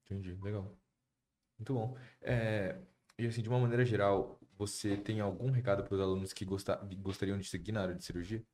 [0.05, 0.76] Entendi, legal.
[1.59, 1.96] Muito bom.
[2.20, 2.80] É,
[3.18, 6.76] e assim, de uma maneira geral, você tem algum recado para os alunos que gostar,
[6.98, 8.44] gostariam de seguir na área de cirurgia?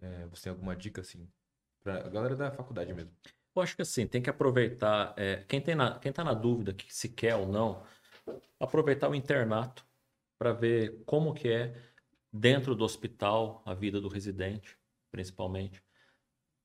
[0.00, 1.28] É, você tem alguma dica, assim,
[1.82, 3.12] para a galera da faculdade mesmo?
[3.56, 5.14] Eu acho que assim, tem que aproveitar.
[5.16, 7.82] É, quem, tem na, quem tá na dúvida que se quer ou não,
[8.60, 9.86] aproveitar o internato
[10.38, 11.74] para ver como que é
[12.32, 14.78] dentro do hospital a vida do residente,
[15.10, 15.82] principalmente.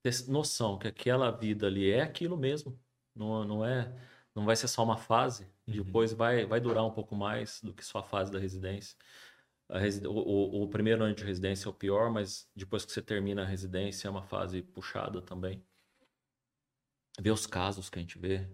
[0.04, 2.78] Ter noção que aquela vida ali é aquilo mesmo.
[3.16, 3.94] Não, não é
[4.36, 5.84] não vai ser só uma fase, uhum.
[5.84, 8.98] depois vai, vai durar um pouco mais do que só a fase da residência.
[9.70, 13.02] Resi o, o, o, primeiro ano de residência é o pior, mas depois que você
[13.02, 15.64] termina a residência é uma fase puxada também.
[17.20, 18.48] Ver os casos que a gente vê.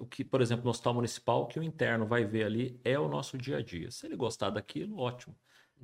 [0.00, 2.98] O que, por exemplo, no hospital municipal, o que o interno vai ver ali é
[2.98, 3.90] o nosso dia a dia.
[3.90, 5.36] Se ele gostar daquilo, ótimo.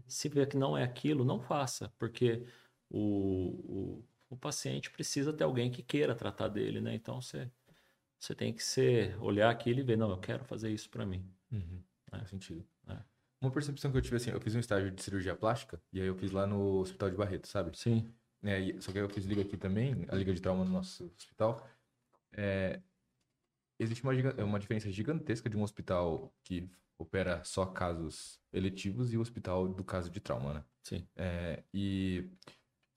[0.07, 2.45] Se ver que não é aquilo, não faça, porque
[2.91, 6.95] o, o, o paciente precisa ter alguém que queira tratar dele, né?
[6.95, 7.51] Então você
[8.19, 11.25] você tem que ser, olhar aquilo e ver, não, eu quero fazer isso para mim.
[11.53, 11.83] Uhum.
[12.13, 12.19] É.
[12.19, 12.67] Faz sentido.
[12.89, 12.97] É.
[13.41, 16.07] Uma percepção que eu tive assim, eu fiz um estágio de cirurgia plástica e aí
[16.09, 17.79] eu fiz lá no Hospital de Barreto, sabe?
[17.79, 18.13] Sim.
[18.43, 21.65] É, só que eu fiz liga aqui também, a liga de trauma no nosso hospital.
[22.41, 22.81] É,
[23.81, 24.13] existe uma,
[24.45, 29.85] uma diferença gigantesca de um hospital que opera só casos eletivos e o hospital do
[29.85, 30.65] caso de trauma, né?
[30.85, 31.07] Sim.
[31.17, 32.31] É, e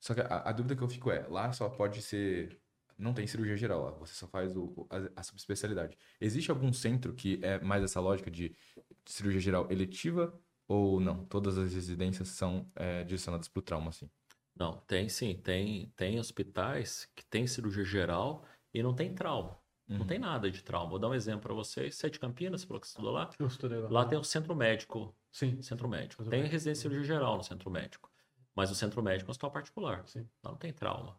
[0.00, 2.60] só que a, a, dúvida que eu fico é, lá só pode ser
[2.96, 5.98] não tem cirurgia geral lá, você só faz o, a, a subespecialidade.
[6.20, 8.54] Existe algum centro que é mais essa lógica de
[9.04, 10.32] cirurgia geral eletiva
[10.68, 11.24] ou não?
[11.24, 14.08] Todas as residências são é, direcionadas para o trauma, assim?
[14.54, 15.34] Não, tem sim.
[15.42, 19.58] Tem, tem hospitais que tem cirurgia geral e não tem trauma.
[19.88, 19.98] Uhum.
[19.98, 20.90] Não tem nada de trauma.
[20.90, 21.96] Vou dar um exemplo para vocês.
[21.96, 23.30] Sete Campinas, falou que você estudou lá?
[23.38, 23.88] Eu estudei lá.
[23.90, 25.14] Lá tem o centro médico.
[25.30, 25.60] Sim.
[25.62, 26.24] Centro médico.
[26.24, 28.10] Tem residência de geral no centro médico.
[28.54, 30.06] Mas o centro médico é um hospital particular.
[30.06, 30.28] Sim.
[30.42, 31.18] Lá não tem trauma.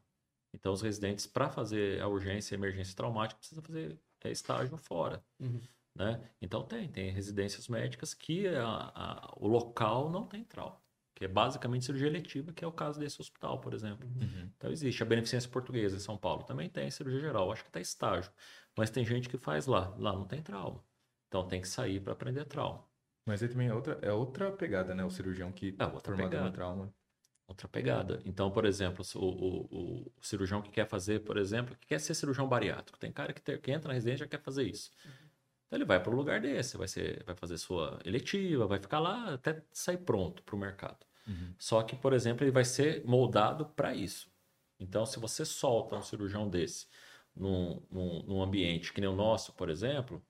[0.54, 5.24] Então, os residentes, para fazer a urgência e emergência traumática, precisam fazer é, estágio fora.
[5.40, 5.60] Uhum.
[5.96, 6.20] Né?
[6.42, 10.82] Então tem, tem residências médicas que a, a, o local não tem trauma,
[11.16, 14.08] que é basicamente cirurgia eletiva, que é o caso desse hospital, por exemplo.
[14.08, 14.50] Uhum.
[14.58, 17.80] Então existe a Beneficência Portuguesa em São Paulo, também tem cirurgia geral, acho que está
[17.80, 18.32] estágio,
[18.76, 20.84] mas tem gente que faz lá, lá não tem trauma.
[21.28, 22.84] Então tem que sair para aprender trauma.
[23.26, 25.04] Mas aí também é outra, é outra pegada, né?
[25.06, 26.46] O cirurgião que É outra formado pegada.
[26.50, 26.94] no trauma.
[27.48, 28.22] Outra pegada.
[28.26, 32.14] Então, por exemplo, o, o, o cirurgião que quer fazer, por exemplo, que quer ser
[32.16, 34.92] cirurgião bariátrico, tem cara que, que entra na residência e já quer fazer isso.
[35.74, 39.00] Então ele vai para um lugar desse, vai, ser, vai fazer sua eletiva, vai ficar
[39.00, 41.04] lá até sair pronto para o mercado.
[41.28, 41.56] Uhum.
[41.58, 44.32] Só que, por exemplo, ele vai ser moldado para isso.
[44.80, 46.86] Então, se você solta um cirurgião desse
[47.36, 50.24] num, num, num ambiente que nem o nosso, por exemplo,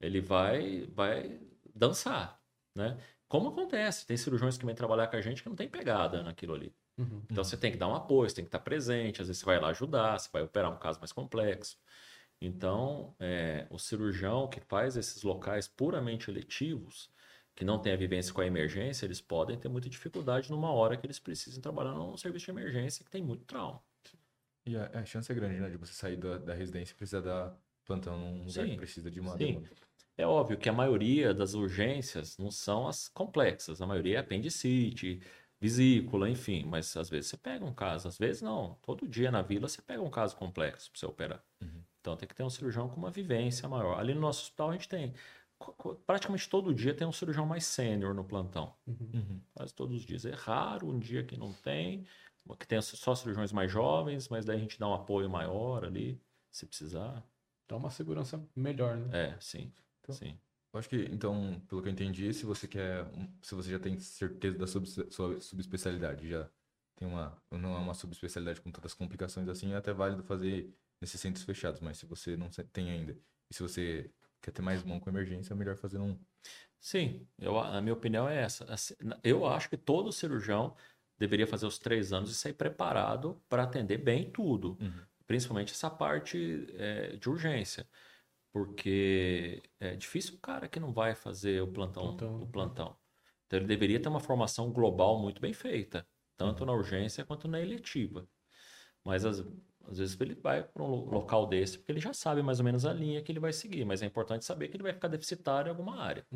[0.00, 1.40] ele vai, vai
[1.74, 2.40] dançar,
[2.72, 2.96] né?
[3.26, 6.54] Como acontece, tem cirurgiões que vêm trabalhar com a gente que não tem pegada naquilo
[6.54, 6.72] ali.
[6.96, 7.24] Uhum.
[7.28, 9.44] Então você tem que dar um apoio, você tem que estar presente, às vezes você
[9.44, 11.76] vai lá ajudar, você vai operar um caso mais complexo.
[12.40, 17.10] Então, é, o cirurgião que faz esses locais puramente eletivos,
[17.54, 20.96] que não tem a vivência com a emergência, eles podem ter muita dificuldade numa hora
[20.96, 23.82] que eles precisem trabalhar num serviço de emergência que tem muito trauma.
[24.64, 25.68] E a, a chance é grande, né?
[25.68, 29.10] De você sair da, da residência e precisar dar plantão num lugar Sim, que precisa
[29.10, 29.54] de uma sim.
[29.54, 29.68] demanda.
[30.16, 35.20] É óbvio que a maioria das urgências não são as complexas, a maioria é apendicite,
[35.60, 38.74] vesícula, enfim, mas às vezes você pega um caso, às vezes não.
[38.82, 41.44] Todo dia na vila você pega um caso complexo para você operar.
[41.62, 41.82] Uhum.
[42.08, 43.98] Então tem que ter um cirurgião com uma vivência maior.
[43.98, 45.12] Ali no nosso hospital a gente tem,
[46.06, 48.74] praticamente todo dia tem um cirurgião mais sênior no plantão.
[48.86, 49.10] Uhum.
[49.12, 49.40] Uhum.
[49.54, 50.24] Quase todos os dias.
[50.24, 52.06] É raro um dia que não tem,
[52.58, 56.18] que tenha só cirurgiões mais jovens, mas daí a gente dá um apoio maior ali,
[56.50, 57.22] se precisar.
[57.68, 59.34] Dá uma segurança melhor, né?
[59.34, 59.70] É, sim.
[60.00, 60.38] Então- sim.
[60.72, 63.06] Eu acho que, então, pelo que eu entendi, se você quer,
[63.42, 66.48] se você já tem certeza da sub, sua subespecialidade, já
[66.94, 70.70] tem uma, não é uma subespecialidade com tantas complicações assim, é até válido fazer
[71.00, 73.12] nesses centros fechados, mas se você não se- tem ainda,
[73.50, 76.18] e se você quer ter mais mão com emergência, é melhor fazer num...
[76.80, 78.66] Sim, eu, a minha opinião é essa.
[79.22, 80.76] Eu acho que todo cirurgião
[81.18, 85.06] deveria fazer os três anos e sair preparado para atender bem tudo, Uhum.
[85.26, 87.88] principalmente essa parte é, de urgência,
[88.52, 92.42] porque é difícil o cara que não vai fazer o plantão, Plantão.
[92.42, 92.96] o plantão.
[93.46, 97.60] Então ele deveria ter uma formação global muito bem feita, tanto na urgência quanto na
[97.60, 98.28] eletiva.
[99.04, 99.40] Mas às,
[99.88, 102.64] às vezes ele vai para um lo- local desse porque ele já sabe mais ou
[102.64, 105.08] menos a linha que ele vai seguir, mas é importante saber que ele vai ficar
[105.08, 106.26] deficitário em alguma área,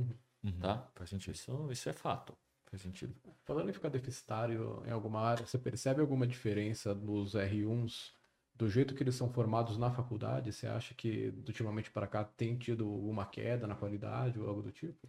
[0.43, 0.61] Uhum.
[0.61, 0.91] tá?
[0.97, 2.35] Faz sentido, Isso, isso é fato.
[2.71, 3.15] faz sentido.
[3.45, 8.13] Falando em ficar deficitário em alguma área, você percebe alguma diferença dos R1s
[8.55, 10.53] do jeito que eles são formados na faculdade?
[10.53, 14.73] Você acha que ultimamente para cá tem tido uma queda na qualidade ou algo do
[14.73, 15.09] tipo?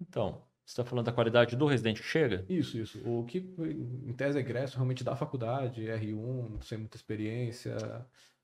[0.00, 2.44] Então, você está falando da qualidade do residente que chega?
[2.48, 2.98] Isso, isso.
[3.06, 7.76] O que em tese é egresso realmente da faculdade, R1, sem muita experiência.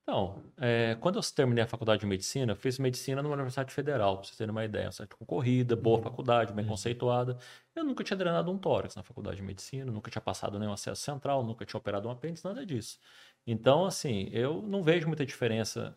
[0.03, 4.17] Então, é, quando eu terminei a faculdade de medicina, eu fiz medicina numa universidade federal,
[4.17, 4.83] para vocês terem uma ideia.
[4.85, 6.03] Uma universidade concorrida, boa Uhum.
[6.03, 7.39] faculdade, bem conceituada.
[7.75, 11.01] Eu nunca tinha drenado um tórax na faculdade de medicina, nunca tinha passado nenhum acesso
[11.03, 12.99] central, nunca tinha operado um apêndice, nada disso.
[13.47, 15.97] Então, assim, eu não vejo muita diferença.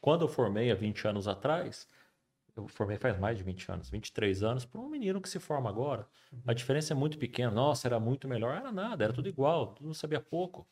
[0.00, 1.88] Quando eu formei há 20 anos atrás,
[2.56, 5.68] eu formei faz mais de 20 anos, 23 anos, para um menino que se forma
[5.68, 6.06] agora.
[6.46, 7.50] A diferença é muito pequena.
[7.50, 8.54] Nossa, era muito melhor.
[8.56, 10.66] Era nada, era tudo igual, mundo sabia pouco.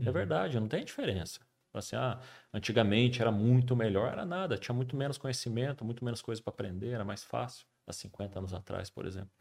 [0.00, 1.40] É verdade, não tem diferença.
[1.72, 2.20] Assim, ah,
[2.52, 6.90] antigamente era muito melhor, era nada, tinha muito menos conhecimento, muito menos coisa para aprender,
[6.90, 9.32] era mais fácil, há 50 anos atrás, por exemplo.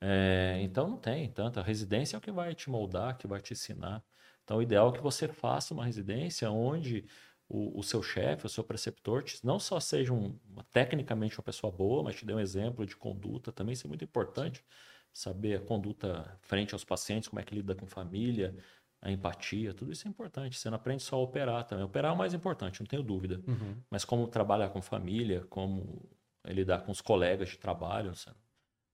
[0.00, 1.60] É, então não tem tanto.
[1.60, 4.02] A residência é o que vai te moldar, que vai te ensinar.
[4.42, 7.06] Então o ideal é que você faça uma residência onde
[7.48, 10.38] o, o seu chefe, o seu preceptor, te- não só seja um,
[10.70, 14.04] tecnicamente uma pessoa boa, mas te dê um exemplo de conduta, também isso é muito
[14.04, 14.64] importante.
[15.12, 18.54] Saber a conduta frente aos pacientes, como é que lida com família,
[19.00, 20.58] a empatia, tudo isso é importante.
[20.58, 21.84] Você não aprende só a operar também.
[21.84, 23.40] Operar é o mais importante, não tenho dúvida.
[23.46, 23.76] Uhum.
[23.90, 26.08] Mas como trabalhar com família, como
[26.46, 28.36] lidar com os colegas de trabalho, sabe?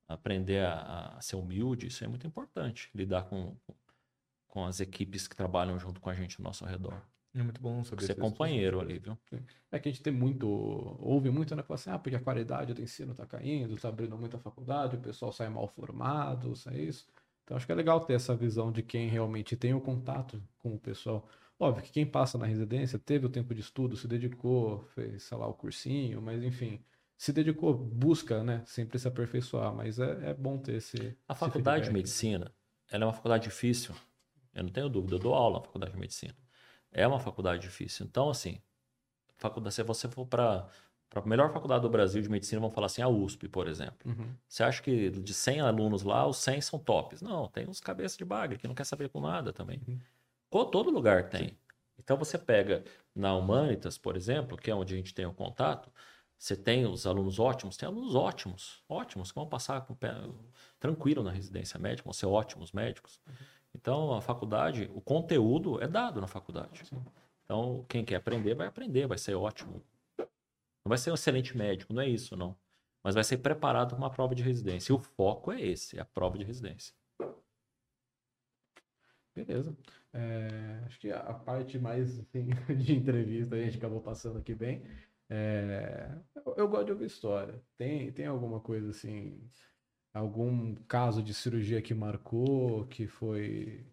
[0.07, 2.91] aprender a, a ser humilde, isso é muito importante.
[2.95, 3.57] Lidar com,
[4.49, 7.03] com as equipes que trabalham junto com a gente ao nosso redor.
[7.35, 9.19] É muito bom saber Ser essas companheiro ali, viu?
[9.73, 11.63] É que a gente tem muito, ouve muito, né?
[11.65, 15.01] Fala assim, ah, porque a qualidade do ensino tá caindo, tá abrindo muita faculdade, o
[15.01, 17.09] pessoal sai mal formado, é isso.
[17.43, 20.75] Então acho que é legal ter essa visão de quem realmente tem o contato com
[20.75, 21.29] o pessoal.
[21.59, 25.37] Óbvio que quem passa na residência teve o tempo de estudo, se dedicou, fez, sei
[25.37, 26.85] lá, o cursinho, mas enfim,
[27.17, 28.63] se dedicou, busca, né?
[28.65, 31.17] Sempre se aperfeiçoar, mas é, é bom ter esse.
[31.29, 31.93] A esse faculdade de feedback.
[31.93, 32.53] medicina,
[32.91, 33.95] ela é uma faculdade difícil.
[34.55, 36.44] Eu não tenho dúvida, eu dou aula na faculdade de medicina.
[36.95, 38.07] É uma faculdade difícil.
[38.07, 38.59] Então, assim,
[39.37, 40.67] faculdade, se você for para
[41.15, 43.99] a melhor faculdade do Brasil de medicina, vamos falar assim, a USP, por exemplo.
[44.07, 44.35] Uhum.
[44.49, 47.21] Você acha que de 100 alunos lá, os 100 são tops?
[47.21, 49.83] Não, tem uns cabeças de bagre que não quer saber com nada também.
[49.87, 50.01] Uhum.
[50.71, 51.59] Todo lugar tem.
[51.99, 52.85] Então você pega
[53.15, 55.91] na Humanitas, por exemplo, que é onde a gente tem o contato,
[56.45, 57.77] Você tem os alunos ótimos?
[57.77, 60.13] Tem alunos ótimos, ótimos, que vão passar com o pé
[60.79, 63.19] tranquilo na residência médica, vão ser ótimos médicos.
[63.85, 66.85] Então, a faculdade, o conteúdo é dado na faculdade.
[67.45, 69.85] Então, quem quer aprender, vai aprender, vai ser ótimo.
[70.19, 72.57] Não vai ser um excelente médico, não é isso, não.
[73.03, 74.91] Mas vai ser preparado para uma prova de residência.
[74.91, 76.95] E o foco é esse, é a prova de residência.
[79.35, 79.77] Beleza.
[80.15, 82.49] É, acho que a parte mais assim,
[82.79, 84.83] de entrevista a gente acabou passando aqui bem.
[85.29, 87.63] É, eu, eu gosto de ouvir história.
[87.77, 89.39] Tem, tem alguma coisa assim,
[90.15, 93.85] algum caso de cirurgia que marcou, que foi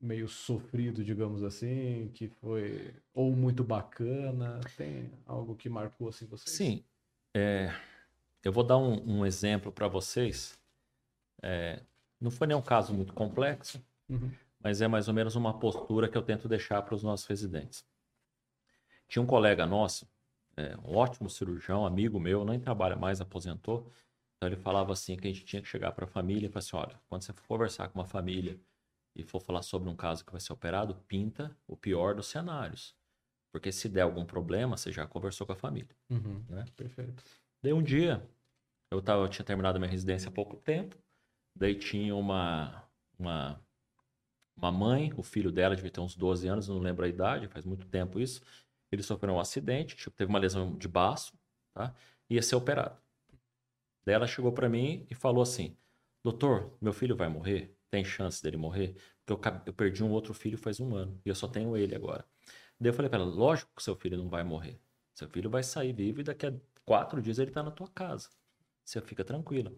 [0.00, 4.60] meio sofrido, digamos assim, que foi ou muito bacana?
[4.76, 6.56] Tem algo que marcou assim vocês?
[6.56, 6.84] Sim.
[7.34, 7.70] É,
[8.42, 10.58] eu vou dar um, um exemplo para vocês.
[11.42, 11.82] É,
[12.20, 14.30] não foi nenhum caso muito complexo, Uhum.
[14.62, 17.84] mas é mais ou menos uma postura que eu tento deixar para os nossos residentes.
[19.08, 20.08] Tinha um colega nosso,
[20.56, 23.90] é, um ótimo cirurgião, amigo meu, nem trabalha mais, aposentou.
[24.36, 26.58] Então ele falava assim que a gente tinha que chegar para a família e falar
[26.58, 28.60] assim, olha, quando você for conversar com uma família
[29.14, 32.94] e for falar sobre um caso que vai ser operado, pinta o pior dos cenários.
[33.50, 35.96] Porque se der algum problema, você já conversou com a família.
[36.10, 36.44] Uhum.
[36.48, 36.64] Né?
[36.76, 37.24] Perfeito.
[37.62, 38.22] Daí um dia,
[38.90, 40.96] eu, tava, eu tinha terminado a minha residência há pouco tempo,
[41.56, 42.84] daí tinha uma,
[43.18, 43.58] uma,
[44.54, 47.64] uma mãe, o filho dela devia ter uns 12 anos, não lembro a idade, faz
[47.64, 48.42] muito tempo isso.
[48.92, 51.32] Ele sofreu um acidente, tipo, teve uma lesão de baço,
[51.72, 51.94] tá?
[52.28, 53.00] Ia ser operado.
[54.06, 55.76] Daí ela chegou para mim e falou assim:
[56.24, 57.76] Doutor, meu filho vai morrer?
[57.90, 58.94] Tem chance dele morrer?
[59.26, 61.94] Porque eu, eu perdi um outro filho faz um ano e eu só tenho ele
[61.94, 62.24] agora.
[62.80, 64.80] Daí eu falei para ela: Lógico que seu filho não vai morrer.
[65.14, 66.54] Seu filho vai sair vivo e daqui a
[66.84, 68.28] quatro dias ele está na tua casa.
[68.84, 69.72] Você fica tranquila.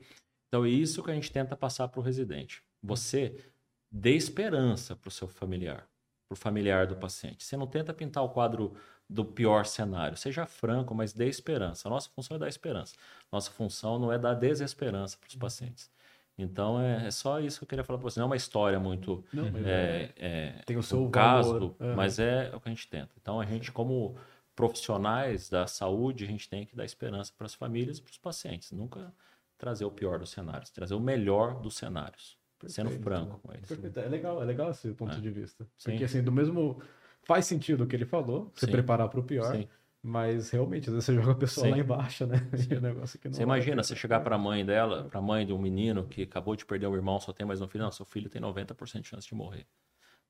[0.49, 2.63] Então é isso que a gente tenta passar para o residente.
[2.83, 3.43] Você
[3.91, 5.89] dê esperança para o seu familiar,
[6.29, 7.45] para o familiar do paciente.
[7.45, 8.75] Você não tenta pintar o quadro
[9.09, 10.17] do pior cenário.
[10.17, 11.89] Seja franco, mas dê esperança.
[11.89, 12.95] A nossa função é dar esperança.
[13.33, 15.91] Nossa função não é dar desesperança para os pacientes.
[16.37, 18.21] Então é, é só isso que eu queria falar para você.
[18.21, 22.19] Não é uma história muito Não, mas é, é, Tem o seu um caso, mas
[22.19, 23.11] é o que a gente tenta.
[23.21, 24.17] Então a gente, como
[24.55, 28.19] profissionais da saúde, a gente tem que dar esperança para as famílias e para os
[28.19, 28.71] pacientes.
[28.71, 29.13] Nunca
[29.57, 33.05] trazer o pior dos cenários, trazer o melhor dos cenários, sendo Perfeito.
[33.05, 33.69] franco com eles.
[33.69, 34.01] Perfeito.
[34.01, 35.21] É legal, é legal esse ponto É.
[35.21, 35.65] de vista.
[35.77, 35.91] Sim.
[35.91, 36.81] Porque assim, do mesmo.
[37.23, 38.73] Faz sentido o que ele falou, se Sim.
[38.73, 39.69] preparar para o pior, Sim.
[40.03, 41.73] mas realmente, às vezes você joga a pessoa Sim.
[41.73, 42.37] lá embaixo, né?
[42.75, 45.23] É um negócio que não Você imagina, você chegar para a mãe dela, para a
[45.23, 47.85] mãe de um menino que acabou de perder um irmão, só tem mais um filho,
[47.85, 49.67] não, seu filho tem 90% de chance de morrer.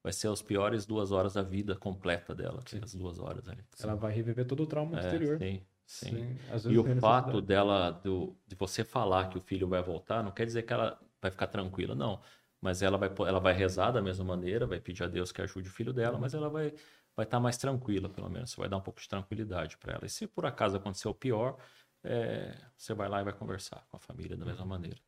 [0.03, 3.63] Vai ser as piores duas horas da vida completa dela, as duas horas ali.
[3.81, 5.39] Ela vai reviver todo o trauma É, anterior.
[5.39, 6.37] sim, sim.
[6.69, 10.47] E o fato dela, do, de você falar que o filho vai voltar, não quer
[10.47, 10.99] dizer que ela
[11.29, 12.21] vai ficar tranquila, não.
[12.61, 15.69] Mas ela vai, ela vai rezar da mesma maneira, vai pedir a Deus que ajude
[15.69, 16.75] o filho dela, mas ela vai
[17.19, 18.51] vai estar mais tranquila, pelo menos.
[18.51, 20.07] Você vai dar um pouco de tranquilidade para ela.
[20.07, 21.59] E se por acaso acontecer o pior,
[22.05, 25.01] é, você vai lá e vai conversar com a família da mesma maneira.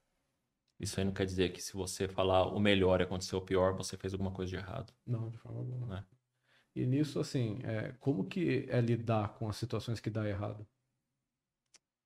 [0.80, 3.74] Isso aí não quer dizer que se você falar o melhor e acontecer o pior,
[3.74, 4.92] você fez alguma coisa de errado.
[5.06, 5.86] Não, de forma alguma.
[5.86, 6.04] Né?
[6.74, 10.66] E nisso, assim, é, como que é lidar com as situações que dá errado?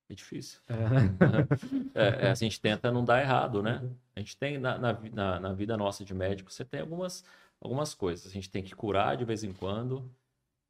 [0.09, 0.59] É difícil.
[0.67, 0.75] É.
[1.95, 3.81] É, é, a gente tenta não dar errado, né?
[4.13, 7.23] A gente tem na, na, na, vida nossa de médico, você tem algumas,
[7.61, 8.27] algumas coisas.
[8.27, 10.11] A gente tem que curar de vez em quando,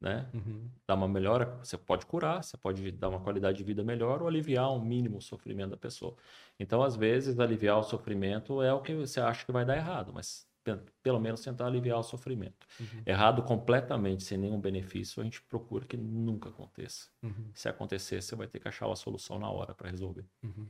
[0.00, 0.30] né?
[0.32, 0.70] Uhum.
[0.86, 1.58] Dar uma melhora.
[1.64, 5.18] Você pode curar, você pode dar uma qualidade de vida melhor ou aliviar um mínimo
[5.18, 6.14] o sofrimento da pessoa.
[6.60, 10.12] Então, às vezes, aliviar o sofrimento é o que você acha que vai dar errado,
[10.14, 10.45] mas
[11.02, 12.66] pelo menos tentar aliviar o sofrimento.
[12.80, 13.02] Uhum.
[13.06, 17.08] Errado completamente, sem nenhum benefício, a gente procura que nunca aconteça.
[17.22, 17.50] Uhum.
[17.54, 20.68] Se acontecer, você vai ter que achar uma solução na hora para resolver, Uhum.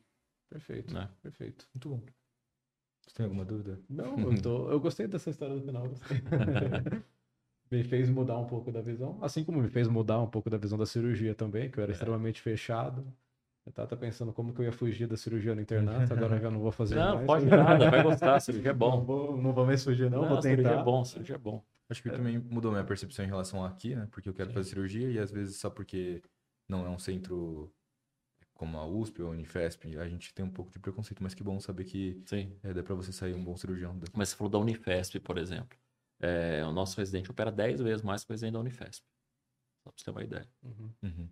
[0.48, 1.08] Perfeito, né?
[1.22, 1.68] perfeito.
[1.74, 2.00] Muito bom.
[3.06, 3.80] Você tem alguma dúvida?
[3.88, 5.84] Não, eu, tô- eu gostei dessa história do final.
[7.70, 10.56] me fez mudar um pouco da visão, assim como me fez mudar um pouco da
[10.56, 11.94] visão da cirurgia também, que eu era É.
[11.94, 13.04] extremamente fechado.
[13.66, 16.50] Eu tava pensando como que eu ia fugir da cirurgia no internato, agora eu já
[16.50, 17.26] não vou fazer Não, mais.
[17.26, 19.04] pode nada, vai gostar, cirurgia é Não bom.
[19.04, 20.80] vou, não vou mais fugir, não, vou cirurgia tentar.
[20.80, 21.64] é bom, cirurgia é bom.
[21.90, 24.08] Acho que também mudou minha percepção em relação aqui, né?
[24.12, 26.22] Porque eu quero fazer cirurgia e às vezes só porque
[26.68, 27.72] não é um centro
[28.54, 31.42] como a USP ou a Unifesp, a gente tem um pouco de preconceito, mas que
[31.42, 32.56] bom saber que Sim.
[32.62, 33.98] é, dá pra você sair um bom cirurgião.
[33.98, 35.76] da- Mas você falou da Unifesp, por exemplo.
[36.20, 39.04] É, o nosso residente opera 10 vezes mais que o residente da Unifesp.
[39.84, 40.48] Só pra você ter uma ideia.
[40.62, 40.90] Uhum.
[41.02, 41.28] Uhum.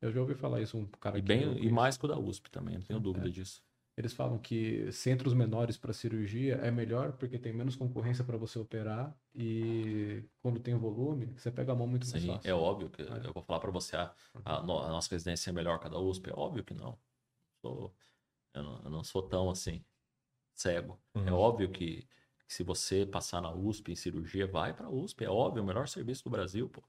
[0.00, 2.50] Eu já ouvi falar isso, um cara E, bem, e mais que o da USP
[2.50, 3.62] também, não tenho dúvida disso.
[3.96, 8.56] Eles falam que centros menores para cirurgia é melhor porque tem menos concorrência para você
[8.58, 12.50] operar e quando tem volume, você pega a mão muito mais Sim, fácil.
[12.50, 13.26] é óbvio que É.
[13.26, 14.14] eu vou falar para você, a,
[14.44, 16.30] a no- a nossa residência é melhor que a da USP.
[16.30, 16.96] É óbvio que não.
[17.62, 17.92] Sou-
[18.54, 19.84] eu, não eu não sou tão assim,
[20.54, 21.00] cego.
[21.24, 21.36] É Uhum.
[21.36, 22.02] óbvio que,
[22.46, 25.24] que se você passar na USP em cirurgia, vai para a USP.
[25.24, 26.82] É óbvio, o melhor serviço do Brasil, pô.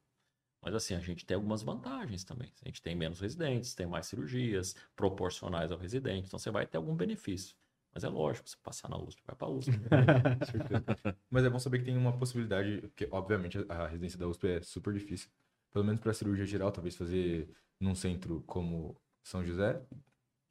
[0.62, 2.52] Mas assim, a gente tem algumas vantagens também.
[2.64, 6.78] A gente tem menos residentes, tem mais cirurgias proporcionais ao residente, então você vai ter
[6.78, 7.56] algum benefício.
[7.94, 9.72] Mas é lógico, você passar na USP, vai para a USP.
[11.30, 14.62] Mas é bom saber que tem uma possibilidade, porque obviamente a residência da USP é
[14.62, 15.30] super difícil.
[15.72, 17.50] Pelo menos para cirurgia geral, talvez fazer
[17.80, 19.82] num centro como São José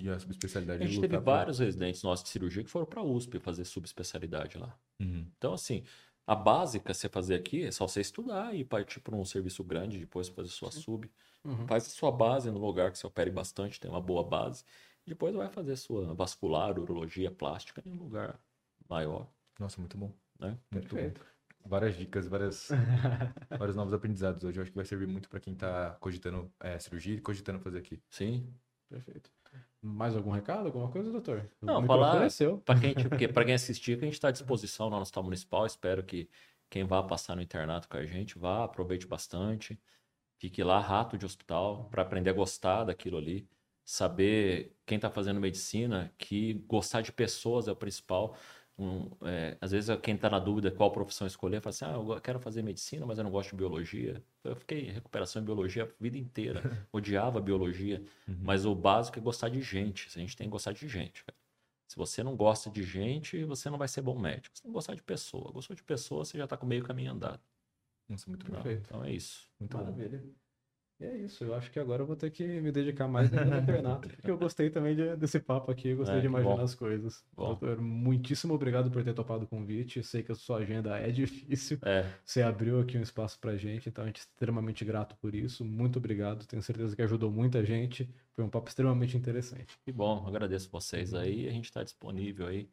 [0.00, 3.04] e a subespecialidade A gente teve vários residentes nossos de cirurgia que foram para a
[3.04, 4.76] USP fazer subespecialidade lá.
[5.00, 5.26] Uhum.
[5.36, 5.84] Então, assim,
[6.28, 9.98] a básica você fazer aqui é só você estudar e partir para um serviço grande,
[9.98, 11.10] depois fazer sua sub.
[11.42, 11.66] Uhum.
[11.66, 14.62] Faz a sua base no lugar que você opere bastante, tem uma boa base.
[15.06, 18.38] Depois vai fazer sua vascular, urologia, plástica em um lugar
[18.86, 19.26] maior.
[19.58, 20.12] Nossa, muito bom.
[20.38, 20.58] Né?
[20.70, 21.22] Muito Perfeito.
[21.22, 21.70] bom.
[21.70, 22.68] Várias dicas, várias,
[23.58, 24.58] vários novos aprendizados hoje.
[24.58, 27.78] Eu acho que vai servir muito para quem está cogitando é, cirurgia e cogitando fazer
[27.78, 28.02] aqui.
[28.10, 28.54] Sim.
[28.90, 29.30] Perfeito.
[29.80, 31.48] Mais algum recado, alguma coisa, doutor?
[31.62, 32.62] Não, falar- é.
[32.64, 35.22] Para quem, tipo, que- quem assistir, que a gente está à disposição lá no Hospital
[35.24, 35.66] Municipal.
[35.66, 36.28] Espero que
[36.68, 39.78] quem vá passar no internato com a gente vá, aproveite bastante.
[40.38, 43.48] Fique lá, rato de hospital, para aprender a gostar daquilo ali.
[43.84, 48.36] Saber quem está fazendo medicina, que gostar de pessoas é o principal.
[48.78, 52.20] Um, é, às vezes quem está na dúvida qual profissão escolher, fala assim: ah, eu
[52.20, 54.22] quero fazer medicina, mas eu não gosto de biologia.
[54.44, 58.02] Eu fiquei em recuperação em biologia a vida inteira, odiava biologia.
[58.40, 60.08] Mas o básico é gostar de gente.
[60.14, 61.24] A gente tem que gostar de gente.
[61.24, 61.36] cara.
[61.88, 64.54] Se você não gosta de gente, você não vai ser bom médico.
[64.54, 65.50] Você tem que gostar de pessoa.
[65.50, 67.40] Gostou de pessoa, você já está com meio caminho andado.
[68.08, 68.46] Nossa, muito.
[68.46, 68.52] Tá?
[68.52, 68.82] Perfeito.
[68.86, 69.48] Então é isso.
[69.58, 70.38] Muito bom.
[71.00, 73.36] E é isso, eu acho que agora eu vou ter que me dedicar mais no
[73.38, 76.64] internato, porque eu gostei também de- desse papo aqui, eu gostei É, de imaginar bom.
[76.64, 77.24] as coisas.
[77.36, 77.46] Bom.
[77.46, 81.08] Doutor, muitíssimo obrigado por ter topado o convite, eu sei que a sua agenda é
[81.12, 85.16] difícil, É, você abriu aqui um espaço pra gente, então a gente é extremamente grato
[85.20, 89.78] por isso, muito obrigado, tenho certeza que ajudou muita gente, foi um papo extremamente interessante.
[89.84, 90.26] que bom.
[90.26, 91.48] Agradeço vocês aí.
[91.48, 92.68] A gente está disponível aí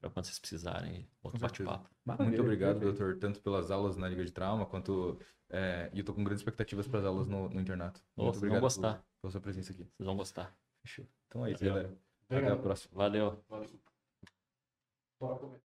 [0.00, 1.08] para quando vocês precisarem.
[1.22, 1.88] Outro bate-papo.
[2.22, 5.18] Muito obrigado, doutor, tanto pelas aulas na Liga de Trauma, quanto.
[5.50, 8.00] é, e eu tô com grandes expectativas para as aulas no, no internato.
[8.16, 8.94] Muito vocês vão obrigado gostar.
[8.98, 9.84] por- pela sua presença aqui.
[9.96, 10.56] Vocês vão gostar.
[10.82, 11.06] Fechou.
[11.26, 11.74] Então é isso, Valeu.
[11.74, 11.88] galera.
[12.26, 12.62] Até a Obrigado.
[12.62, 12.94] próxima.
[12.94, 13.44] Valeu.
[13.48, 13.68] Valeu.
[15.20, 15.67] Bora comer.